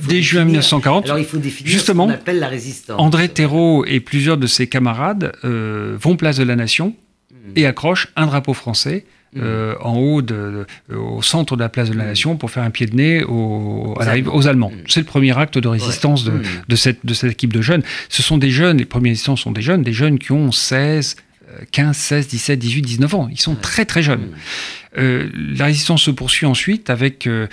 Dès 0.09 0.21
juin 0.21 0.45
1940, 0.45 1.07
alors 1.07 1.19
il 1.19 1.25
faut 1.25 1.39
définir 1.39 1.73
justement, 1.73 2.07
ce 2.07 2.13
qu'on 2.13 2.19
appelle 2.19 2.39
la 2.39 2.49
résistance. 2.49 3.01
André 3.01 3.29
Thérault 3.29 3.85
et 3.87 4.01
plusieurs 4.01 4.37
de 4.37 4.47
ses 4.47 4.67
camarades 4.67 5.33
vont 5.43 6.17
place 6.17 6.37
de 6.37 6.45
la 6.45 6.57
Nation 6.57 6.95
hmm. 7.31 7.53
et 7.57 7.67
accrochent 7.67 8.09
un 8.17 8.27
drapeau 8.27 8.53
français 8.53 9.07
euh, 9.39 9.75
en 9.81 9.97
haut, 9.97 10.21
de, 10.21 10.67
au 10.95 11.23
centre 11.23 11.57
de 11.57 11.63
la 11.63 11.71
place 11.71 11.89
de 11.89 11.95
la 11.95 12.05
Nation, 12.05 12.37
pour 12.37 12.51
faire 12.51 12.65
un 12.65 12.71
pied 12.71 12.85
de 12.85 12.95
nez 12.95 13.25
aux, 13.25 13.95
aux 13.97 14.47
Allemands. 14.47 14.73
C'est 14.89 15.01
le 15.01 15.07
premier 15.07 15.37
acte 15.39 15.57
de 15.57 15.69
résistance 15.69 16.25
de, 16.25 16.43
de, 16.69 16.77
cette, 16.77 17.07
de 17.07 17.15
cette 17.15 17.33
équipe 17.33 17.53
de 17.53 17.63
jeunes. 17.63 17.83
Ce 18.11 18.23
sont 18.23 18.37
des 18.37 18.51
jeunes, 18.51 18.77
les 18.77 18.85
premiers 18.85 19.11
résistants 19.11 19.37
sont 19.37 19.51
des 19.51 19.63
jeunes, 19.63 19.83
des 19.83 19.95
jeunes 19.95 20.19
qui 20.19 20.33
ont 20.33 20.53
16, 20.53 21.17
15, 21.71 21.97
16, 21.97 22.29
17, 22.29 22.59
18, 22.59 22.83
19 22.83 23.15
ans. 23.15 23.29
Ils 23.31 23.41
sont 23.41 23.55
très 23.55 23.87
très 23.87 24.03
jeunes. 24.03 24.29
Euh, 24.99 25.29
la 25.35 25.67
résistance 25.67 26.03
se 26.03 26.11
poursuit 26.11 26.47
ensuite 26.47 26.91
avec 26.91 27.27
euh, 27.27 27.49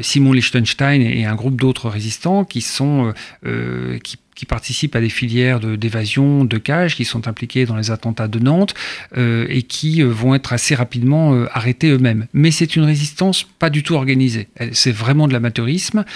Simon 0.00 0.32
Liechtenstein 0.32 1.00
et 1.00 1.24
un 1.24 1.34
groupe 1.34 1.60
d'autres 1.60 1.88
résistants 1.88 2.44
qui 2.44 2.60
sont 2.60 3.12
qui 4.02 4.18
qui 4.40 4.46
participent 4.46 4.96
à 4.96 5.02
des 5.02 5.10
filières 5.10 5.60
d'évasion, 5.60 6.46
de, 6.46 6.56
cages, 6.56 6.96
qui 6.96 7.04
sont 7.04 7.28
impliqués 7.28 7.66
dans 7.66 7.76
les 7.76 7.90
attentats 7.90 8.26
de 8.26 8.38
Nantes 8.38 8.72
euh, 9.18 9.44
et 9.50 9.60
qui 9.62 10.02
euh, 10.02 10.06
vont 10.06 10.34
être 10.34 10.54
assez 10.54 10.74
rapidement 10.74 11.34
euh, 11.34 11.46
arrêtés 11.52 11.90
eux-mêmes. 11.90 12.26
Mais 12.32 12.50
c'est 12.50 12.74
une 12.74 12.84
résistance 12.84 13.42
pas 13.42 13.68
du 13.68 13.82
tout 13.82 13.96
organisée. 13.96 14.48
C'est 14.72 14.92
vraiment 14.92 15.28
de 15.28 15.34
l'amateurisme. 15.34 16.06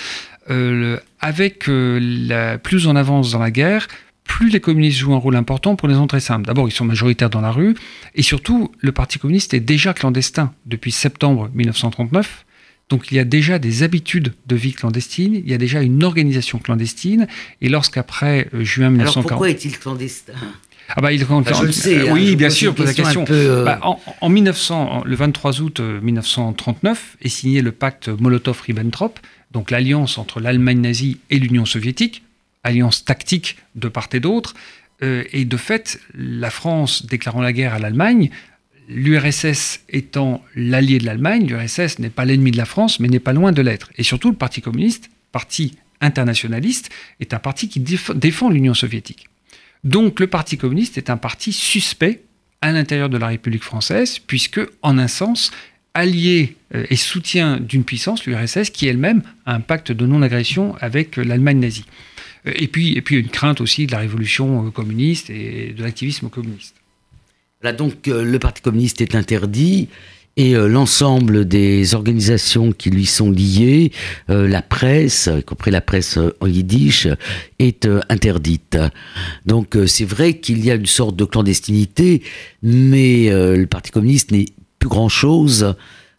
avec 1.20 1.64
la, 1.66 2.57
plus 2.57 2.87
on 2.87 2.97
avance 2.97 3.32
dans 3.32 3.41
la 3.41 3.51
guerre, 3.51 3.89
plus 4.25 4.51
les 4.51 4.61
communistes 4.61 4.99
jouent 4.99 5.14
un 5.14 5.18
rôle 5.18 5.37
important 5.37 5.77
pour 5.77 5.87
les 5.87 5.95
raisons 5.95 6.07
très 6.07 6.20
simples. 6.20 6.47
D'abord, 6.47 6.68
ils 6.68 6.72
sont 6.72 6.85
majoritaires 6.85 7.31
dans 7.31 7.41
la 7.41 7.53
rue, 7.53 7.75
et 8.14 8.22
surtout, 8.22 8.72
le 8.81 8.91
Parti 8.91 9.18
communiste 9.18 9.55
est 9.55 9.61
déjà 9.61 9.93
clandestin 9.95 10.53
depuis 10.66 10.93
septembre 10.93 11.51
1939. 11.55 12.45
Donc 12.91 13.11
il 13.11 13.14
y 13.14 13.18
a 13.18 13.25
déjà 13.25 13.59
des 13.59 13.83
habitudes 13.83 14.35
de 14.47 14.57
vie 14.57 14.72
clandestine, 14.72 15.35
il 15.35 15.49
y 15.49 15.55
a 15.55 15.59
déjà 15.59 15.81
une 15.81 16.05
organisation 16.05 16.59
clandestine, 16.59 17.27
et 17.62 17.68
lorsqu'après 17.68 18.49
euh, 18.53 18.62
juin 18.62 18.91
1940... 18.91 19.16
Alors 19.16 19.29
pourquoi 19.29 19.51
est-il 19.51 19.79
clandestin? 19.79 20.35
Ah 20.89 21.01
bah, 21.01 21.12
il 21.12 21.20
je 21.20 21.64
le 21.64 21.72
sais. 21.72 22.11
oui, 22.11 22.33
hein, 22.33 22.37
bien 22.37 22.51
sûr, 22.51 22.75
pose 22.75 22.87
la 22.87 22.93
question. 22.93 23.25
Euh, 23.31 23.64
bah, 23.64 23.81
en, 24.20 24.29
1900, 24.29 25.05
le 25.07 25.16
23 25.16 25.62
août 25.62 25.81
1939 25.81 27.16
est 27.22 27.29
signé 27.29 27.62
le 27.62 27.72
pacte 27.72 28.11
Molotov-Ribbentrop, 28.11 29.18
donc 29.51 29.70
l'alliance 29.70 30.18
entre 30.18 30.41
l'Allemagne 30.41 30.81
nazie 30.81 31.18
et 31.31 31.39
l'Union 31.39 31.64
soviétique, 31.64 32.24
alliance 32.65 33.05
tactique 33.05 33.57
de 33.75 33.89
part 33.89 34.09
et 34.12 34.21
d'autre. 34.21 34.55
Euh, 35.03 35.25
et 35.33 35.45
de 35.45 35.57
fait, 35.57 36.01
la 36.15 36.51
France 36.51 37.07
déclarant 37.07 37.43
la 37.43 37.53
guerre 37.53 37.75
à 37.75 37.79
l'Allemagne 37.79 38.31
l'URSS 38.89 39.81
étant 39.89 40.43
l'allié 40.55 40.99
de 40.99 41.07
l'Allemagne, 41.07 41.47
l'URSS 41.47 41.99
n'est 41.99 42.11
pas 42.11 42.25
l'ennemi 42.25 42.51
de 42.51 42.57
la 42.57 42.65
France, 42.65 43.01
mais 43.01 43.09
n'est 43.09 43.21
pas 43.21 43.33
loin 43.33 43.53
de 43.53 43.62
l'être. 43.62 43.91
Et 43.97 44.03
surtout, 44.03 44.31
le 44.31 44.37
Parti 44.37 44.61
communiste, 44.61 45.11
parti 45.33 45.77
internationaliste, 46.01 46.91
est 47.21 47.35
un 47.35 47.39
parti 47.39 47.69
qui 47.69 47.81
défend 47.81 48.51
l'Union 48.51 48.75
soviétique. 48.75 49.29
Donc 49.85 50.21
le 50.21 50.27
Parti 50.27 50.57
communiste 50.57 50.99
est 50.99 51.11
un 51.11 51.17
parti 51.17 51.53
suspect 51.53 52.23
à 52.61 52.73
l'intérieur 52.73 53.09
de 53.09 53.19
la 53.19 53.29
République 53.29 53.62
française, 53.62 54.19
puisque, 54.19 54.61
en 54.83 54.99
un 54.99 55.09
sens, 55.09 55.51
allié 55.93 56.57
euh, 56.75 56.87
et 56.91 56.97
soutien 56.97 57.59
d'une 57.59 57.85
puissance, 57.85 58.27
l'URSS, 58.27 58.71
qui 58.71 58.89
elle-même 58.89 59.23
a 59.47 59.55
un 59.55 59.61
pacte 59.61 59.93
de 59.93 60.07
non-agression 60.07 60.75
avec 60.81 61.19
euh, 61.19 61.25
l'Allemagne 61.25 61.61
nazie. 61.61 61.85
Euh, 62.47 62.53
et 62.55 62.68
puis, 62.68 62.97
et 62.97 63.03
puis 63.03 63.16
une 63.16 63.28
crainte 63.28 63.61
aussi 63.61 63.86
de 63.86 63.92
la 63.92 63.99
révolution 63.99 64.70
communiste 64.70 65.30
et 65.30 65.72
de 65.76 65.82
l'activisme 65.82 66.28
communiste. 66.28 66.76
Là, 67.64 67.72
donc, 67.72 68.09
euh, 68.09 68.22
le 68.22 68.38
Parti 68.38 68.61
communiste 68.61 69.01
est 69.01 69.14
interdit 69.14 69.88
et 70.36 70.55
euh, 70.55 70.68
l'ensemble 70.68 71.49
des 71.49 71.95
organisations 71.95 72.72
qui 72.72 72.90
lui 72.90 73.07
sont 73.07 73.30
liées, 73.30 73.90
euh, 74.28 74.47
la 74.47 74.61
presse, 74.61 75.30
y 75.34 75.42
compris 75.42 75.70
la 75.70 75.80
presse 75.80 76.18
en 76.40 76.47
yiddish, 76.47 77.09
est 77.59 77.88
interdite. 78.11 78.76
Donc 79.47 79.78
c'est 79.86 80.05
vrai 80.05 80.40
qu'il 80.40 80.62
y 80.62 80.70
a 80.70 80.74
une 80.74 80.84
sorte 80.84 81.16
de 81.16 81.24
clandestinité, 81.24 82.22
mais 82.62 83.30
le 83.30 83.64
Parti 83.64 83.90
communiste 83.90 84.30
n'est 84.30 84.47
plus 84.78 84.90
grand-chose 84.90 85.74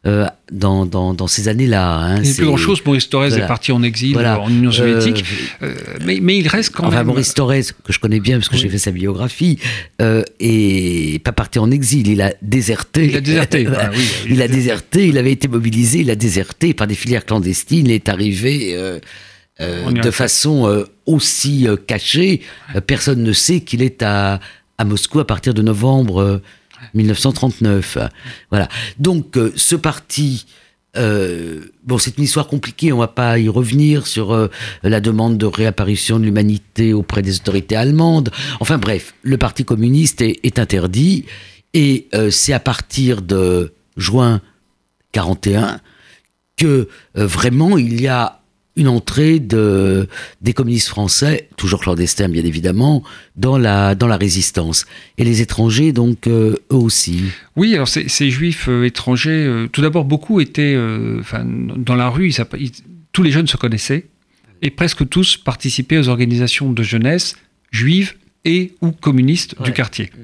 euh, 0.08 0.28
dans, 0.52 0.86
dans, 0.86 1.16
dans, 1.16 1.26
ces 1.26 1.48
années-là. 1.48 1.98
Hein, 1.98 2.22
il 2.24 2.36
plus 2.36 2.46
grand-chose. 2.46 2.84
Maurice 2.86 3.10
Thorez 3.10 3.34
est 3.34 3.48
parti 3.48 3.72
en 3.72 3.82
exil 3.82 4.16
en 4.18 4.48
Union 4.50 4.72
soviétique. 4.72 5.26
Euh, 5.64 5.66
euh, 5.66 5.98
mais, 6.06 6.20
mais, 6.22 6.38
il 6.38 6.48
reste 6.48 6.76
quand 6.76 6.86
enfin, 6.86 6.98
même. 6.98 7.08
Maurice 7.08 7.34
Thorez, 7.34 7.64
que 7.84 7.92
je 7.92 8.00
connais 8.00 8.20
bien 8.20 8.38
parce 8.38 8.50
que 8.50 8.58
j'ai 8.58 8.70
fait 8.70 8.78
sa 8.78 8.92
biographie, 8.92 9.58
euh, 10.02 10.22
est 10.40 11.24
pas 11.24 11.32
parti 11.32 11.58
en 11.58 11.72
exil. 11.72 12.08
Il 12.08 12.22
a 12.22 12.34
déserté. 12.44 13.08
Il 13.08 13.18
a 13.18 13.22
déserté. 13.22 13.68
Ah 13.78 13.90
oui, 13.94 14.08
il, 14.30 14.42
a 14.42 14.48
déserté. 14.48 15.08
Il 15.08 15.18
avait 15.18 15.32
été 15.32 15.48
mobilisé. 15.48 16.00
Il 16.00 16.12
a 16.12 16.16
déserté 16.16 16.74
par 16.74 16.88
des 16.88 16.96
filières 16.96 17.26
clandestines. 17.26 17.88
Il 17.88 17.92
est 17.92 18.08
arrivé. 18.08 18.78
de 19.60 20.12
façon 20.12 20.86
aussi 21.06 21.68
cachée, 21.88 22.42
personne 22.86 23.24
ne 23.24 23.34
sait 23.34 23.62
qu'il 23.62 23.82
est 23.82 24.04
à, 24.04 24.40
à 24.78 24.86
Moscou 24.86 25.20
à 25.20 25.28
partir 25.28 25.54
de 25.54 25.62
novembre 25.62 26.42
1939. 26.96 27.98
Voilà. 28.50 28.68
Donc 28.98 29.38
euh, 29.38 29.52
ce 29.56 29.76
parti, 29.76 30.46
euh, 30.98 31.62
bon, 31.84 31.98
c'est 31.98 32.18
une 32.18 32.24
histoire 32.24 32.48
compliquée, 32.48 32.92
on 32.94 32.98
va 32.98 33.08
pas 33.08 33.38
y 33.38 33.50
revenir 33.50 34.08
sur 34.08 34.34
euh, 34.34 34.50
la 34.84 35.02
demande 35.02 35.38
de 35.38 35.46
réapparition 35.46 36.20
de 36.20 36.26
l'humanité 36.26 36.94
auprès 36.94 37.22
des 37.22 37.36
autorités 37.36 37.76
allemandes. 37.76 38.32
Enfin 38.60 38.78
bref, 38.78 39.14
le 39.22 39.38
Parti 39.38 39.66
communiste 39.66 40.22
est, 40.22 40.60
interdit 40.60 41.26
et 41.74 42.08
c'est 42.32 42.54
à 42.54 42.62
partir 42.62 43.22
de 43.22 43.74
juin 43.98 44.40
41 45.12 45.82
que 46.56 46.88
vraiment 47.14 47.78
il 47.78 48.00
y 48.00 48.08
a 48.08 48.40
une 48.76 48.88
entrée 48.88 49.40
de, 49.40 50.08
des 50.42 50.54
communistes 50.54 50.90
français, 50.90 51.48
toujours 51.56 51.80
clandestins 51.80 52.28
bien 52.28 52.44
évidemment, 52.44 53.04
dans 53.36 53.58
la, 53.58 53.96
dans 53.96 54.08
la 54.08 54.18
résistance. 54.18 54.86
Et 55.18 55.24
les 55.24 55.42
étrangers, 55.42 55.94
donc, 55.94 56.28
euh, 56.28 56.58
eux 56.72 56.76
aussi. 56.76 57.24
Oui, 57.56 57.74
alors 57.74 57.88
ces, 57.88 58.10
ces 58.10 58.30
juifs 58.30 58.68
euh, 58.68 58.84
étrangers, 58.84 59.46
euh, 59.46 59.68
tout 59.68 59.82
d'abord, 59.82 60.04
beaucoup 60.04 60.42
étaient 60.42 60.76
dans 60.76 61.96
la 61.96 62.10
rue, 62.10 62.34
tous 63.12 63.24
les 63.24 63.32
jeunes 63.32 63.48
se 63.48 63.58
connaissaient, 63.58 64.06
et 64.62 64.70
presque 64.70 65.08
tous 65.08 65.38
participaient 65.38 65.98
aux 65.98 66.10
organisations 66.10 66.72
de 66.72 66.84
jeunesse 66.84 67.36
juives 67.72 68.16
et 68.44 68.74
ou 68.82 68.92
communistes 68.92 69.62
du 69.62 69.72
quartier. 69.72 70.06
Mm. 70.06 70.22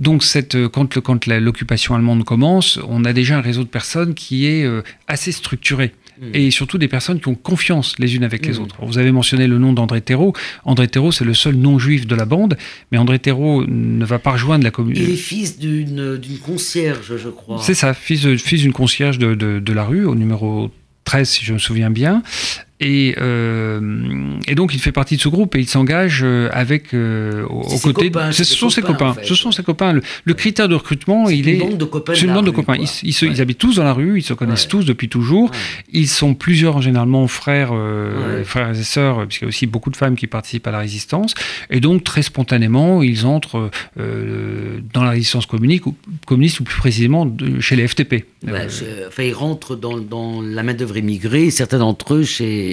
Donc 0.00 0.24
cette, 0.24 0.66
quand, 0.68 1.00
quand 1.00 1.26
l'occupation 1.26 1.94
allemande 1.94 2.24
commence, 2.24 2.80
on 2.88 3.04
a 3.04 3.12
déjà 3.12 3.38
un 3.38 3.40
réseau 3.40 3.62
de 3.62 3.68
personnes 3.68 4.14
qui 4.14 4.46
est 4.46 4.68
assez 5.06 5.30
structuré. 5.30 5.92
Mm. 6.22 6.30
et 6.34 6.50
surtout 6.52 6.78
des 6.78 6.86
personnes 6.86 7.18
qui 7.18 7.26
ont 7.26 7.34
confiance 7.34 7.98
les 7.98 8.14
unes 8.14 8.22
avec 8.22 8.46
les 8.46 8.54
mm. 8.54 8.62
autres. 8.62 8.76
Vous 8.82 8.98
avez 8.98 9.10
mentionné 9.10 9.48
le 9.48 9.58
nom 9.58 9.72
d'André 9.72 10.00
Thérault. 10.00 10.32
André 10.64 10.86
Thérault, 10.86 11.10
c'est 11.10 11.24
le 11.24 11.34
seul 11.34 11.56
non-juif 11.56 12.06
de 12.06 12.14
la 12.14 12.26
bande, 12.26 12.56
mais 12.92 12.98
André 12.98 13.18
Thérault 13.18 13.64
ne 13.66 14.04
va 14.04 14.20
pas 14.20 14.30
rejoindre 14.30 14.62
la 14.62 14.70
communauté. 14.70 15.02
Il 15.02 15.10
est 15.10 15.16
fils 15.16 15.58
d'une 15.58 16.20
concierge, 16.46 17.16
je 17.16 17.28
crois. 17.28 17.58
C'est 17.60 17.74
ça, 17.74 17.92
fils 17.92 18.22
d'une 18.22 18.72
concierge 18.72 19.18
de, 19.18 19.34
de, 19.34 19.72
la 19.72 19.84
rue, 19.84 20.04
au 20.04 20.14
numéro 20.14 20.70
13, 21.04 21.28
si 21.28 21.44
je 21.44 21.54
me 21.54 21.58
souviens 21.58 21.90
bien. 21.90 22.22
Et, 22.82 23.14
euh, 23.20 23.80
et, 24.48 24.56
donc 24.56 24.74
il 24.74 24.80
fait 24.80 24.90
partie 24.90 25.16
de 25.16 25.20
ce 25.20 25.28
groupe 25.28 25.54
et 25.54 25.60
il 25.60 25.68
s'engage 25.68 26.22
euh, 26.24 26.48
avec 26.52 26.92
euh, 26.94 27.44
aux 27.44 27.78
côtés. 27.78 28.10
ce 28.32 28.42
sont 28.42 28.70
ses 28.70 28.82
copains. 28.82 29.14
Ce 29.22 29.36
sont 29.36 29.52
ses 29.52 29.62
copains. 29.62 29.92
Le, 30.24 30.34
critère 30.34 30.68
de 30.68 30.74
recrutement, 30.74 31.28
il 31.28 31.48
est. 31.48 31.58
C'est 31.58 32.22
une 32.22 32.34
bande 32.34 32.46
de 32.46 32.50
copains. 32.50 32.74
Ils, 32.76 33.14
ils, 33.22 33.40
habitent 33.40 33.58
tous 33.58 33.76
dans 33.76 33.84
la 33.84 33.92
rue. 33.92 34.18
Ils 34.18 34.24
se 34.24 34.34
connaissent 34.34 34.66
tous 34.66 34.84
depuis 34.84 35.08
toujours. 35.08 35.52
Ils 35.92 36.08
sont 36.08 36.34
plusieurs 36.34 36.82
généralement 36.82 37.28
frères, 37.28 37.72
frères 38.44 38.70
et 38.70 38.82
sœurs, 38.82 39.26
puisqu'il 39.28 39.44
y 39.44 39.46
a 39.46 39.48
aussi 39.48 39.66
beaucoup 39.66 39.90
de 39.90 39.96
femmes 39.96 40.16
qui 40.16 40.26
participent 40.26 40.66
à 40.66 40.72
la 40.72 40.80
résistance. 40.80 41.34
Et 41.70 41.78
donc 41.78 42.02
très 42.02 42.22
spontanément, 42.22 43.02
ils 43.02 43.26
entrent 43.26 43.70
dans 43.96 45.04
la 45.04 45.10
résistance 45.10 45.46
communiste, 45.46 45.84
communistes, 46.26 46.58
ou 46.58 46.64
plus 46.64 46.78
précisément 46.78 47.30
chez 47.60 47.76
les 47.76 47.86
FTP. 47.86 48.24
enfin, 48.44 49.22
ils 49.22 49.34
rentrent 49.34 49.76
dans, 49.76 50.42
la 50.42 50.62
main-d'œuvre 50.64 50.96
immigrée, 50.96 51.50
certains 51.50 51.78
d'entre 51.78 52.14
eux 52.14 52.24
chez, 52.24 52.71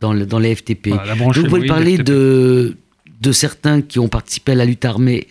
dans, 0.00 0.14
dans 0.14 0.38
les 0.38 0.54
FTP. 0.54 0.88
vous 0.88 1.44
pouvez 1.44 1.66
parler 1.66 1.98
de, 1.98 2.76
de 3.20 3.32
certains 3.32 3.82
qui 3.82 3.98
ont 3.98 4.08
participé 4.08 4.52
à 4.52 4.54
la 4.54 4.64
lutte 4.64 4.84
armée 4.84 5.26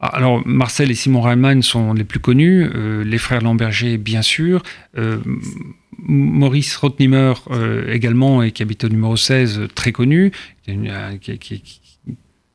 ah, 0.00 0.08
alors, 0.08 0.42
Marcel 0.44 0.90
et 0.90 0.94
Simon 0.94 1.22
Reimann 1.22 1.62
sont 1.62 1.94
les 1.94 2.04
plus 2.04 2.18
connus, 2.18 2.68
les 3.04 3.16
frères 3.16 3.40
Lamberger, 3.40 3.96
bien 3.96 4.20
sûr, 4.20 4.62
Maurice 5.96 6.76
Rotnimer 6.76 7.32
également, 7.88 8.42
et 8.42 8.50
qui 8.50 8.62
habite 8.62 8.84
au 8.84 8.88
numéro 8.90 9.16
16, 9.16 9.68
très 9.74 9.92
connu, 9.92 10.30
qui, 10.66 11.38
qui, 11.38 11.62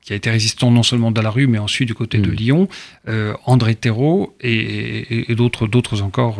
qui 0.09 0.13
a 0.13 0.15
été 0.15 0.31
résistant 0.31 0.71
non 0.71 0.81
seulement 0.81 1.11
dans 1.11 1.21
la 1.21 1.29
rue, 1.29 1.45
mais 1.45 1.59
ensuite 1.59 1.87
du 1.87 1.93
côté 1.93 2.17
de 2.17 2.31
mm. 2.31 2.33
Lyon, 2.33 2.67
euh, 3.07 3.35
André 3.45 3.75
Thérault 3.75 4.35
et, 4.41 5.35
d'autres, 5.35 5.67
d'autres 5.67 6.01
encore 6.01 6.39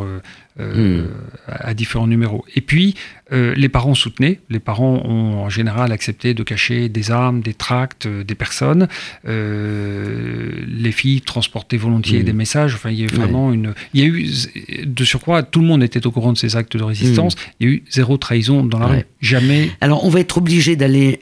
euh, 0.60 0.74
euh, 0.76 1.04
mm. 1.04 1.08
à, 1.48 1.74
différents 1.74 2.08
numéros. 2.08 2.46
Et 2.56 2.62
puis, 2.62 2.96
les 3.32 3.70
parents 3.70 3.94
soutenaient. 3.94 4.40
Les 4.50 4.60
parents 4.60 5.04
ont 5.06 5.44
en 5.44 5.50
général 5.50 5.92
accepté 5.92 6.34
de 6.34 6.42
cacher 6.42 6.90
des 6.90 7.12
armes, 7.12 7.42
des 7.42 7.54
tracts, 7.54 8.08
des 8.08 8.36
personnes. 8.36 8.88
les 9.26 10.92
filles 10.92 11.22
transportaient 11.22 11.78
volontiers 11.78 12.22
mm. 12.22 12.24
des 12.24 12.34
messages. 12.34 12.74
Enfin, 12.76 12.90
il 12.90 13.00
y 13.00 13.02
a 13.04 13.06
eu 13.06 13.16
vraiment 13.16 13.54
une. 13.54 13.74
Il 13.94 14.02
y 14.02 14.04
a 14.04 14.08
eu, 14.08 14.86
de 14.86 15.04
surcroît, 15.04 15.44
tout 15.44 15.60
le 15.62 15.68
monde 15.68 15.84
était 15.84 16.06
au 16.08 16.12
courant 16.12 16.34
de 16.34 16.38
ces 16.38 16.56
actes 16.56 16.76
de 16.76 16.84
résistance. 16.84 17.36
Il 17.60 17.68
y 17.68 17.72
a 17.72 17.74
eu 17.76 17.84
zéro 17.92 18.18
trahison 18.18 18.64
dans 18.64 18.80
la 18.80 18.88
rue. 18.88 19.06
Jamais. 19.22 19.70
Alors, 19.82 20.06
on 20.06 20.10
va 20.10 20.20
être 20.20 20.38
obligé 20.38 20.76
d'aller 20.76 21.20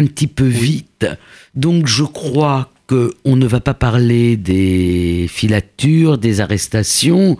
un 0.00 0.06
petit 0.06 0.26
peu 0.26 0.46
vite. 0.46 1.06
Donc 1.54 1.86
je 1.86 2.04
crois 2.04 2.70
qu'on 2.86 3.36
ne 3.36 3.46
va 3.46 3.60
pas 3.60 3.74
parler 3.74 4.36
des 4.36 5.26
filatures, 5.28 6.18
des 6.18 6.40
arrestations. 6.40 7.36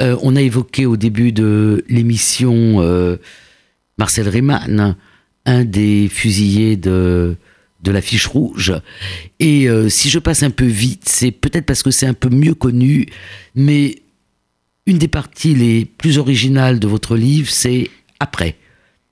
Euh, 0.00 0.16
on 0.22 0.36
a 0.36 0.40
évoqué 0.40 0.86
au 0.86 0.96
début 0.96 1.32
de 1.32 1.84
l'émission 1.88 2.80
euh, 2.80 3.16
Marcel 3.98 4.28
Riemann, 4.28 4.96
un 5.44 5.64
des 5.64 6.08
fusillés 6.08 6.76
de, 6.76 7.36
de 7.82 7.90
la 7.90 8.00
rouge. 8.26 8.74
Et 9.40 9.68
euh, 9.68 9.88
si 9.88 10.08
je 10.10 10.18
passe 10.18 10.42
un 10.42 10.50
peu 10.50 10.66
vite, 10.66 11.08
c'est 11.08 11.30
peut-être 11.30 11.66
parce 11.66 11.82
que 11.82 11.90
c'est 11.90 12.06
un 12.06 12.14
peu 12.14 12.28
mieux 12.28 12.54
connu, 12.54 13.06
mais 13.54 14.02
une 14.86 14.98
des 14.98 15.08
parties 15.08 15.54
les 15.54 15.84
plus 15.84 16.18
originales 16.18 16.78
de 16.78 16.86
votre 16.86 17.16
livre, 17.16 17.50
c'est 17.50 17.90
après 18.20 18.56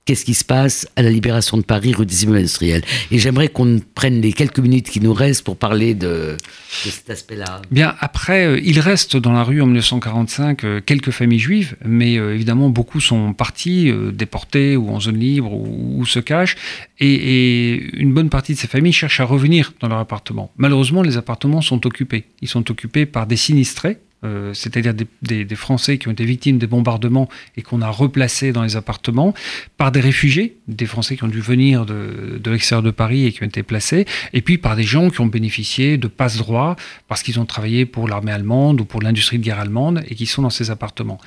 qu'est-ce 0.07 0.23
qui 0.23 0.33
se 0.33 0.45
passe 0.45 0.87
à 0.95 1.01
la 1.01 1.09
libération 1.09 1.57
de 1.57 1.63
Paris, 1.63 1.93
rue 1.93 2.05
des 2.05 2.23
immeubles 2.23 2.39
industriels? 2.39 2.81
Et 3.11 3.19
j'aimerais 3.19 3.49
qu'on 3.49 3.81
prenne 3.93 4.21
les 4.21 4.31
quelques 4.31 4.59
minutes 4.59 4.89
qui 4.89 5.01
nous 5.01 5.13
restent 5.13 5.43
pour 5.43 5.57
parler 5.57 5.93
de, 5.93 6.37
cet 6.69 7.09
aspect-là. 7.09 7.61
Bien, 7.69 7.93
après, 7.99 8.45
euh, 8.45 8.61
il 8.63 8.79
reste 8.79 9.17
dans 9.17 9.33
la 9.33 9.43
rue 9.43 9.61
en 9.61 9.65
1945 9.65 10.63
euh, 10.63 10.81
quelques 10.83 11.11
familles 11.11 11.39
juives, 11.39 11.75
mais 11.85 12.17
euh, 12.17 12.33
évidemment, 12.33 12.69
beaucoup 12.69 13.01
sont 13.01 13.33
partis, 13.33 13.91
déportés 14.13 14.77
ou 14.77 14.89
en 14.89 15.01
zone 15.01 15.19
libre 15.19 15.51
ou, 15.53 16.05
se 16.05 16.19
cachent. 16.19 16.55
Et, 16.99 17.13
et, 17.13 17.97
une 17.97 18.13
bonne 18.13 18.29
partie 18.29 18.53
de 18.53 18.57
ces 18.57 18.67
familles 18.67 18.93
cherchent 18.93 19.19
à 19.19 19.25
revenir 19.25 19.73
dans 19.81 19.89
leur 19.89 19.99
appartement. 19.99 20.51
Malheureusement, 20.55 21.03
les 21.03 21.17
appartements 21.17 21.61
sont 21.61 21.85
occupés. 21.85 22.23
Ils 22.41 22.47
sont 22.47 22.71
occupés 22.71 23.05
par 23.05 23.27
des 23.27 23.35
sinistrés 23.35 23.97
euh, 24.23 24.51
c'est-à-dire 24.53 24.95
des, 25.21 25.55
Français 25.55 25.99
qui 25.99 26.07
ont 26.07 26.11
été 26.11 26.25
victimes 26.25 26.57
des 26.57 26.65
bombardements 26.65 27.29
et 27.55 27.61
qu'on 27.61 27.81
a 27.81 27.89
replacés 27.89 28.51
dans 28.51 28.63
les 28.63 28.75
appartements, 28.75 29.33
par 29.77 29.91
des 29.91 29.99
réfugiés, 29.99 30.57
des 30.67 30.87
Français 30.87 31.15
qui 31.15 31.23
ont 31.23 31.27
dû 31.27 31.39
venir 31.39 31.85
de, 31.85 32.41
l'extérieur 32.45 32.81
de 32.81 32.91
Paris 32.91 33.25
et 33.25 33.31
qui 33.31 33.43
ont 33.43 33.47
été 33.47 33.61
placés, 33.61 34.05
et 34.33 34.41
puis 34.41 34.57
par 34.57 34.75
des 34.75 34.83
gens 34.83 35.09
qui 35.09 35.21
ont 35.21 35.27
bénéficié 35.27 35.97
de 35.97 36.07
passe-droit 36.07 36.75
parce 37.07 37.21
qu'ils 37.21 37.39
ont 37.39 37.45
travaillé 37.45 37.85
pour 37.85 38.07
l'armée 38.07 38.31
allemande 38.31 38.81
ou 38.81 38.85
pour 38.85 39.01
l'industrie 39.01 39.37
de 39.37 39.43
guerre 39.43 39.59
allemande 39.59 40.03
et 40.07 40.15
qui 40.15 40.25
sont 40.25 40.41
dans 40.41 40.49
ces 40.49 40.71
appartements. 40.71 41.19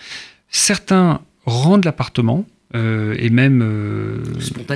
Certains 0.49 1.20
rendent 1.47 1.84
l'appartement, 1.84 2.45
euh, 2.76 3.16
et 3.18 3.30
même 3.30 3.62
euh, 3.62 4.22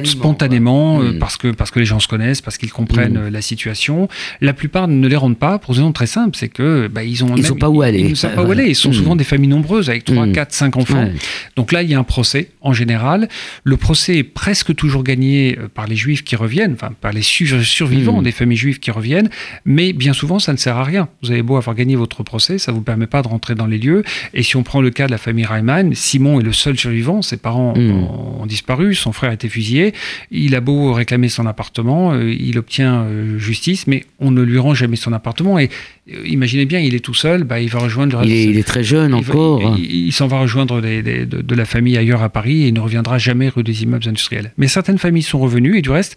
spontanément, 0.04 1.00
euh, 1.00 1.12
hmm. 1.12 1.18
parce, 1.20 1.36
que, 1.36 1.48
parce 1.48 1.70
que 1.70 1.78
les 1.78 1.84
gens 1.84 2.00
se 2.00 2.08
connaissent, 2.08 2.42
parce 2.42 2.58
qu'ils 2.58 2.72
comprennent 2.72 3.28
hmm. 3.28 3.28
la 3.28 3.40
situation. 3.40 4.08
La 4.40 4.52
plupart 4.52 4.88
ne 4.88 5.06
les 5.06 5.14
rendent 5.14 5.38
pas 5.38 5.60
pour 5.60 5.74
une 5.74 5.80
raison 5.80 5.92
très 5.92 6.08
simple, 6.08 6.36
c'est 6.36 6.48
que 6.48 6.88
bah, 6.88 7.04
ils 7.04 7.22
ont 7.22 7.36
ils 7.36 7.46
sont 7.46 7.54
pas 7.54 7.68
où 7.68 7.82
aller. 7.82 8.00
Ils 8.00 8.10
ne 8.10 8.14
savent 8.14 8.34
pas 8.34 8.42
où 8.42 8.50
aller. 8.50 8.66
Ils 8.66 8.74
sont 8.74 8.90
hmm. 8.90 8.94
souvent 8.94 9.16
des 9.16 9.22
familles 9.22 9.48
nombreuses 9.48 9.90
avec 9.90 10.04
3, 10.04 10.26
4, 10.28 10.52
5 10.52 10.76
enfants. 10.76 11.08
Donc 11.54 11.70
là, 11.70 11.82
il 11.82 11.90
y 11.90 11.94
a 11.94 11.98
un 11.98 12.04
procès 12.04 12.50
en 12.62 12.72
général. 12.72 13.28
Le 13.62 13.76
procès 13.76 14.18
est 14.18 14.24
presque 14.24 14.74
toujours 14.74 15.04
gagné 15.04 15.56
par 15.74 15.86
les 15.86 15.96
juifs 15.96 16.24
qui 16.24 16.34
reviennent, 16.34 16.72
enfin 16.72 16.90
par 17.00 17.12
les 17.12 17.22
survivants 17.22 18.22
des 18.22 18.32
familles 18.32 18.56
juives 18.56 18.80
qui 18.80 18.90
reviennent, 18.90 19.30
mais 19.64 19.92
bien 19.92 20.14
souvent, 20.14 20.40
ça 20.40 20.52
ne 20.52 20.58
sert 20.58 20.76
à 20.76 20.84
rien. 20.84 21.08
Vous 21.22 21.30
avez 21.30 21.42
beau 21.42 21.56
avoir 21.56 21.76
gagné 21.76 21.94
votre 21.94 22.24
procès, 22.24 22.58
ça 22.58 22.72
ne 22.72 22.76
vous 22.76 22.82
permet 22.82 23.06
pas 23.06 23.22
de 23.22 23.28
rentrer 23.28 23.54
dans 23.54 23.66
les 23.66 23.78
lieux. 23.78 24.02
Et 24.32 24.42
si 24.42 24.56
on 24.56 24.64
prend 24.64 24.80
le 24.80 24.90
cas 24.90 25.06
de 25.06 25.12
la 25.12 25.18
famille 25.18 25.44
Reimann, 25.44 25.94
Simon 25.94 26.40
est 26.40 26.42
le 26.42 26.52
seul 26.52 26.76
survivant, 26.76 27.22
ses 27.22 27.36
parents 27.36 27.74
Hmm. 27.92 28.40
ont, 28.40 28.46
disparu, 28.46 28.94
son 28.94 29.12
frère 29.12 29.30
a 29.30 29.34
été 29.34 29.48
fusillé, 29.48 29.94
il 30.30 30.54
a 30.54 30.60
beau 30.60 30.92
réclamer 30.92 31.28
son 31.28 31.46
appartement, 31.46 32.12
euh, 32.12 32.32
il 32.32 32.58
obtient 32.58 33.02
euh, 33.02 33.38
justice, 33.38 33.86
mais 33.86 34.04
on 34.20 34.30
ne 34.30 34.42
lui 34.42 34.58
rend 34.58 34.74
jamais 34.74 34.96
son 34.96 35.12
appartement. 35.12 35.58
Et 35.58 35.70
euh, 36.12 36.26
imaginez 36.26 36.66
bien, 36.66 36.80
il 36.80 36.94
est 36.94 37.00
tout 37.00 37.14
seul, 37.14 37.44
bah, 37.44 37.60
il 37.60 37.70
va 37.70 37.78
rejoindre... 37.78 38.22
Il 38.24 38.32
est, 38.32 38.44
il 38.44 38.58
est 38.58 38.66
très 38.66 38.84
jeune 38.84 39.14
encore. 39.14 39.76
il, 39.78 40.12
s'en 40.12 40.26
va 40.26 40.40
rejoindre 40.40 40.80
de, 40.80 41.54
la 41.54 41.64
famille 41.64 41.96
ailleurs 41.96 42.22
à 42.22 42.28
Paris 42.28 42.64
et 42.64 42.68
il 42.68 42.74
ne 42.74 42.80
reviendra 42.80 43.18
jamais 43.18 43.48
rue 43.48 43.62
des 43.62 43.82
immeubles 43.82 44.08
industriels. 44.08 44.52
Mais 44.58 44.68
certaines 44.68 44.98
familles 44.98 45.22
sont 45.22 45.38
revenues 45.38 45.78
et 45.78 45.82
du 45.82 45.90
reste, 45.90 46.16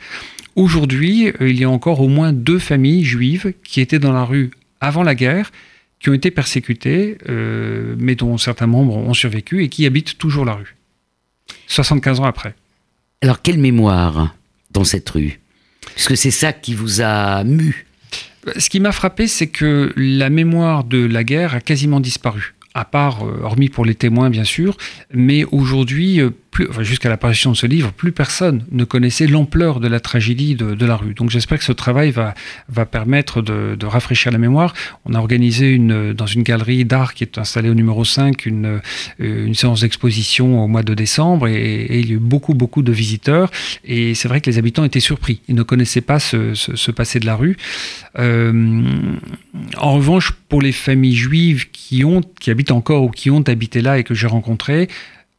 aujourd'hui, 0.56 1.32
il 1.40 1.60
y 1.60 1.64
a 1.64 1.70
encore 1.70 2.02
au 2.02 2.08
moins 2.08 2.34
deux 2.34 2.60
familles 2.60 3.04
juives 3.04 3.54
qui 3.64 3.82
étaient 3.82 4.00
dans 4.00 4.14
la 4.14 4.24
rue 4.24 4.52
avant 4.82 5.04
la 5.04 5.16
guerre, 5.16 5.52
qui 6.00 6.10
ont 6.10 6.14
été 6.14 6.30
persécutées, 6.30 7.18
mais 7.98 8.16
dont 8.16 8.38
certains 8.38 8.68
membres 8.68 8.98
ont 8.98 9.14
survécu 9.14 9.64
et 9.64 9.70
qui 9.70 9.86
habitent 9.86 10.18
toujours 10.18 10.46
la 10.46 10.54
rue. 10.54 10.77
75 11.68 12.20
ans 12.20 12.26
après. 12.26 12.56
Alors, 13.22 13.42
quelle 13.42 13.58
mémoire 13.58 14.36
dans 14.72 14.84
cette 14.84 15.10
rue? 15.10 15.40
Puisque 15.96 16.18
c'est 16.18 16.32
ça 16.32 16.54
qui 16.54 16.74
vous 16.76 17.02
a 17.02 17.44
mu. 17.44 17.86
Ce 18.58 18.70
qui 18.70 18.80
m'a 18.80 18.92
frappé, 18.92 19.28
c'est 19.28 19.48
que 19.48 19.94
la 19.98 20.30
mémoire 20.30 20.84
de 20.84 21.04
la 21.06 21.24
guerre 21.24 21.56
a 21.56 21.62
quasiment 21.62 22.00
disparu 22.00 22.54
à 22.78 22.86
part, 22.86 23.26
euh, 23.26 23.42
hormis 23.42 23.70
pour 23.70 23.86
les 23.86 23.96
témoins 23.96 24.30
bien 24.30 24.44
sûr, 24.44 24.78
mais 25.12 25.46
aujourd'hui, 25.46 26.22
jusqu'à 26.80 27.10
l'apparition 27.10 27.52
de 27.52 27.58
ce 27.58 27.68
livre, 27.68 27.92
plus 27.92 28.12
personne 28.12 28.66
ne 28.72 28.84
connaissait 28.84 29.28
l'ampleur 29.28 29.80
de 29.80 29.88
la 29.88 30.00
tragédie 30.00 30.56
de, 30.56 30.86
la 30.86 30.96
rue. 30.96 31.14
Donc 31.14 31.30
j'espère 31.30 31.58
que 31.58 31.64
ce 31.64 31.72
travail 31.72 32.12
va, 32.12 32.86
permettre 32.86 33.42
de, 33.42 33.86
rafraîchir 33.86 34.32
la 34.32 34.38
mémoire. 34.38 34.74
On 35.06 35.14
a 35.14 35.20
organisé 35.20 35.78
dans 35.78 36.26
une 36.26 36.44
galerie 36.44 36.86
d'art 36.86 37.14
qui 37.14 37.24
est 37.24 37.38
installée 37.38 37.70
au 37.70 37.74
numéro 37.74 38.04
5 38.04 38.46
une, 38.46 38.80
euh, 39.20 39.46
une 39.46 39.56
séance 39.56 39.82
d'exposition 39.82 40.64
au 40.64 40.68
mois 40.68 40.84
de 40.84 40.94
décembre 40.94 41.48
et, 41.48 42.00
il 42.00 42.08
y 42.08 42.12
a 42.12 42.16
eu 42.16 42.20
beaucoup, 42.20 42.54
beaucoup 42.54 42.82
de 42.82 42.92
visiteurs. 42.92 43.52
Et 43.86 44.14
c'est 44.14 44.28
vrai 44.28 44.42
que 44.42 44.50
les 44.50 44.58
habitants 44.58 44.84
étaient 44.84 45.00
surpris. 45.00 45.42
Ils 45.48 45.56
ne 45.56 45.64
connaissaient 45.64 46.02
pas 46.02 46.20
ce, 46.20 46.92
passé 46.92 47.20
de 47.20 47.26
la 47.26 47.36
rue. 47.36 47.58
Euh, 48.20 49.08
en 49.78 49.94
revanche, 49.94 50.32
pour 50.50 50.62
les 50.62 50.72
familles 50.72 51.16
juives 51.16 51.70
qui, 51.72 52.04
qui 52.40 52.52
habitent 52.52 52.72
encore 52.72 53.04
ou 53.04 53.10
qui 53.10 53.30
ont 53.30 53.42
habité 53.42 53.82
là 53.82 53.98
et 54.00 54.04
que 54.04 54.14
j'ai 54.14 54.28
rencontrées, 54.28 54.88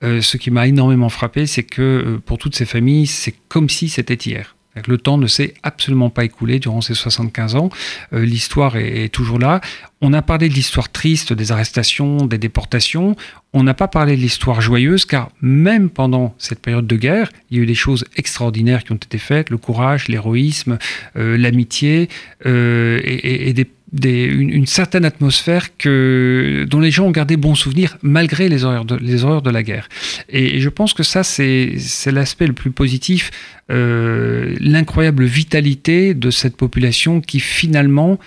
euh, 0.05 0.21
ce 0.21 0.37
qui 0.37 0.51
m'a 0.51 0.67
énormément 0.67 1.09
frappé, 1.09 1.47
c'est 1.47 1.65
que 1.65 1.83
euh, 1.83 2.23
pour 2.25 2.39
toutes 2.39 2.55
ces 2.55 2.67
familles, 2.67 3.07
c'est 3.07 3.35
comme 3.49 3.69
si 3.69 3.89
c'était 3.89 4.15
hier. 4.15 4.55
Le 4.87 4.97
temps 4.97 5.19
ne 5.19 5.27
s'est 5.27 5.55
absolument 5.65 6.09
pas 6.09 6.25
écoulé 6.25 6.61
durant 6.61 6.81
ces 6.81 6.95
75 6.95 7.57
ans. 7.57 7.69
Euh, 8.13 8.25
l'histoire 8.25 8.77
est, 8.77 9.09
toujours 9.09 9.41
là. 9.41 9.61
On 10.01 10.13
a 10.13 10.23
parlé 10.23 10.49
de 10.49 10.55
l'histoire 10.55 10.93
triste, 10.93 11.33
des 11.33 11.51
arrestations, 11.51 12.27
des 12.27 12.39
déportations. 12.39 13.17
On 13.53 13.65
n'a 13.65 13.75
pas 13.75 13.89
parlé 13.89 14.15
de 14.15 14.21
l'histoire 14.21 14.61
joyeuse, 14.61 15.05
car 15.05 15.31
même 15.41 15.91
pendant 15.91 16.33
cette 16.39 16.61
période 16.61 16.87
de 16.87 16.95
guerre, 16.95 17.33
il 17.51 17.57
y 17.57 17.61
a 17.61 17.65
eu 17.65 17.67
des 17.67 17.75
choses 17.75 18.05
extraordinaires 18.15 18.85
qui 18.85 18.93
ont 18.93 18.97
été 18.97 19.19
faites, 19.19 19.51
le 19.51 19.57
courage, 19.57 20.07
l'héroïsme, 20.07 20.79
l'amitié 21.17 22.09
et, 22.45 23.49
et, 23.49 23.53
des 23.53 23.69
une, 23.93 24.67
certaine 24.67 25.05
atmosphère 25.05 25.77
que, 25.77 26.67
dont 26.69 26.81
les 26.81 26.91
gens 26.91 27.07
ont 27.07 27.11
gardé 27.11 27.37
bon 27.37 27.55
souvenir 27.55 27.97
malgré 28.03 28.49
les 28.49 28.65
horreurs 28.65 28.85
de, 28.85 29.51
la 29.51 29.63
guerre. 29.63 29.89
Et, 30.29 30.61
je 30.61 30.69
pense 30.69 30.95
que 30.95 31.03
ça, 31.03 31.23
c'est 31.23 31.77
l'aspect 32.07 32.47
le 32.47 32.53
plus 32.53 32.71
positif, 32.71 33.31
euh, 33.71 34.55
l'incroyable 34.61 35.25
vitalité 35.25 36.15
de 36.15 36.31
cette 36.31 36.57
population 36.57 37.21
qui 37.21 37.41
finalement 37.41 38.19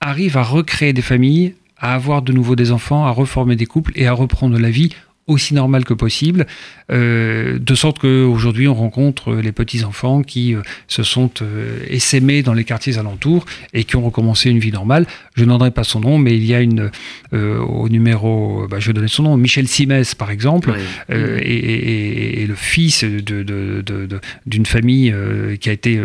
arrive 0.00 0.36
à 0.36 0.42
recréer 0.42 0.92
des 0.92 1.02
familles, 1.02 1.54
à 1.78 1.94
avoir 1.94 2.22
de 2.22 2.32
nouveau 2.32 2.56
des 2.56 2.70
enfants, 2.70 3.04
à 3.06 3.10
reformer 3.10 3.56
des 3.56 3.66
couples 3.66 3.92
et 3.96 4.06
à 4.06 4.12
reprendre 4.12 4.58
la 4.58 4.70
vie 4.70 4.90
aussi 5.26 5.54
normale 5.54 5.84
que 5.84 5.94
possible, 5.94 6.46
euh, 6.92 7.58
de 7.58 7.74
sorte 7.74 7.98
qu'aujourd'hui 7.98 8.68
on 8.68 8.74
rencontre 8.74 9.34
les 9.34 9.50
petits-enfants 9.50 10.22
qui 10.22 10.54
euh, 10.54 10.62
se 10.86 11.02
sont 11.02 11.30
euh, 11.42 11.80
essaimés 11.88 12.44
dans 12.44 12.54
les 12.54 12.62
quartiers 12.62 12.98
alentours 12.98 13.44
et 13.72 13.82
qui 13.82 13.96
ont 13.96 14.04
recommencé 14.04 14.50
une 14.50 14.60
vie 14.60 14.70
normale. 14.70 15.04
Je 15.34 15.44
n'en 15.44 15.58
pas 15.70 15.82
son 15.82 16.00
nom, 16.00 16.18
mais 16.18 16.36
il 16.36 16.44
y 16.44 16.54
a 16.54 16.60
une, 16.60 16.90
au 17.32 17.88
numéro, 17.88 18.66
bah, 18.70 18.78
je 18.78 18.86
vais 18.86 18.92
donner 18.92 19.08
son 19.08 19.24
nom, 19.24 19.36
Michel 19.36 19.66
Simès 19.66 20.14
par 20.14 20.30
exemple, 20.30 20.72
et, 21.08 22.46
le 22.46 22.54
fils 22.54 23.02
d'une 23.02 23.42
de, 23.42 23.82
de, 23.82 24.64
famille 24.64 25.14
qui 25.60 25.68
a 25.68 25.72
été 25.72 26.00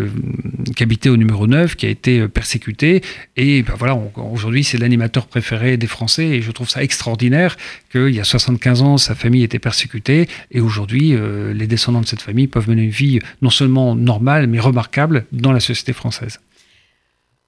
qui 0.76 0.84
habitait 0.84 1.10
au 1.10 1.18
numéro 1.18 1.46
9, 1.48 1.76
qui 1.76 1.86
a 1.86 1.90
été 1.90 2.28
persécuté, 2.28 3.02
et 3.38 3.62
bah, 3.62 3.76
voilà, 3.78 3.98
aujourd'hui 4.16 4.64
c'est 4.64 4.78
l'animateur 4.78 5.28
préféré 5.28 5.78
des 5.78 5.88
Français, 5.88 6.26
et 6.26 6.42
je 6.42 6.52
trouve 6.52 6.70
ça 6.70 6.82
extraordinaire 6.82 7.58
qu'il 7.92 8.10
y 8.10 8.20
a 8.20 8.24
75 8.24 8.82
ans, 8.82 8.98
sa 9.12 9.16
famille 9.16 9.44
était 9.44 9.60
persécutée, 9.60 10.30
et 10.52 10.62
aujourd'hui, 10.62 11.14
euh, 11.14 11.54
les 11.54 11.68
descendants 11.68 12.00
de 12.00 12.08
cette 12.08 12.22
famille 12.22 12.48
peuvent 12.48 12.70
mener 12.70 12.84
une 12.84 12.92
vie 12.92 13.20
non 13.42 13.50
seulement 13.50 13.94
normale, 13.94 14.48
mais 14.48 14.60
remarquable 14.60 15.26
dans 15.34 15.52
la 15.52 15.60
société 15.60 15.92
française. 15.92 16.40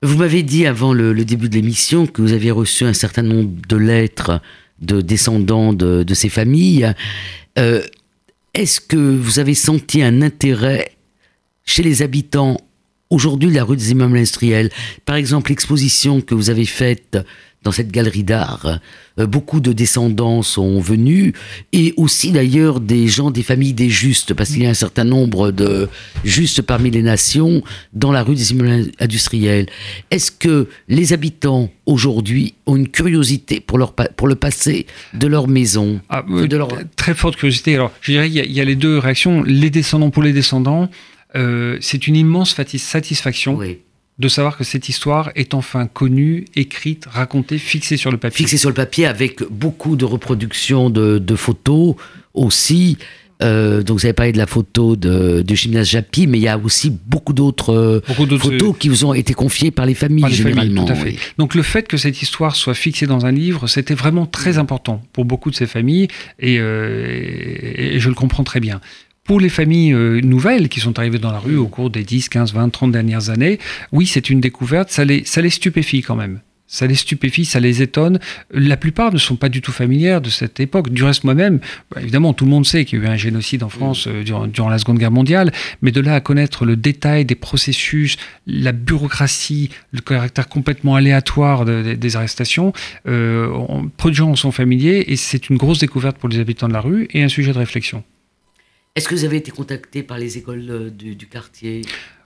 Vous 0.01 0.17
m'avez 0.17 0.43
dit 0.43 0.65
avant 0.65 0.91
le, 0.91 1.13
début 1.23 1.47
de 1.47 1.55
l'émission 1.55 2.05
que 2.05 2.21
vous 2.21 2.33
aviez 2.33 2.51
reçu 2.51 2.83
un 2.83 2.91
certain 2.91 3.21
nombre 3.21 3.51
de 3.69 3.77
lettres 3.77 4.41
de 4.79 4.99
descendants 4.99 5.71
de, 5.71 6.13
ces 6.13 6.27
familles. 6.27 6.93
Euh, 7.57 7.81
est-ce 8.53 8.81
que 8.81 8.97
vous 8.97 9.39
avez 9.39 9.53
senti 9.53 10.03
un 10.03 10.21
intérêt 10.21 10.91
chez 11.63 11.81
les 11.81 12.01
habitants 12.01 12.57
aujourd'hui 13.09 13.49
de 13.49 13.55
la 13.55 13.63
rue 13.63 13.77
des 13.77 13.91
immeubles 13.91 14.17
industriels? 14.17 14.69
Par 15.05 15.15
exemple, 15.15 15.51
l'exposition 15.51 16.19
que 16.19 16.35
vous 16.35 16.49
avez 16.49 16.65
faite 16.65 17.17
dans 17.63 17.71
cette 17.71 17.91
galerie 17.91 18.23
d'art. 18.23 18.79
Euh, 19.19 19.27
beaucoup 19.27 19.59
de 19.59 19.73
descendants 19.73 20.41
sont 20.41 20.79
venus 20.79 21.33
et 21.71 21.93
aussi 21.97 22.31
d'ailleurs 22.31 22.79
des 22.79 23.07
gens 23.07 23.31
des 23.31 23.43
familles 23.43 23.73
des 23.73 23.89
justes 23.89 24.33
parce 24.33 24.51
qu'il 24.51 24.63
y 24.63 24.65
a 24.65 24.69
un 24.69 24.73
certain 24.73 25.03
nombre 25.03 25.51
de 25.51 25.87
justes 26.23 26.61
parmi 26.61 26.91
les 26.91 27.01
nations 27.01 27.63
dans 27.93 28.11
la 28.11 28.23
rue 28.23 28.35
des 28.35 28.51
immeubles 28.51 28.91
industriels. 28.99 29.67
Est-ce 30.11 30.31
que 30.31 30.67
les 30.87 31.13
habitants 31.13 31.69
aujourd'hui 31.85 32.55
ont 32.65 32.75
une 32.75 32.89
curiosité 32.89 33.59
pour, 33.59 33.77
leur, 33.77 33.93
pour 33.93 34.27
le 34.27 34.35
passé 34.35 34.85
de 35.13 35.27
leur 35.27 35.47
maison 35.47 36.01
ah, 36.09 36.23
de 36.27 36.57
leur... 36.57 36.69
Très 36.95 37.13
forte 37.13 37.35
curiosité. 37.35 37.75
Alors 37.75 37.91
je 38.01 38.11
dirais 38.11 38.29
qu'il 38.29 38.51
y, 38.51 38.61
a 38.61 38.65
les 38.65 38.75
deux 38.75 38.97
réactions. 38.97 39.43
Les 39.43 39.69
descendants 39.69 40.09
pour 40.09 40.23
les 40.23 40.33
descendants, 40.33 40.89
euh, 41.35 41.77
c'est 41.81 42.07
une 42.07 42.15
immense 42.15 42.55
satisfaction. 42.77 43.55
Oui 43.55 43.79
de 44.19 44.27
savoir 44.27 44.57
que 44.57 44.63
cette 44.63 44.89
histoire 44.89 45.31
est 45.35 45.53
enfin 45.53 45.87
connue, 45.87 46.45
écrite, 46.55 47.05
racontée, 47.09 47.57
fixée 47.57 47.97
sur 47.97 48.11
le 48.11 48.17
papier. 48.17 48.37
Fixée 48.37 48.57
sur 48.57 48.69
le 48.69 48.75
papier 48.75 49.05
avec 49.05 49.41
beaucoup 49.49 49.95
de 49.95 50.05
reproductions 50.05 50.89
de, 50.89 51.35
photos 51.35 51.95
aussi. 52.33 52.97
Euh, 53.41 53.81
donc 53.81 53.99
vous 53.99 54.05
avez 54.05 54.13
parlé 54.13 54.31
de 54.31 54.37
la 54.37 54.45
photo 54.45 54.95
de, 54.95 55.41
de 55.41 55.55
Gymnase 55.55 55.89
Japy, 55.89 56.27
mais 56.27 56.37
il 56.37 56.43
y 56.43 56.47
a 56.47 56.57
aussi 56.57 56.91
beaucoup 57.07 57.33
d'autres 57.33 58.01
photos 58.37 58.75
qui 58.77 58.87
vous 58.87 59.03
ont 59.03 59.15
été 59.15 59.33
confiées 59.33 59.71
par 59.71 59.87
les 59.87 59.95
familles 59.95 60.31
généralement. 60.31 60.85
Donc 61.39 61.55
le 61.55 61.63
fait 61.63 61.87
que 61.87 61.97
cette 61.97 62.21
histoire 62.21 62.55
soit 62.55 62.75
fixée 62.75 63.07
dans 63.07 63.25
un 63.25 63.31
livre, 63.31 63.67
c'était 63.67 63.95
vraiment 63.95 64.27
très 64.27 64.59
important 64.59 65.01
pour 65.11 65.25
beaucoup 65.25 65.49
de 65.49 65.55
ces 65.55 65.65
familles 65.65 66.07
et, 66.39 66.59
euh, 66.59 67.07
et 67.75 67.99
je 67.99 68.07
le 68.09 68.15
comprends 68.15 68.43
très 68.43 68.59
bien. 68.59 68.79
Pour 69.23 69.39
les 69.39 69.49
familles 69.49 69.93
euh, 69.93 70.19
nouvelles 70.19 70.67
qui 70.67 70.81
sont 70.81 70.99
arrivées 70.99 71.19
dans 71.19 71.31
la 71.31 71.39
rue 71.39 71.55
au 71.55 71.67
cours 71.67 71.89
des 71.89 72.03
10, 72.03 72.27
15, 72.27 72.53
20, 72.53 72.69
30 72.69 72.91
dernières 72.91 73.29
années, 73.29 73.57
oui, 73.93 74.05
c'est 74.05 74.29
une 74.29 74.41
découverte, 74.41 74.89
ça 74.89 75.05
les, 75.05 75.23
ça 75.23 75.41
les 75.41 75.49
stupéfie 75.49 76.01
quand 76.01 76.17
même. 76.17 76.41
Ça 76.67 76.87
les 76.87 76.95
stupéfie, 76.95 77.45
ça 77.45 77.59
les 77.59 77.81
étonne. 77.81 78.19
La 78.51 78.77
plupart 78.77 79.13
ne 79.13 79.19
sont 79.19 79.35
pas 79.35 79.47
du 79.47 79.61
tout 79.61 79.71
familières 79.71 80.21
de 80.21 80.29
cette 80.29 80.59
époque. 80.59 80.89
Du 80.89 81.03
reste, 81.03 81.23
moi-même, 81.23 81.59
bah, 81.91 82.01
évidemment, 82.01 82.33
tout 82.33 82.45
le 82.45 82.51
monde 82.51 82.65
sait 82.65 82.83
qu'il 82.83 82.99
y 82.99 83.01
a 83.01 83.05
eu 83.05 83.07
un 83.09 83.15
génocide 83.15 83.63
en 83.63 83.69
France 83.69 84.07
euh, 84.07 84.23
durant, 84.23 84.69
la 84.69 84.77
Seconde 84.77 84.97
Guerre 84.97 85.11
mondiale, 85.11 85.53
mais 85.81 85.91
de 85.91 86.01
là 86.01 86.15
à 86.15 86.19
connaître 86.19 86.65
le 86.65 86.75
détail 86.75 87.23
des 87.25 87.35
processus, 87.35 88.17
la 88.45 88.71
bureaucratie, 88.71 89.69
le 89.91 90.01
caractère 90.01 90.49
complètement 90.49 90.95
aléatoire 90.95 91.63
des 91.63 92.15
arrestations, 92.15 92.73
euh, 93.07 93.55
peu 93.95 94.09
de 94.09 94.15
gens 94.15 94.31
en 94.31 94.35
sont 94.35 94.51
familiers 94.51 95.05
et 95.07 95.15
c'est 95.15 95.49
une 95.49 95.57
grosse 95.57 95.79
découverte 95.79 96.17
pour 96.17 96.27
les 96.27 96.39
habitants 96.39 96.67
de 96.67 96.73
la 96.73 96.81
rue 96.81 97.07
et 97.13 97.23
un 97.23 97.29
sujet 97.29 97.53
de 97.53 97.59
réflexion. 97.59 98.03
Est-ce 98.95 99.07
que 99.07 99.15
vous 99.15 99.23
avez 99.23 99.37
été 99.37 99.49
contacté 99.49 100.03
par 100.03 100.19
les 100.19 100.37
écoles 100.37 100.67
euh, 100.69 100.91
du, 100.91 101.25
quartier? 101.25 101.81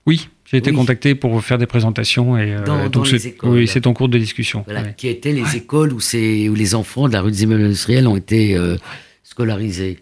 Oui, 0.05 0.27
j'ai 0.43 0.57
été 0.57 0.73
contacté 0.73 1.15
pour 1.15 1.41
faire 1.41 1.57
des 1.57 1.65
présentations 1.65 2.37
et 2.37 2.55
euh, 2.55 2.65
dans, 2.65 2.89
donc 2.89 3.09
les 3.09 3.27
écoles. 3.27 3.51
oui, 3.51 3.69
c'est 3.69 3.87
en 3.87 3.93
cours 3.93 4.09
de 4.09 4.17
discussion. 4.17 4.65
Qui 4.97 5.07
étaient 5.07 5.31
les 5.31 5.55
écoles 5.55 5.93
où, 5.93 5.99
où 5.99 6.55
les 6.55 6.75
enfants 6.75 7.07
de 7.07 7.13
la 7.13 7.21
rue 7.21 7.31
des 7.31 7.43
immeubles 7.43 7.63
industriels 7.63 8.05
ont 8.05 8.17
été 8.17 8.57
euh, 8.57 8.75
scolarisés. 9.23 9.99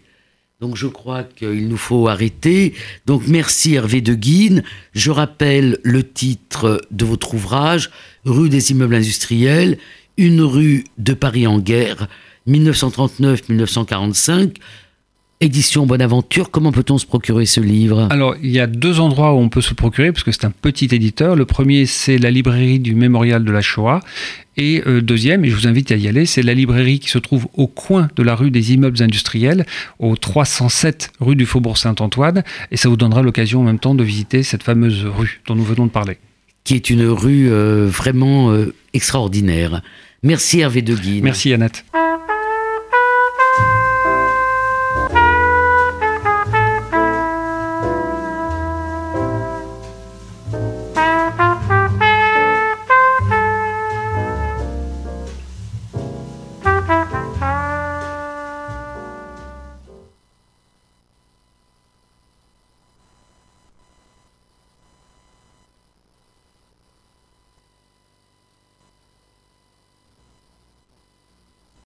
Donc 0.60 0.74
je 0.74 0.88
crois 0.88 1.22
qu'il 1.22 1.68
nous 1.68 1.76
faut 1.76 2.08
arrêter. 2.08 2.74
Donc 3.06 3.28
merci 3.28 3.74
Hervé 3.74 4.00
de 4.00 4.14
Guine. 4.14 4.64
Je 4.92 5.12
rappelle 5.12 5.78
le 5.84 6.02
titre 6.02 6.80
de 6.90 7.04
votre 7.04 7.34
ouvrage, 7.34 7.92
Rue 8.24 8.48
des 8.48 8.72
immeubles 8.72 8.96
industriels, 8.96 9.78
une 10.16 10.42
rue 10.42 10.82
de 10.98 11.14
Paris 11.14 11.46
en 11.46 11.60
guerre, 11.60 12.08
1939-1945. 12.48 14.56
Édition 15.42 15.84
Bonaventure, 15.84 16.50
comment 16.50 16.72
peut-on 16.72 16.96
se 16.96 17.04
procurer 17.04 17.44
ce 17.44 17.60
livre 17.60 18.08
Alors, 18.10 18.36
il 18.42 18.50
y 18.50 18.58
a 18.58 18.66
deux 18.66 19.00
endroits 19.00 19.34
où 19.34 19.36
on 19.36 19.50
peut 19.50 19.60
se 19.60 19.74
procurer, 19.74 20.10
parce 20.10 20.24
que 20.24 20.32
c'est 20.32 20.46
un 20.46 20.50
petit 20.50 20.86
éditeur. 20.86 21.36
Le 21.36 21.44
premier, 21.44 21.84
c'est 21.84 22.16
la 22.16 22.30
librairie 22.30 22.78
du 22.78 22.94
Mémorial 22.94 23.44
de 23.44 23.52
la 23.52 23.60
Shoah. 23.60 24.00
Et 24.56 24.82
euh, 24.86 25.02
deuxième, 25.02 25.44
et 25.44 25.50
je 25.50 25.54
vous 25.54 25.66
invite 25.66 25.92
à 25.92 25.96
y 25.96 26.08
aller, 26.08 26.24
c'est 26.24 26.42
la 26.42 26.54
librairie 26.54 27.00
qui 27.00 27.10
se 27.10 27.18
trouve 27.18 27.48
au 27.52 27.66
coin 27.66 28.08
de 28.16 28.22
la 28.22 28.34
rue 28.34 28.50
des 28.50 28.72
immeubles 28.72 29.02
industriels, 29.02 29.66
au 29.98 30.16
307 30.16 31.12
rue 31.20 31.36
du 31.36 31.44
Faubourg 31.44 31.76
Saint-Antoine. 31.76 32.42
Et 32.70 32.78
ça 32.78 32.88
vous 32.88 32.96
donnera 32.96 33.20
l'occasion 33.20 33.60
en 33.60 33.64
même 33.64 33.78
temps 33.78 33.94
de 33.94 34.02
visiter 34.02 34.42
cette 34.42 34.62
fameuse 34.62 35.04
rue 35.04 35.42
dont 35.46 35.54
nous 35.54 35.64
venons 35.64 35.84
de 35.84 35.90
parler. 35.90 36.16
Qui 36.64 36.76
est 36.76 36.88
une 36.88 37.04
rue 37.06 37.50
euh, 37.50 37.86
vraiment 37.86 38.52
euh, 38.52 38.72
extraordinaire. 38.94 39.82
Merci 40.22 40.60
Hervé 40.60 40.80
Deguine. 40.80 41.24
Merci 41.24 41.52
Annette. 41.52 41.84